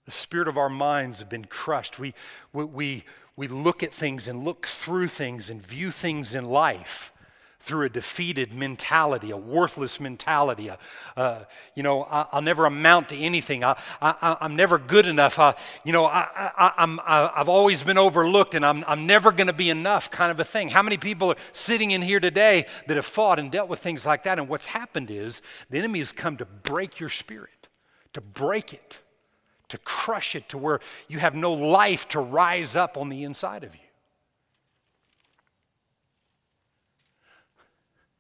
The 0.05 0.12
spirit 0.12 0.49
of 0.49 0.59
our 0.59 0.68
minds 0.68 1.18
have 1.18 1.28
been 1.28 1.47
crushed. 1.47 1.99
We, 1.99 2.14
we, 2.53 2.64
we, 2.64 3.05
we 3.37 3.49
look 3.49 3.82
at 3.82 3.93
things 3.93 4.28
and 4.28 4.45
look 4.45 4.66
through 4.66 5.09
things 5.09 5.51
and 5.51 5.61
view 5.61 5.91
things 5.91 6.34
in 6.34 6.47
life 6.47 7.12
through 7.67 7.87
a 7.87 7.89
defeated 7.89 8.53
mentality, 8.53 9.33
a 9.33 9.37
worthless 9.37 9.99
mentality. 9.99 10.69
A, 10.69 10.79
uh, 11.17 11.45
you 11.75 11.83
know, 11.83 12.05
I, 12.05 12.27
will 12.33 12.43
never 12.43 12.64
amount 12.64 13.09
to 13.09 13.17
anything. 13.17 13.64
I, 13.64 13.77
I, 14.01 14.37
am 14.41 14.55
never 14.55 14.79
good 14.79 15.05
enough. 15.05 15.41
I, 15.41 15.57
you 15.85 15.93
know, 15.93 16.07
I, 16.07 16.73
am 16.79 17.01
I've 17.05 17.49
always 17.49 17.83
been 17.83 17.99
overlooked 17.99 18.55
and 18.55 18.64
I'm, 18.64 18.85
I'm 18.87 19.05
never 19.05 19.33
going 19.33 19.49
to 19.49 19.53
be 19.53 19.69
enough 19.69 20.12
kind 20.12 20.31
of 20.31 20.39
a 20.39 20.45
thing. 20.45 20.69
How 20.69 20.83
many 20.83 20.97
people 20.97 21.31
are 21.33 21.37
sitting 21.53 21.91
in 21.91 22.03
here 22.03 22.21
today 22.21 22.67
that 22.87 22.97
have 22.97 23.05
fought 23.05 23.41
and 23.41 23.51
dealt 23.51 23.69
with 23.69 23.81
things 23.81 24.07
like 24.07 24.23
that? 24.23 24.39
And 24.39 24.49
what's 24.49 24.67
happened 24.67 25.11
is 25.11 25.43
the 25.69 25.79
enemy 25.79 25.99
has 25.99 26.12
come 26.12 26.37
to 26.37 26.45
break 26.45 27.01
your 27.01 27.09
spirit, 27.09 27.67
to 28.12 28.21
break 28.21 28.73
it, 28.73 29.01
to 29.71 29.79
crush 29.79 30.37
it 30.37 30.49
to 30.51 30.59
where 30.59 30.79
you 31.09 31.19
have 31.19 31.35
no 31.35 31.53
life 31.53 32.07
to 32.11 32.21
rise 32.21 32.77
up 32.77 32.97
on 32.97 33.09
the 33.09 33.25
inside 33.25 33.64
of 33.64 33.75
you. 33.75 33.81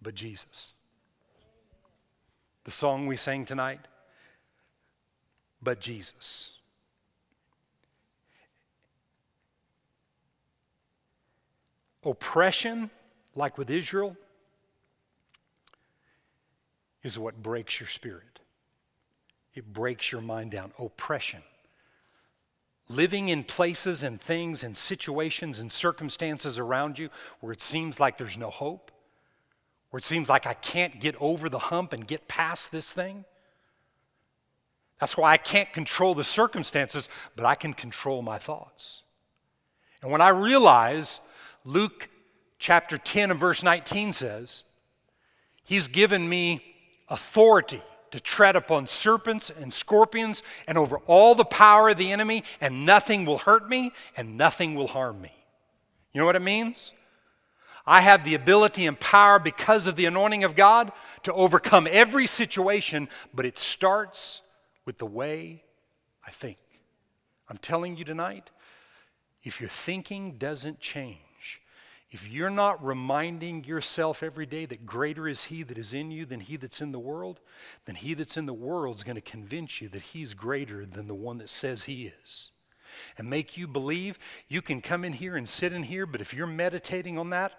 But 0.00 0.14
Jesus. 0.14 0.72
The 2.64 2.70
song 2.70 3.06
we 3.06 3.16
sang 3.16 3.44
tonight, 3.44 3.80
but 5.62 5.80
Jesus. 5.80 6.58
Oppression, 12.04 12.90
like 13.34 13.58
with 13.58 13.70
Israel, 13.70 14.16
is 17.02 17.18
what 17.18 17.42
breaks 17.42 17.80
your 17.80 17.88
spirit. 17.88 18.40
It 19.54 19.72
breaks 19.72 20.12
your 20.12 20.20
mind 20.20 20.50
down. 20.50 20.72
Oppression. 20.78 21.42
Living 22.88 23.28
in 23.28 23.42
places 23.42 24.02
and 24.02 24.20
things 24.20 24.62
and 24.62 24.76
situations 24.76 25.58
and 25.58 25.72
circumstances 25.72 26.58
around 26.58 26.98
you 26.98 27.08
where 27.40 27.52
it 27.52 27.60
seems 27.60 27.98
like 27.98 28.18
there's 28.18 28.36
no 28.36 28.50
hope, 28.50 28.92
where 29.90 29.98
it 29.98 30.04
seems 30.04 30.28
like 30.28 30.46
I 30.46 30.54
can't 30.54 31.00
get 31.00 31.14
over 31.20 31.48
the 31.48 31.58
hump 31.58 31.92
and 31.92 32.06
get 32.06 32.28
past 32.28 32.72
this 32.72 32.92
thing, 32.92 33.24
That's 34.98 35.16
why 35.16 35.32
I 35.32 35.36
can't 35.36 35.72
control 35.72 36.14
the 36.14 36.24
circumstances, 36.24 37.08
but 37.34 37.44
I 37.44 37.54
can 37.54 37.74
control 37.74 38.22
my 38.22 38.38
thoughts. 38.38 39.02
And 40.02 40.10
when 40.10 40.20
I 40.20 40.28
realize 40.30 41.20
Luke 41.64 42.08
chapter 42.58 42.96
10 42.96 43.30
and 43.30 43.40
verse 43.40 43.62
19 43.62 44.12
says, 44.12 44.62
He's 45.64 45.88
given 45.88 46.28
me 46.28 46.64
authority 47.08 47.82
to 48.12 48.20
tread 48.20 48.56
upon 48.56 48.86
serpents 48.86 49.50
and 49.50 49.72
scorpions 49.72 50.42
and 50.66 50.78
over 50.78 50.98
all 51.06 51.34
the 51.34 51.44
power 51.44 51.90
of 51.90 51.98
the 51.98 52.12
enemy, 52.12 52.44
and 52.60 52.86
nothing 52.86 53.26
will 53.26 53.38
hurt 53.38 53.68
me 53.68 53.92
and 54.16 54.36
nothing 54.38 54.74
will 54.74 54.86
harm 54.86 55.20
me. 55.20 55.32
You 56.12 56.20
know 56.20 56.26
what 56.26 56.36
it 56.36 56.42
means? 56.42 56.94
I 57.86 58.00
have 58.00 58.24
the 58.24 58.34
ability 58.34 58.86
and 58.86 58.98
power 58.98 59.38
because 59.38 59.86
of 59.86 59.96
the 59.96 60.06
anointing 60.06 60.42
of 60.42 60.56
God 60.56 60.90
to 61.22 61.32
overcome 61.32 61.86
every 61.90 62.26
situation, 62.26 63.08
but 63.32 63.46
it 63.46 63.58
starts 63.58 64.42
with 64.84 64.98
the 64.98 65.06
way 65.06 65.62
I 66.26 66.30
think. 66.30 66.58
I'm 67.48 67.58
telling 67.58 67.96
you 67.96 68.04
tonight, 68.04 68.50
if 69.44 69.60
your 69.60 69.70
thinking 69.70 70.32
doesn't 70.38 70.80
change, 70.80 71.20
if 72.10 72.28
you're 72.28 72.50
not 72.50 72.84
reminding 72.84 73.64
yourself 73.64 74.22
every 74.22 74.46
day 74.46 74.66
that 74.66 74.86
greater 74.86 75.28
is 75.28 75.44
He 75.44 75.62
that 75.62 75.78
is 75.78 75.94
in 75.94 76.10
you 76.10 76.26
than 76.26 76.40
He 76.40 76.56
that's 76.56 76.80
in 76.80 76.90
the 76.90 76.98
world, 76.98 77.40
then 77.84 77.94
He 77.94 78.14
that's 78.14 78.36
in 78.36 78.46
the 78.46 78.54
world 78.54 78.96
is 78.96 79.04
going 79.04 79.16
to 79.16 79.20
convince 79.20 79.80
you 79.80 79.88
that 79.90 80.02
He's 80.02 80.34
greater 80.34 80.84
than 80.84 81.06
the 81.06 81.14
one 81.14 81.38
that 81.38 81.50
says 81.50 81.84
He 81.84 82.12
is. 82.24 82.50
And 83.18 83.28
make 83.28 83.56
you 83.56 83.66
believe 83.66 84.18
you 84.48 84.62
can 84.62 84.80
come 84.80 85.04
in 85.04 85.12
here 85.12 85.36
and 85.36 85.48
sit 85.48 85.72
in 85.72 85.82
here, 85.82 86.06
but 86.06 86.20
if 86.20 86.34
you're 86.34 86.46
meditating 86.46 87.18
on 87.18 87.30
that 87.30 87.52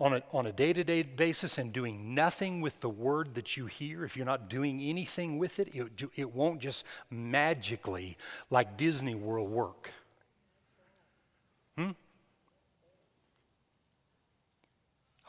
on 0.00 0.14
a, 0.14 0.22
on 0.32 0.46
a 0.46 0.52
day-to-day 0.52 1.02
basis 1.02 1.58
and 1.58 1.72
doing 1.72 2.14
nothing 2.14 2.60
with 2.60 2.80
the 2.80 2.88
word 2.88 3.34
that 3.34 3.56
you 3.56 3.66
hear, 3.66 4.04
if 4.04 4.16
you're 4.16 4.26
not 4.26 4.48
doing 4.48 4.80
anything 4.80 5.38
with 5.38 5.58
it, 5.58 5.74
it, 5.74 5.88
it 6.16 6.34
won't 6.34 6.60
just 6.60 6.84
magically, 7.10 8.16
like 8.50 8.76
Disney 8.76 9.14
World, 9.14 9.50
work. 9.50 9.90
Hmm? 11.76 11.90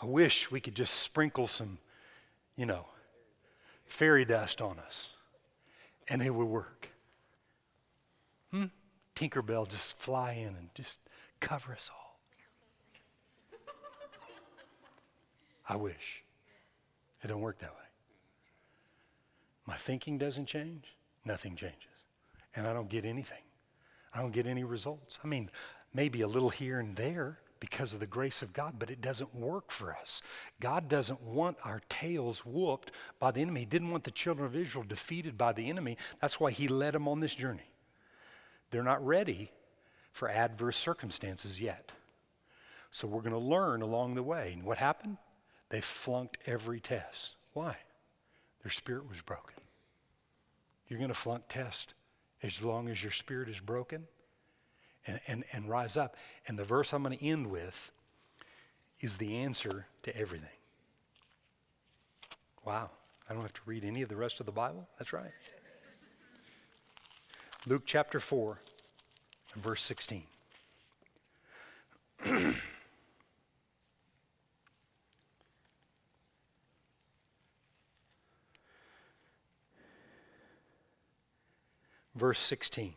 I 0.01 0.05
wish 0.05 0.51
we 0.51 0.59
could 0.59 0.76
just 0.76 0.95
sprinkle 0.95 1.47
some, 1.47 1.78
you 2.55 2.66
know, 2.66 2.86
fairy 3.86 4.26
dust 4.26 4.61
on 4.61 4.80
us 4.80 5.16
and 6.07 6.22
it 6.22 6.30
would 6.30 6.47
work. 6.47 6.89
Hmm? 8.51 8.66
Tinkerbell 9.16 9.68
just 9.68 9.97
fly 9.97 10.34
in 10.34 10.55
and 10.55 10.70
just 10.74 10.99
cover 11.39 11.74
us 11.74 11.89
all. 11.93 12.20
I 15.68 15.76
wish. 15.76 16.24
It 17.24 17.28
don't 17.28 17.41
work 17.41 17.59
that 17.59 17.72
way. 17.72 17.78
My 19.66 19.76
thinking 19.76 20.20
doesn't 20.20 20.45
change, 20.45 20.95
nothing 21.26 21.55
changes. 21.55 21.80
And 22.55 22.68
I 22.68 22.74
don't 22.74 22.89
get 22.89 23.03
anything. 23.03 23.41
I 24.13 24.22
don't 24.22 24.32
get 24.32 24.45
any 24.45 24.63
results. 24.63 25.18
I 25.24 25.28
mean, 25.28 25.49
maybe 25.93 26.22
a 26.22 26.28
little 26.28 26.49
here 26.49 26.80
and 26.80 26.95
there, 26.95 27.39
because 27.59 27.93
of 27.93 27.99
the 27.99 28.05
grace 28.05 28.41
of 28.41 28.53
God, 28.53 28.76
but 28.78 28.89
it 28.89 29.01
doesn't 29.01 29.34
work 29.34 29.72
for 29.72 29.93
us. 29.93 30.22
God 30.59 30.88
doesn't 30.88 31.22
want 31.22 31.57
our 31.63 31.82
tails 31.89 32.45
whooped 32.45 32.91
by 33.20 33.32
the 33.32 33.41
enemy. 33.41 33.61
He 33.61 33.66
didn't 33.66 33.89
want 33.89 34.03
the 34.03 34.11
children 34.11 34.45
of 34.45 34.55
Israel 34.55 34.86
defeated 34.88 35.38
by 35.38 35.53
the 35.53 35.70
enemy. 35.70 35.97
That's 36.22 36.39
why 36.39 36.51
He 36.51 36.68
led 36.68 36.93
them 36.93 37.07
on 37.07 37.22
this 37.22 37.34
journey. 37.34 37.70
They're 38.76 38.84
not 38.84 39.05
ready 39.05 39.51
for 40.11 40.28
adverse 40.30 40.76
circumstances 40.76 41.61
yet. 41.61 41.93
So 42.91 43.07
we're 43.07 43.21
going 43.21 43.32
to 43.32 43.38
learn 43.38 43.82
along 43.82 44.15
the 44.15 44.21
way. 44.21 44.51
And 44.51 44.65
what 44.65 44.78
happened? 44.78 45.15
They 45.69 45.80
flunked 45.80 46.39
every 46.45 46.82
test. 46.82 47.38
Why? 47.53 47.78
Their 48.63 48.71
spirit 48.71 49.07
was 49.07 49.21
broken. 49.21 49.53
You're 50.89 50.99
going 50.99 51.07
to 51.07 51.15
flunk 51.15 51.43
test 51.47 51.93
as 52.43 52.61
long 52.61 52.89
as 52.89 53.01
your 53.01 53.13
spirit 53.13 53.47
is 53.47 53.61
broken 53.61 54.07
and, 55.07 55.21
and, 55.26 55.45
and 55.53 55.69
rise 55.69 55.95
up. 55.95 56.17
And 56.45 56.59
the 56.59 56.65
verse 56.65 56.91
I'm 56.91 57.01
going 57.01 57.17
to 57.17 57.26
end 57.26 57.47
with 57.47 57.93
is 58.99 59.15
the 59.15 59.38
answer 59.38 59.86
to 60.03 60.13
everything. 60.17 60.49
Wow. 62.65 62.89
I 63.30 63.34
don't 63.34 63.41
have 63.41 63.53
to 63.53 63.61
read 63.65 63.86
any 63.86 64.01
of 64.01 64.09
the 64.09 64.17
rest 64.17 64.41
of 64.41 64.45
the 64.45 64.51
Bible? 64.51 64.86
That's 64.99 65.13
right. 65.13 65.32
Luke 67.68 67.84
chapter 67.86 68.20
4 68.20 68.59
and 69.53 69.63
verse 69.63 69.84
16. 69.84 70.24
verse 82.16 82.39
16. 82.39 82.93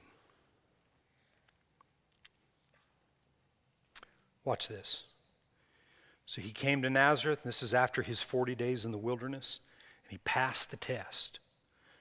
Watch 4.45 4.69
this. 4.69 5.03
So 6.25 6.41
he 6.41 6.51
came 6.51 6.83
to 6.83 6.91
Nazareth, 6.91 7.41
and 7.43 7.49
this 7.49 7.63
is 7.63 7.73
after 7.73 8.03
his 8.03 8.23
40 8.23 8.55
days 8.55 8.85
in 8.85 8.93
the 8.93 8.99
wilderness, 8.99 9.61
and 10.05 10.13
he 10.13 10.19
passed 10.19 10.71
the 10.71 10.77
test. 10.77 11.39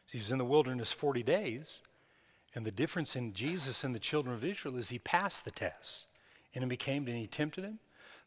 So 0.08 0.12
he 0.12 0.18
was 0.18 0.32
in 0.32 0.38
the 0.38 0.46
wilderness 0.46 0.92
40 0.92 1.24
days, 1.24 1.82
and 2.56 2.66
the 2.66 2.72
difference 2.72 3.16
in 3.16 3.34
Jesus 3.34 3.84
and 3.84 3.94
the 3.94 4.00
children 4.00 4.34
of 4.34 4.44
Israel 4.44 4.78
is 4.78 4.90
he 4.90 5.00
passed 5.00 5.46
the 5.46 5.52
test. 5.52 6.08
Enemy 6.56 6.78
came 6.78 7.08
and 7.08 7.18
he 7.18 7.28
tempted 7.28 7.64
him. 7.64 7.80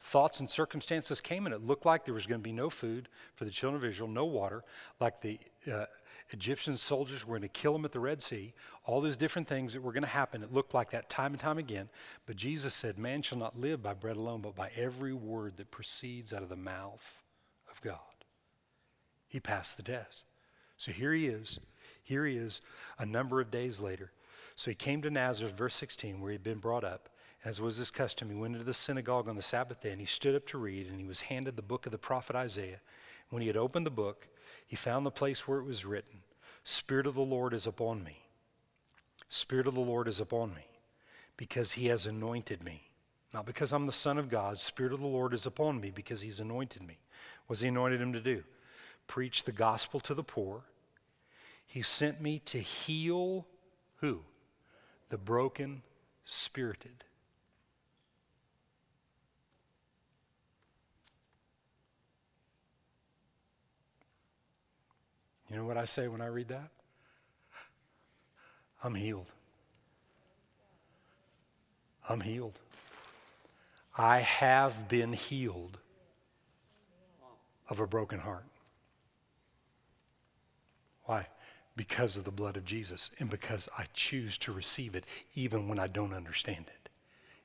Thoughts 0.02 0.40
and 0.40 0.48
circumstances 0.48 1.20
came, 1.20 1.44
and 1.44 1.54
it 1.54 1.62
looked 1.62 1.84
like 1.84 2.04
there 2.04 2.14
was 2.14 2.26
going 2.26 2.40
to 2.40 2.42
be 2.42 2.52
no 2.52 2.70
food 2.70 3.08
for 3.34 3.44
the 3.44 3.50
children 3.50 3.82
of 3.82 3.88
Israel, 3.88 4.08
no 4.08 4.24
water, 4.24 4.64
like 4.98 5.20
the 5.20 5.38
uh, 5.70 5.84
Egyptian 6.30 6.76
soldiers 6.76 7.26
were 7.26 7.38
going 7.38 7.42
to 7.42 7.48
kill 7.48 7.72
them 7.72 7.84
at 7.84 7.92
the 7.92 8.00
Red 8.00 8.22
Sea, 8.22 8.54
all 8.84 9.00
these 9.00 9.16
different 9.16 9.48
things 9.48 9.72
that 9.72 9.82
were 9.82 9.92
going 9.92 10.04
to 10.04 10.08
happen. 10.08 10.42
It 10.42 10.52
looked 10.52 10.74
like 10.74 10.90
that 10.90 11.08
time 11.08 11.32
and 11.32 11.40
time 11.40 11.58
again. 11.58 11.88
But 12.26 12.36
Jesus 12.36 12.74
said, 12.74 12.98
Man 12.98 13.20
shall 13.22 13.38
not 13.38 13.58
live 13.58 13.82
by 13.82 13.94
bread 13.94 14.16
alone, 14.16 14.40
but 14.40 14.54
by 14.54 14.70
every 14.76 15.12
word 15.12 15.56
that 15.56 15.70
proceeds 15.70 16.32
out 16.32 16.42
of 16.42 16.48
the 16.48 16.56
mouth 16.56 17.22
of 17.70 17.80
God. 17.82 17.98
He 19.28 19.40
passed 19.40 19.76
the 19.76 19.82
test. 19.82 20.24
So 20.78 20.92
here 20.92 21.12
he 21.12 21.26
is. 21.26 21.58
Here 22.10 22.26
he 22.26 22.36
is 22.36 22.60
a 22.98 23.06
number 23.06 23.40
of 23.40 23.52
days 23.52 23.78
later. 23.78 24.10
So 24.56 24.68
he 24.68 24.74
came 24.74 25.00
to 25.02 25.10
Nazareth, 25.10 25.56
verse 25.56 25.76
16, 25.76 26.20
where 26.20 26.32
he'd 26.32 26.42
been 26.42 26.58
brought 26.58 26.82
up. 26.82 27.08
As 27.44 27.60
was 27.60 27.76
his 27.76 27.92
custom, 27.92 28.28
he 28.28 28.34
went 28.34 28.54
into 28.54 28.66
the 28.66 28.74
synagogue 28.74 29.28
on 29.28 29.36
the 29.36 29.42
Sabbath 29.42 29.80
day 29.80 29.92
and 29.92 30.00
he 30.00 30.06
stood 30.06 30.34
up 30.34 30.44
to 30.48 30.58
read, 30.58 30.88
and 30.88 30.98
he 30.98 31.06
was 31.06 31.20
handed 31.20 31.54
the 31.54 31.62
book 31.62 31.86
of 31.86 31.92
the 31.92 31.98
prophet 31.98 32.34
Isaiah. 32.34 32.80
When 33.28 33.42
he 33.42 33.46
had 33.46 33.56
opened 33.56 33.86
the 33.86 33.90
book, 33.90 34.26
he 34.66 34.74
found 34.74 35.06
the 35.06 35.12
place 35.12 35.46
where 35.46 35.60
it 35.60 35.64
was 35.64 35.84
written 35.84 36.22
Spirit 36.64 37.06
of 37.06 37.14
the 37.14 37.20
Lord 37.20 37.54
is 37.54 37.64
upon 37.64 38.02
me. 38.02 38.24
Spirit 39.28 39.68
of 39.68 39.74
the 39.74 39.80
Lord 39.80 40.08
is 40.08 40.18
upon 40.18 40.52
me 40.52 40.66
because 41.36 41.72
he 41.72 41.86
has 41.86 42.06
anointed 42.06 42.64
me. 42.64 42.82
Not 43.32 43.46
because 43.46 43.72
I'm 43.72 43.86
the 43.86 43.92
Son 43.92 44.18
of 44.18 44.28
God. 44.28 44.58
Spirit 44.58 44.92
of 44.92 44.98
the 44.98 45.06
Lord 45.06 45.32
is 45.32 45.46
upon 45.46 45.80
me 45.80 45.92
because 45.92 46.22
he's 46.22 46.40
anointed 46.40 46.82
me. 46.82 46.98
What's 47.46 47.62
he 47.62 47.68
anointed 47.68 48.00
him 48.00 48.12
to 48.14 48.20
do? 48.20 48.42
Preach 49.06 49.44
the 49.44 49.52
gospel 49.52 50.00
to 50.00 50.12
the 50.12 50.24
poor. 50.24 50.64
He 51.70 51.82
sent 51.82 52.20
me 52.20 52.40
to 52.46 52.58
heal 52.58 53.46
who? 53.96 54.20
The 55.08 55.16
broken 55.18 55.82
spirited 56.24 57.04
You 65.50 65.56
know 65.56 65.64
what 65.64 65.76
I 65.76 65.84
say 65.84 66.06
when 66.06 66.20
I 66.20 66.26
read 66.26 66.48
that? 66.48 66.70
I'm 68.84 68.94
healed. 68.94 69.26
I'm 72.08 72.20
healed. 72.20 72.58
I 73.98 74.20
have 74.20 74.88
been 74.88 75.12
healed 75.12 75.78
of 77.68 77.80
a 77.80 77.86
broken 77.86 78.20
heart. 78.20 78.46
Why? 81.04 81.26
Because 81.80 82.18
of 82.18 82.24
the 82.24 82.30
blood 82.30 82.58
of 82.58 82.66
Jesus 82.66 83.10
and 83.20 83.30
because 83.30 83.66
I 83.78 83.86
choose 83.94 84.36
to 84.38 84.52
receive 84.52 84.94
it 84.94 85.06
even 85.34 85.66
when 85.66 85.78
I 85.78 85.86
don't 85.86 86.12
understand 86.12 86.66
it. 86.68 86.90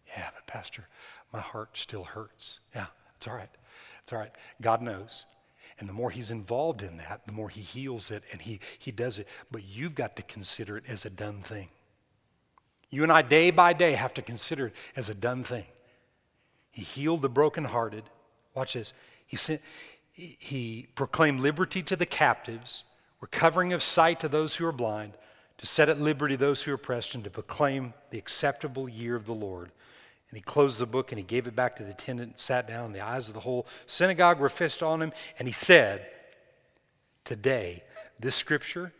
Yeah, 0.09 0.27
but 0.35 0.45
Pastor, 0.45 0.89
my 1.31 1.39
heart 1.39 1.77
still 1.77 2.03
hurts. 2.03 2.59
Yeah, 2.75 2.87
it's 3.15 3.29
all 3.29 3.33
right. 3.33 3.47
It's 4.03 4.11
all 4.11 4.19
right. 4.19 4.33
God 4.61 4.81
knows. 4.81 5.23
And 5.79 5.87
the 5.87 5.93
more 5.93 6.11
he's 6.11 6.31
involved 6.31 6.83
in 6.83 6.97
that, 6.97 7.21
the 7.25 7.31
more 7.31 7.47
he 7.47 7.61
heals 7.61 8.11
it 8.11 8.25
and 8.33 8.41
he, 8.41 8.59
he 8.77 8.91
does 8.91 9.19
it. 9.19 9.27
But 9.51 9.63
you've 9.63 9.95
got 9.95 10.17
to 10.17 10.21
consider 10.21 10.75
it 10.75 10.83
as 10.89 11.05
a 11.05 11.09
done 11.09 11.39
thing. 11.39 11.69
You 12.89 13.03
and 13.03 13.13
I, 13.13 13.21
day 13.21 13.51
by 13.51 13.71
day, 13.71 13.93
have 13.93 14.13
to 14.15 14.21
consider 14.21 14.67
it 14.67 14.73
as 14.97 15.09
a 15.09 15.13
done 15.13 15.45
thing. 15.45 15.63
He 16.71 16.81
healed 16.81 17.21
the 17.21 17.29
brokenhearted. 17.29 18.03
Watch 18.53 18.73
this. 18.73 18.91
He, 19.27 19.37
sent, 19.37 19.61
he 20.11 20.87
proclaimed 20.95 21.39
liberty 21.39 21.81
to 21.83 21.95
the 21.95 22.05
captives, 22.05 22.83
recovering 23.25 23.73
of 23.73 23.81
sight 23.81 24.19
to 24.19 24.29
those 24.29 24.55
who 24.55 24.67
are 24.67 24.71
blind, 24.71 25.11
to 25.57 25.65
set 25.65 25.89
at 25.89 25.99
liberty 25.99 26.35
those 26.35 26.61
who 26.61 26.69
are 26.69 26.75
oppressed, 26.75 27.15
and 27.15 27.23
to 27.23 27.29
proclaim 27.31 27.91
the 28.11 28.19
acceptable 28.19 28.87
year 28.87 29.15
of 29.15 29.25
the 29.25 29.33
Lord. 29.33 29.71
And 30.29 30.37
he 30.37 30.43
closed 30.43 30.77
the 30.77 30.85
book 30.85 31.11
and 31.11 31.17
he 31.17 31.25
gave 31.25 31.47
it 31.47 31.55
back 31.55 31.75
to 31.77 31.83
the 31.83 31.89
attendant 31.89 32.29
and 32.33 32.39
sat 32.39 32.67
down. 32.67 32.93
The 32.93 33.01
eyes 33.01 33.27
of 33.27 33.33
the 33.33 33.39
whole 33.39 33.65
synagogue 33.87 34.39
were 34.39 34.47
fixed 34.47 34.83
on 34.83 35.01
him. 35.01 35.11
And 35.39 35.47
he 35.47 35.53
said, 35.53 36.05
Today, 37.23 37.81
this 38.19 38.35
scripture 38.35 38.93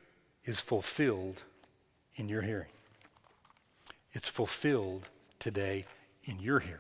is 0.44 0.60
fulfilled 0.60 1.44
in 2.16 2.28
your 2.28 2.42
hearing. 2.42 2.72
It's 4.14 4.28
fulfilled 4.28 5.08
today 5.38 5.86
in 6.24 6.40
your 6.40 6.60
hearing. 6.62 6.80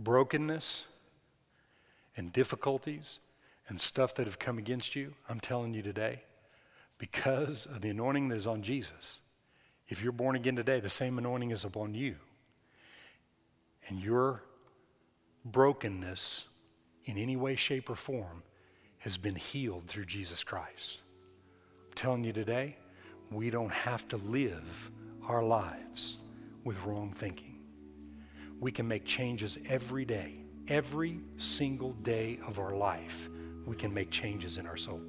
Brokenness 0.00 0.86
and 2.16 2.32
difficulties 2.32 3.20
and 3.70 3.80
stuff 3.80 4.16
that 4.16 4.26
have 4.26 4.38
come 4.38 4.58
against 4.58 4.96
you, 4.96 5.14
I'm 5.28 5.38
telling 5.38 5.72
you 5.72 5.80
today, 5.80 6.24
because 6.98 7.66
of 7.66 7.80
the 7.80 7.90
anointing 7.90 8.28
that 8.28 8.36
is 8.36 8.46
on 8.46 8.62
Jesus, 8.62 9.20
if 9.88 10.02
you're 10.02 10.12
born 10.12 10.34
again 10.34 10.56
today, 10.56 10.80
the 10.80 10.90
same 10.90 11.16
anointing 11.18 11.52
is 11.52 11.64
upon 11.64 11.94
you. 11.94 12.16
And 13.88 14.00
your 14.00 14.42
brokenness 15.44 16.46
in 17.04 17.16
any 17.16 17.36
way, 17.36 17.54
shape, 17.54 17.88
or 17.88 17.94
form 17.94 18.42
has 18.98 19.16
been 19.16 19.36
healed 19.36 19.86
through 19.86 20.04
Jesus 20.04 20.42
Christ. 20.42 20.98
I'm 21.86 21.94
telling 21.94 22.24
you 22.24 22.32
today, 22.32 22.76
we 23.30 23.50
don't 23.50 23.72
have 23.72 24.06
to 24.08 24.16
live 24.16 24.90
our 25.26 25.44
lives 25.44 26.18
with 26.64 26.76
wrong 26.84 27.12
thinking. 27.12 27.60
We 28.58 28.72
can 28.72 28.88
make 28.88 29.04
changes 29.04 29.58
every 29.68 30.04
day, 30.04 30.34
every 30.66 31.20
single 31.36 31.92
day 31.92 32.40
of 32.46 32.58
our 32.58 32.74
life. 32.74 33.28
We 33.66 33.76
can 33.76 33.92
make 33.92 34.10
changes 34.10 34.58
in 34.58 34.66
our 34.66 34.76
soul. 34.76 35.00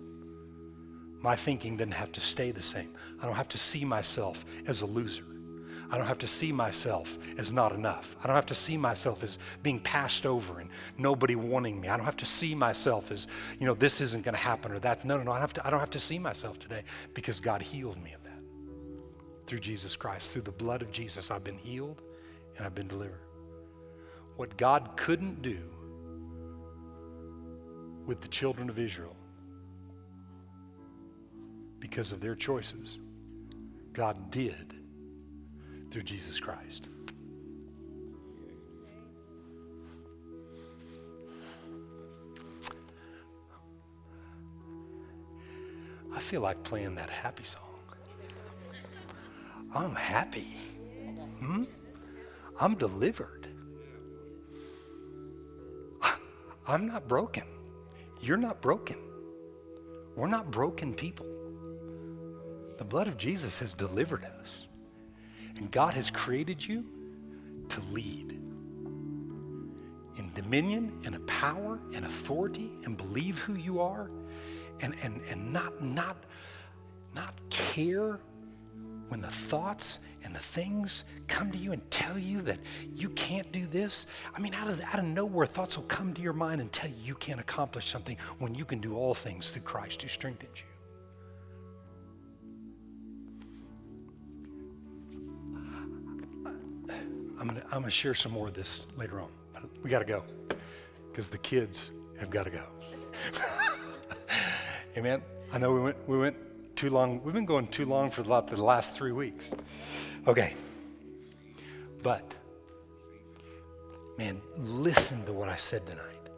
My 1.22 1.36
thinking 1.36 1.78
doesn't 1.78 1.91
have 1.91 2.12
to 2.14 2.22
stay 2.22 2.52
the 2.52 2.62
same. 2.62 2.95
I 3.22 3.26
don't 3.26 3.36
have 3.36 3.49
to 3.49 3.58
see 3.58 3.86
myself 3.86 4.43
as 4.66 4.82
a 4.82 4.86
loser. 4.86 5.24
I 5.91 5.97
don't 5.97 6.08
have 6.08 6.20
to 6.20 6.28
see 6.28 6.54
myself 6.54 7.20
as 7.38 7.52
not 7.52 7.74
enough. 7.74 8.16
I 8.24 8.28
don't 8.28 8.36
have 8.36 8.45
to 8.47 8.56
see 8.56 8.78
myself 8.78 9.24
as 9.24 9.38
being 9.62 9.80
passed 9.80 10.26
over 10.26 10.60
and 10.60 10.70
nobody 10.97 11.36
wanting 11.36 11.82
me. 11.82 11.89
I 11.89 11.97
don't 11.97 12.06
have 12.06 12.18
to 12.18 12.26
see 12.26 12.56
myself 12.56 13.12
as, 13.12 13.28
you 13.60 13.68
know, 13.68 13.74
this 13.74 13.99
isn't 13.99 14.24
going 14.24 14.34
to 14.34 14.39
happen 14.39 14.72
or 14.72 14.80
that. 14.80 15.04
No, 15.04 15.18
no, 15.18 15.24
no. 15.24 15.32
I, 15.34 15.39
have 15.39 15.52
to, 15.54 15.68
I 15.68 15.70
don't 15.70 15.82
have 15.82 15.89
to 15.91 15.99
see 15.99 16.18
myself 16.18 16.60
today 16.60 16.84
because 17.14 17.41
God 17.41 17.62
healed 17.62 18.02
me 18.02 18.14
of 18.14 18.24
that. 18.24 18.39
Through 19.47 19.60
Jesus 19.60 19.97
Christ, 19.97 20.32
through 20.32 20.43
the 20.43 20.52
blood 20.52 20.82
of 20.82 20.93
Jesus, 20.93 21.30
I've 21.30 21.43
been 21.43 21.58
healed 21.58 22.02
and 22.56 22.66
I've 22.66 22.76
been 22.76 22.88
delivered. 22.88 23.20
What 24.38 24.56
God 24.56 24.91
couldn't 24.95 25.41
do 25.41 25.60
with 28.06 28.22
the 28.22 28.28
children 28.28 28.70
of 28.70 28.80
Israel 28.80 29.16
because 31.80 32.12
of 32.12 32.22
their 32.22 32.36
choices, 32.36 32.99
God 33.93 34.32
did 34.32 34.76
through 35.89 36.04
Jesus 36.04 36.39
Christ. 36.39 36.88
I 46.14 46.20
feel 46.20 46.41
like 46.41 46.62
playing 46.64 46.95
that 46.95 47.10
happy 47.10 47.43
song. 47.43 47.64
I'm 49.74 49.95
happy. 49.95 50.47
Hmm? 51.39 51.64
I'm 52.60 52.76
delivered. 52.76 53.47
I'm 56.68 56.88
not 56.88 57.08
broken. 57.08 57.43
You're 58.22 58.38
not 58.38 58.62
broken. 58.62 58.98
We're 60.16 60.28
not 60.28 60.52
broken 60.52 60.94
people. 60.94 61.26
The 62.78 62.86
blood 62.86 63.08
of 63.08 63.18
Jesus 63.18 63.60
has 63.60 63.74
delivered 63.74 64.24
us. 64.24 64.68
And 65.58 65.72
God 65.72 65.94
has 65.94 66.10
created 66.10 66.66
you 66.66 66.86
to 67.70 67.82
lead 67.92 68.32
in 70.18 70.32
dominion 70.36 71.00
and 71.06 71.16
a 71.16 71.20
power 71.22 71.80
and 71.94 72.06
authority 72.06 72.72
and 72.86 72.98
believe 72.98 73.40
who 73.40 73.56
you 73.56 73.80
are 73.80 74.12
and, 74.82 74.96
and, 75.02 75.22
and 75.30 75.54
not, 75.54 75.82
not, 75.84 76.18
not 77.16 77.34
care 77.50 78.20
when 79.12 79.20
the 79.20 79.28
thoughts 79.28 79.99
and 80.24 80.34
the 80.34 80.39
things 80.39 81.03
come 81.28 81.51
to 81.51 81.57
you 81.57 81.74
and 81.74 81.91
tell 81.91 82.18
you 82.18 82.41
that 82.43 82.59
you 82.95 83.09
can't 83.09 83.51
do 83.51 83.68
this. 83.68 84.07
I 84.34 84.39
mean, 84.39 84.53
out 84.53 84.70
of, 84.70 84.82
out 84.82 84.99
of 84.99 85.03
nowhere, 85.05 85.45
thoughts 85.45 85.76
will 85.76 85.84
come 85.84 86.14
to 86.14 86.22
your 86.22 86.32
mind 86.32 86.62
and 86.62 86.72
tell 86.72 86.89
you 86.89 86.95
you 87.03 87.16
can't 87.16 87.41
accomplish 87.41 87.89
something 87.89 88.16
when 88.39 88.55
you 88.55 88.64
can 88.64 88.80
do 88.80 88.95
all 88.95 89.14
things 89.14 89.51
through 89.51 89.64
Christ 89.64 90.01
who 90.01 90.07
strengthens 90.07 90.53
you. 90.55 90.64
I'm 97.38 97.49
to 97.49 97.64
I'm 97.66 97.82
gonna 97.82 97.91
share 97.91 98.14
some 98.14 98.32
more 98.32 98.47
of 98.47 98.53
this 98.53 98.88
later 98.95 99.20
on. 99.20 99.28
But 99.53 99.64
we 99.84 99.89
got 99.89 99.99
to 99.99 100.05
go 100.05 100.24
because 101.12 101.28
the 101.28 101.39
kids 101.39 101.91
have 102.18 102.30
got 102.30 102.45
to 102.45 102.51
go. 102.51 102.64
Amen. 104.97 105.22
I 105.51 105.57
know 105.57 105.74
we 105.74 105.82
went, 105.82 105.97
we 106.07 106.18
went 106.18 106.38
too 106.82 106.90
long. 106.90 107.22
We've 107.24 107.32
been 107.32 107.46
going 107.46 107.68
too 107.68 107.86
long 107.86 108.10
for 108.10 108.24
the 108.24 108.64
last 108.64 108.96
three 108.96 109.12
weeks. 109.12 109.54
Okay. 110.26 110.56
But, 112.02 112.34
man, 114.18 114.42
listen 114.58 115.24
to 115.26 115.32
what 115.32 115.48
I 115.48 115.58
said 115.58 115.86
tonight. 115.86 116.32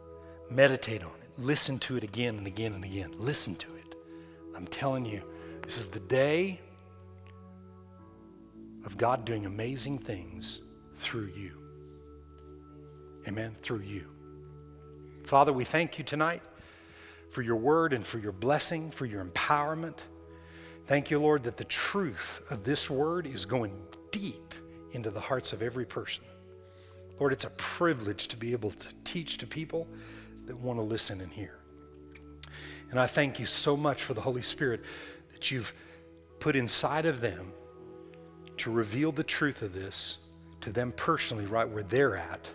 Meditate 0.50 1.02
on 1.02 1.08
it. 1.08 1.40
Listen 1.40 1.78
to 1.78 1.96
it 1.96 2.04
again 2.04 2.36
and 2.36 2.46
again 2.46 2.74
and 2.74 2.84
again. 2.84 3.10
Listen 3.16 3.54
to 3.54 3.74
it. 3.76 3.94
I'm 4.54 4.66
telling 4.66 5.06
you, 5.06 5.22
this 5.64 5.78
is 5.78 5.86
the 5.86 6.00
day 6.00 6.60
of 8.84 8.98
God 8.98 9.24
doing 9.24 9.46
amazing 9.46 9.98
things 9.98 10.60
through 10.96 11.30
you. 11.34 11.52
Amen. 13.26 13.54
Through 13.62 13.80
you. 13.80 14.04
Father, 15.24 15.54
we 15.54 15.64
thank 15.64 15.96
you 15.96 16.04
tonight 16.04 16.42
for 17.30 17.40
your 17.40 17.56
word 17.56 17.94
and 17.94 18.04
for 18.04 18.18
your 18.18 18.32
blessing, 18.32 18.90
for 18.90 19.06
your 19.06 19.24
empowerment. 19.24 20.00
Thank 20.86 21.10
you, 21.10 21.18
Lord, 21.18 21.44
that 21.44 21.56
the 21.56 21.64
truth 21.64 22.42
of 22.50 22.62
this 22.62 22.90
word 22.90 23.26
is 23.26 23.46
going 23.46 23.80
deep 24.10 24.54
into 24.92 25.10
the 25.10 25.20
hearts 25.20 25.52
of 25.52 25.62
every 25.62 25.86
person. 25.86 26.24
Lord, 27.18 27.32
it's 27.32 27.44
a 27.44 27.50
privilege 27.50 28.28
to 28.28 28.36
be 28.36 28.52
able 28.52 28.70
to 28.70 28.88
teach 29.04 29.38
to 29.38 29.46
people 29.46 29.88
that 30.46 30.56
want 30.56 30.78
to 30.78 30.82
listen 30.82 31.20
and 31.20 31.32
hear. 31.32 31.58
And 32.90 33.00
I 33.00 33.06
thank 33.06 33.38
you 33.38 33.46
so 33.46 33.76
much 33.76 34.02
for 34.02 34.12
the 34.12 34.20
Holy 34.20 34.42
Spirit 34.42 34.82
that 35.32 35.50
you've 35.50 35.72
put 36.38 36.54
inside 36.54 37.06
of 37.06 37.20
them 37.20 37.52
to 38.58 38.70
reveal 38.70 39.10
the 39.10 39.24
truth 39.24 39.62
of 39.62 39.72
this 39.72 40.18
to 40.60 40.70
them 40.70 40.92
personally, 40.92 41.46
right 41.46 41.68
where 41.68 41.82
they're 41.82 42.16
at, 42.16 42.48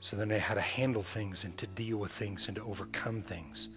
so 0.00 0.16
they 0.16 0.24
know 0.24 0.38
how 0.38 0.54
to 0.54 0.60
handle 0.60 1.02
things 1.02 1.44
and 1.44 1.56
to 1.58 1.66
deal 1.66 1.98
with 1.98 2.12
things 2.12 2.48
and 2.48 2.56
to 2.56 2.62
overcome 2.62 3.20
things. 3.20 3.68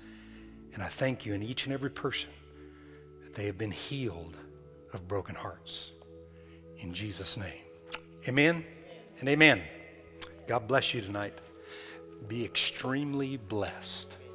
And 0.74 0.82
I 0.82 0.88
thank 0.88 1.26
you 1.26 1.34
in 1.34 1.44
each 1.44 1.66
and 1.66 1.74
every 1.74 1.90
person 1.90 2.30
they 3.34 3.46
have 3.46 3.58
been 3.58 3.72
healed 3.72 4.36
of 4.94 5.08
broken 5.08 5.36
hearts. 5.36 5.92
In 6.80 6.94
Jesus' 6.94 7.38
name. 7.38 7.62
Amen 8.28 8.66
and 9.20 9.30
amen. 9.30 9.62
God 10.48 10.68
bless 10.68 10.94
you 10.94 11.02
tonight. 11.02 11.40
Be 12.28 12.44
extremely 12.44 13.38
blessed. 13.38 14.16